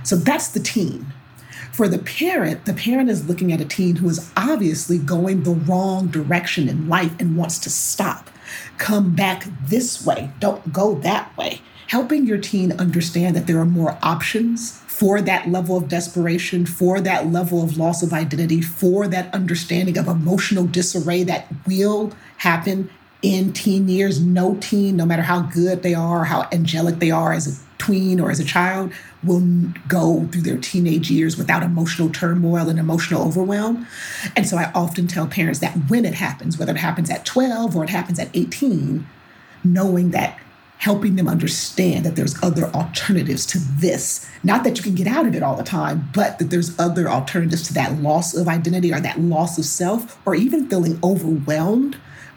So 0.05 0.16
that's 0.16 0.49
the 0.49 0.61
teen. 0.61 1.07
For 1.72 1.86
the 1.86 1.99
parent, 1.99 2.64
the 2.64 2.74
parent 2.74 3.09
is 3.09 3.28
looking 3.28 3.53
at 3.53 3.61
a 3.61 3.64
teen 3.64 3.96
who 3.96 4.09
is 4.09 4.32
obviously 4.36 4.99
going 4.99 5.42
the 5.42 5.53
wrong 5.53 6.09
direction 6.09 6.68
in 6.68 6.88
life 6.88 7.12
and 7.20 7.36
wants 7.36 7.59
to 7.61 7.70
stop. 7.70 8.30
Come 8.78 9.14
back 9.14 9.46
this 9.66 10.05
way, 10.05 10.30
don't 10.40 10.72
go 10.72 10.94
that 10.96 11.36
way. 11.36 11.61
Helping 11.88 12.26
your 12.26 12.38
teen 12.38 12.72
understand 12.72 13.36
that 13.36 13.46
there 13.46 13.59
are 13.59 13.64
more 13.64 13.96
options 14.03 14.80
for 14.86 15.22
that 15.22 15.49
level 15.49 15.76
of 15.76 15.88
desperation, 15.88 16.66
for 16.66 17.01
that 17.01 17.30
level 17.30 17.62
of 17.62 17.78
loss 17.78 18.03
of 18.03 18.12
identity, 18.12 18.61
for 18.61 19.07
that 19.07 19.32
understanding 19.32 19.96
of 19.96 20.09
emotional 20.09 20.66
disarray 20.66 21.22
that 21.22 21.46
will 21.66 22.12
happen 22.38 22.90
in 23.22 23.52
teen 23.52 23.88
years, 23.88 24.20
no 24.20 24.56
teen, 24.60 24.96
no 24.96 25.04
matter 25.04 25.22
how 25.22 25.42
good 25.42 25.82
they 25.82 25.94
are, 25.94 26.24
how 26.24 26.48
angelic 26.52 26.98
they 26.98 27.10
are 27.10 27.32
as 27.32 27.46
a 27.46 27.68
tween 27.78 28.20
or 28.20 28.30
as 28.30 28.38
a 28.40 28.44
child, 28.44 28.92
will 29.24 29.42
go 29.88 30.28
through 30.30 30.42
their 30.42 30.58
teenage 30.58 31.10
years 31.10 31.36
without 31.36 31.62
emotional 31.62 32.10
turmoil 32.10 32.68
and 32.68 32.78
emotional 32.78 33.26
overwhelm. 33.26 33.86
And 34.36 34.46
so 34.46 34.56
I 34.56 34.70
often 34.74 35.06
tell 35.06 35.26
parents 35.26 35.60
that 35.60 35.74
when 35.88 36.04
it 36.04 36.14
happens, 36.14 36.58
whether 36.58 36.72
it 36.72 36.78
happens 36.78 37.10
at 37.10 37.24
12 37.24 37.76
or 37.76 37.84
it 37.84 37.90
happens 37.90 38.18
at 38.18 38.30
18, 38.34 39.06
knowing 39.64 40.10
that 40.10 40.38
helping 40.78 41.16
them 41.16 41.26
understand 41.26 42.06
that 42.06 42.14
there's 42.14 42.40
other 42.40 42.66
alternatives 42.66 43.44
to 43.46 43.58
this. 43.58 44.30
Not 44.44 44.62
that 44.62 44.76
you 44.76 44.84
can 44.84 44.94
get 44.94 45.08
out 45.08 45.26
of 45.26 45.34
it 45.34 45.42
all 45.42 45.56
the 45.56 45.64
time, 45.64 46.08
but 46.14 46.38
that 46.38 46.50
there's 46.50 46.78
other 46.78 47.08
alternatives 47.08 47.66
to 47.66 47.74
that 47.74 48.00
loss 48.00 48.32
of 48.36 48.46
identity 48.46 48.92
or 48.92 49.00
that 49.00 49.20
loss 49.20 49.58
of 49.58 49.64
self, 49.64 50.24
or 50.24 50.36
even 50.36 50.68
feeling 50.68 51.00
overwhelmed 51.02 51.96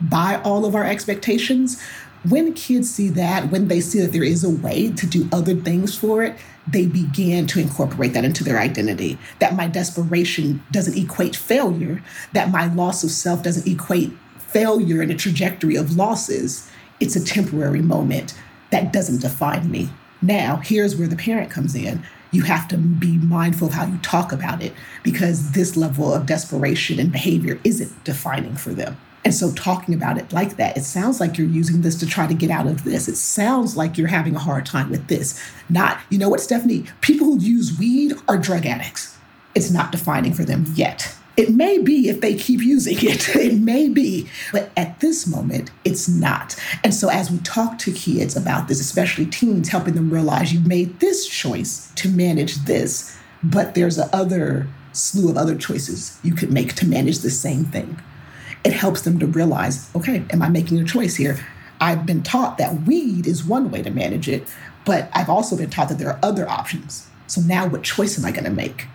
by 0.09 0.41
all 0.43 0.65
of 0.65 0.75
our 0.75 0.85
expectations, 0.85 1.81
when 2.29 2.53
kids 2.53 2.89
see 2.89 3.09
that, 3.09 3.49
when 3.49 3.67
they 3.67 3.81
see 3.81 3.99
that 4.01 4.11
there 4.11 4.23
is 4.23 4.43
a 4.43 4.49
way 4.49 4.91
to 4.91 5.07
do 5.07 5.27
other 5.31 5.55
things 5.55 5.97
for 5.97 6.23
it, 6.23 6.37
they 6.67 6.85
begin 6.85 7.47
to 7.47 7.59
incorporate 7.59 8.13
that 8.13 8.25
into 8.25 8.43
their 8.43 8.59
identity. 8.59 9.17
That 9.39 9.55
my 9.55 9.67
desperation 9.67 10.63
doesn't 10.71 10.97
equate 10.97 11.35
failure, 11.35 12.03
that 12.33 12.51
my 12.51 12.71
loss 12.73 13.03
of 13.03 13.09
self 13.09 13.41
doesn't 13.41 13.71
equate 13.71 14.11
failure 14.37 15.01
in 15.01 15.09
a 15.09 15.15
trajectory 15.15 15.75
of 15.75 15.97
losses. 15.97 16.69
It's 16.99 17.15
a 17.15 17.25
temporary 17.25 17.81
moment 17.81 18.37
that 18.69 18.93
doesn't 18.93 19.21
define 19.21 19.71
me. 19.71 19.89
Now, 20.21 20.57
here's 20.57 20.95
where 20.95 21.07
the 21.07 21.15
parent 21.15 21.49
comes 21.49 21.73
in. 21.73 22.03
You 22.31 22.43
have 22.43 22.67
to 22.67 22.77
be 22.77 23.17
mindful 23.17 23.67
of 23.67 23.73
how 23.73 23.87
you 23.87 23.97
talk 23.97 24.31
about 24.31 24.61
it 24.61 24.73
because 25.03 25.53
this 25.53 25.75
level 25.75 26.13
of 26.13 26.27
desperation 26.27 26.99
and 26.99 27.11
behavior 27.11 27.59
isn't 27.63 28.03
defining 28.03 28.55
for 28.55 28.69
them 28.69 28.95
And 29.23 29.33
so, 29.33 29.51
talking 29.53 29.93
about 29.93 30.17
it 30.17 30.33
like 30.33 30.57
that, 30.57 30.77
it 30.77 30.83
sounds 30.83 31.19
like 31.19 31.37
you're 31.37 31.47
using 31.47 31.81
this 31.81 31.95
to 31.99 32.07
try 32.07 32.25
to 32.25 32.33
get 32.33 32.49
out 32.49 32.65
of 32.65 32.83
this. 32.83 33.07
It 33.07 33.17
sounds 33.17 33.77
like 33.77 33.97
you're 33.97 34.07
having 34.07 34.35
a 34.35 34.39
hard 34.39 34.65
time 34.65 34.89
with 34.89 35.07
this. 35.07 35.39
Not, 35.69 35.99
you 36.09 36.17
know 36.17 36.29
what, 36.29 36.41
Stephanie? 36.41 36.85
People 37.01 37.27
who 37.27 37.39
use 37.39 37.77
weed 37.77 38.13
are 38.27 38.37
drug 38.37 38.65
addicts. 38.65 39.17
It's 39.53 39.69
not 39.69 39.91
defining 39.91 40.33
for 40.33 40.43
them 40.43 40.65
yet. 40.73 41.15
It 41.37 41.51
may 41.51 41.77
be 41.77 42.09
if 42.09 42.21
they 42.21 42.35
keep 42.35 42.61
using 42.61 42.97
it, 42.97 43.29
it 43.35 43.59
may 43.59 43.89
be, 43.89 44.27
but 44.51 44.71
at 44.75 44.99
this 44.99 45.27
moment, 45.27 45.71
it's 45.85 46.09
not. 46.09 46.55
And 46.83 46.93
so, 46.93 47.09
as 47.09 47.29
we 47.29 47.37
talk 47.39 47.77
to 47.79 47.91
kids 47.91 48.35
about 48.35 48.67
this, 48.67 48.81
especially 48.81 49.27
teens, 49.27 49.69
helping 49.69 49.93
them 49.93 50.09
realize 50.09 50.51
you've 50.51 50.67
made 50.67 50.99
this 50.99 51.27
choice 51.27 51.91
to 51.95 52.09
manage 52.09 52.55
this, 52.65 53.15
but 53.43 53.75
there's 53.75 53.97
a 53.97 54.13
other 54.15 54.67
slew 54.93 55.29
of 55.29 55.37
other 55.37 55.55
choices 55.55 56.19
you 56.21 56.33
could 56.33 56.51
make 56.51 56.73
to 56.75 56.85
manage 56.85 57.19
the 57.19 57.29
same 57.29 57.65
thing. 57.65 57.97
It 58.63 58.73
helps 58.73 59.01
them 59.01 59.19
to 59.19 59.27
realize, 59.27 59.93
okay, 59.95 60.23
am 60.29 60.41
I 60.41 60.49
making 60.49 60.79
a 60.79 60.83
choice 60.83 61.15
here? 61.15 61.39
I've 61.79 62.05
been 62.05 62.21
taught 62.21 62.59
that 62.59 62.83
weed 62.83 63.25
is 63.25 63.43
one 63.43 63.71
way 63.71 63.81
to 63.81 63.89
manage 63.89 64.29
it, 64.29 64.47
but 64.85 65.09
I've 65.13 65.29
also 65.29 65.57
been 65.57 65.69
taught 65.69 65.89
that 65.89 65.97
there 65.97 66.09
are 66.09 66.19
other 66.21 66.47
options. 66.47 67.07
So 67.27 67.41
now 67.41 67.67
what 67.67 67.83
choice 67.83 68.19
am 68.19 68.25
I 68.25 68.31
going 68.31 68.43
to 68.43 68.51
make? 68.51 68.87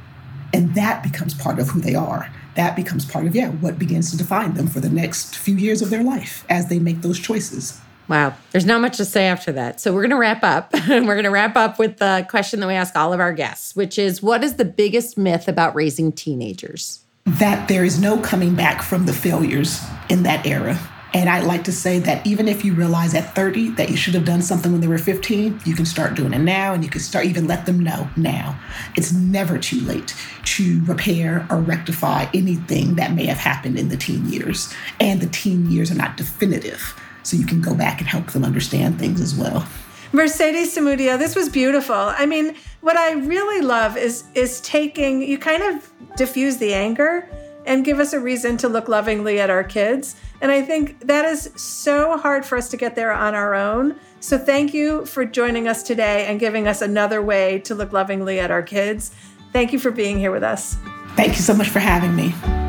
And 0.55 0.75
that 0.75 1.03
becomes 1.03 1.35
part 1.35 1.59
of 1.59 1.69
who 1.69 1.81
they 1.81 1.95
are. 1.95 2.31
That 2.55 2.77
becomes 2.77 3.05
part 3.05 3.27
of, 3.27 3.35
yeah, 3.35 3.51
what 3.51 3.79
begins 3.79 4.11
to 4.13 4.17
define 4.17 4.55
them 4.55 4.69
for 4.69 4.81
the 4.81 4.89
next 4.89 5.37
few 5.37 5.57
years 5.57 5.83
of 5.83 5.91
their 5.91 6.03
life 6.03 6.45
as 6.49 6.69
they 6.69 6.79
make 6.79 7.03
those 7.03 7.19
choices. 7.19 7.81
Wow. 8.09 8.35
There's 8.53 8.65
not 8.65 8.81
much 8.81 8.99
to 8.99 9.05
say 9.05 9.27
after 9.27 9.53
that. 9.53 9.81
So 9.81 9.93
we're 9.93 10.03
going 10.03 10.11
to 10.11 10.17
wrap 10.17 10.45
up. 10.45 10.71
And 10.73 11.07
we're 11.09 11.15
going 11.15 11.25
to 11.25 11.31
wrap 11.31 11.57
up 11.57 11.79
with 11.79 11.99
the 11.99 12.27
question 12.31 12.61
that 12.61 12.69
we 12.69 12.75
ask 12.75 12.95
all 12.97 13.13
of 13.13 13.21
our 13.21 13.33
guests, 13.33 13.75
which 13.75 13.99
is 13.99 14.23
what 14.23 14.45
is 14.45 14.55
the 14.55 14.65
biggest 14.65 15.19
myth 15.19 15.49
about 15.49 15.75
raising 15.75 16.13
teenagers? 16.13 17.06
That 17.27 17.69
there 17.69 17.85
is 17.85 18.01
no 18.01 18.19
coming 18.19 18.55
back 18.55 18.83
from 18.83 19.07
the 19.07 19.13
failures 19.13 19.81
in 20.09 20.23
that 20.23 20.47
era. 20.47 20.79
And 21.13 21.29
I'd 21.31 21.45
like 21.45 21.65
to 21.65 21.73
say 21.73 21.99
that 22.01 22.27
even 22.27 22.47
if 22.47 22.65
you 22.65 22.75
realize 22.75 23.15
at 23.15 23.35
30 23.35 23.71
that 23.71 23.89
you 23.91 23.97
should 23.97 24.15
have 24.15 24.25
done 24.25 24.43
something 24.43 24.71
when 24.71 24.81
they 24.81 24.87
were 24.87 24.99
15, 24.99 25.61
you 25.65 25.75
can 25.75 25.87
start 25.87 26.15
doing 26.15 26.35
it 26.35 26.41
now 26.41 26.75
and 26.75 26.85
you 26.85 26.91
can 26.91 27.01
start 27.01 27.25
even 27.25 27.47
let 27.47 27.65
them 27.65 27.81
know 27.81 28.09
now. 28.17 28.59
It's 28.97 29.13
never 29.13 29.57
too 29.59 29.81
late 29.81 30.15
to 30.45 30.85
repair 30.85 31.47
or 31.51 31.59
rectify 31.59 32.27
anything 32.35 32.97
that 32.97 33.13
may 33.13 33.25
have 33.27 33.39
happened 33.39 33.79
in 33.79 33.89
the 33.89 33.97
teen 33.97 34.29
years. 34.29 34.73
And 35.01 35.21
the 35.21 35.29
teen 35.29 35.71
years 35.71 35.91
are 35.91 35.97
not 35.97 36.17
definitive. 36.17 36.95
So 37.23 37.37
you 37.37 37.47
can 37.47 37.63
go 37.63 37.75
back 37.75 38.01
and 38.01 38.09
help 38.09 38.33
them 38.33 38.45
understand 38.45 38.99
things 38.99 39.21
as 39.21 39.35
well. 39.35 39.67
Mercedes 40.13 40.77
Samudio, 40.77 41.19
this 41.19 41.35
was 41.35 41.49
beautiful. 41.49 41.95
I 41.95 42.27
mean, 42.27 42.55
what 42.81 42.97
I 42.97 43.13
really 43.13 43.61
love 43.65 43.97
is 43.97 44.25
is 44.35 44.61
taking 44.61 45.23
you 45.23 45.39
kind 45.39 45.63
of 45.63 45.91
diffuse 46.17 46.57
the 46.57 46.73
anger 46.73 47.29
and 47.67 47.85
give 47.85 47.99
us 47.99 48.13
a 48.13 48.21
reason 48.21 48.57
to 48.59 48.69
look 48.69 48.89
lovingly 48.89 49.41
at 49.41 49.51
our 49.51 49.65
kids. 49.65 50.17
And 50.41 50.53
I 50.53 50.63
think 50.63 51.01
that 51.01 51.25
is 51.25 51.51
so 51.57 52.17
hard 52.17 52.45
for 52.45 52.57
us 52.57 52.69
to 52.71 52.77
get 52.77 52.95
there 52.95 53.13
on 53.13 53.35
our 53.35 53.55
own. 53.55 53.97
So 54.21 54.39
thank 54.39 54.73
you 54.73 55.05
for 55.05 55.25
joining 55.25 55.67
us 55.67 55.83
today 55.83 56.27
and 56.27 56.39
giving 56.39 56.69
us 56.69 56.81
another 56.81 57.21
way 57.21 57.59
to 57.61 57.75
look 57.75 57.93
lovingly 57.93 58.39
at 58.39 58.51
our 58.51 58.63
kids. 58.63 59.11
Thank 59.53 59.73
you 59.73 59.79
for 59.79 59.91
being 59.91 60.19
here 60.19 60.31
with 60.31 60.45
us. 60.45 60.77
Thank 61.17 61.31
you 61.31 61.43
so 61.43 61.55
much 61.55 61.69
for 61.69 61.81
having 61.81 62.15
me. 62.15 62.66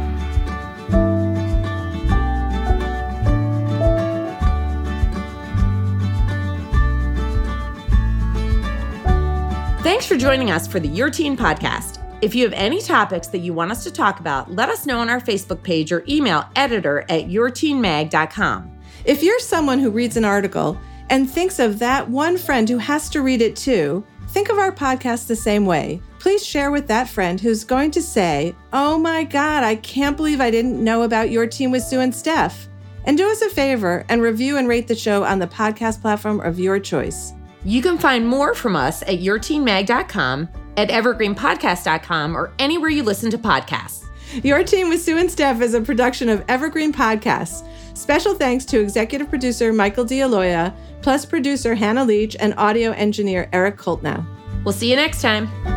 Thanks 9.88 10.06
for 10.06 10.18
joining 10.18 10.52
us 10.52 10.68
for 10.68 10.82
the 10.82 10.88
Your 10.90 11.10
Teen 11.10 11.38
podcast. 11.38 12.04
If 12.22 12.36
you 12.36 12.44
have 12.44 12.52
any 12.52 12.82
topics 12.82 13.28
that 13.28 13.38
you 13.38 13.54
want 13.54 13.72
us 13.72 13.86
to 13.86 13.90
talk 13.90 14.20
about, 14.20 14.52
let 14.52 14.68
us 14.68 14.86
know 14.86 15.00
on 15.00 15.10
our 15.10 15.22
Facebook 15.22 15.64
page 15.64 15.94
or 15.94 16.04
email 16.10 16.44
editor 16.58 17.06
at 17.08 17.30
yourteenmag.com. 17.30 18.80
If 19.06 19.24
you're 19.24 19.40
someone 19.40 19.80
who 19.80 19.90
reads 19.90 20.18
an 20.18 20.26
article 20.26 20.78
and 21.10 21.32
thinks 21.32 21.60
of 21.60 21.80
that 21.80 22.10
one 22.10 22.38
friend 22.38 22.68
who 22.68 22.78
has 22.80 23.10
to 23.12 23.22
read 23.22 23.42
it 23.42 23.56
too, 23.56 24.06
think 24.28 24.50
of 24.50 24.58
our 24.58 24.74
podcast 24.74 25.28
the 25.28 25.38
same 25.38 25.66
way. 25.66 26.02
Please 26.20 26.46
share 26.46 26.70
with 26.70 26.86
that 26.88 27.08
friend 27.08 27.40
who's 27.40 27.64
going 27.64 27.92
to 27.92 28.02
say, 28.02 28.54
Oh 28.74 28.98
my 28.98 29.24
God, 29.24 29.64
I 29.64 29.78
can't 29.78 30.18
believe 30.18 30.42
I 30.42 30.52
didn't 30.52 30.84
know 30.84 31.04
about 31.04 31.32
your 31.32 31.48
Teen 31.48 31.72
with 31.72 31.84
Sue 31.84 32.02
and 32.02 32.14
Steph. 32.14 32.68
And 33.06 33.18
do 33.18 33.32
us 33.32 33.42
a 33.42 33.50
favor 33.50 34.06
and 34.10 34.22
review 34.22 34.58
and 34.58 34.68
rate 34.68 34.90
the 34.90 34.96
show 34.96 35.24
on 35.24 35.40
the 35.40 35.48
podcast 35.48 36.02
platform 36.02 36.42
of 36.42 36.60
your 36.60 36.78
choice. 36.78 37.32
You 37.68 37.82
can 37.82 37.98
find 37.98 38.26
more 38.26 38.54
from 38.54 38.78
us 38.78 39.02
at 39.02 39.20
yourteenmag.com 39.20 40.48
at 40.78 40.88
evergreenpodcast.com 40.88 42.38
or 42.38 42.54
anywhere 42.60 42.90
you 42.90 43.04
listen 43.04 43.30
to 43.30 43.38
podcasts. 43.38 44.06
Your 44.42 44.64
Teen 44.64 44.88
with 44.88 45.02
Sue 45.02 45.18
and 45.18 45.30
Steph 45.30 45.60
is 45.60 45.74
a 45.74 45.82
production 45.82 46.30
of 46.30 46.46
Evergreen 46.48 46.94
Podcasts. 46.94 47.68
Special 47.94 48.36
thanks 48.36 48.64
to 48.66 48.80
executive 48.80 49.28
producer 49.28 49.74
Michael 49.74 50.06
DeAloia, 50.06 50.74
plus 51.02 51.26
producer 51.26 51.76
Hannah 51.76 52.06
Leach, 52.06 52.38
and 52.40 52.54
audio 52.56 52.92
engineer 52.92 53.50
Eric 53.52 53.76
Koltnow. 53.76 54.26
We'll 54.64 54.74
see 54.74 54.90
you 54.90 54.96
next 54.96 55.22
time. 55.22 55.77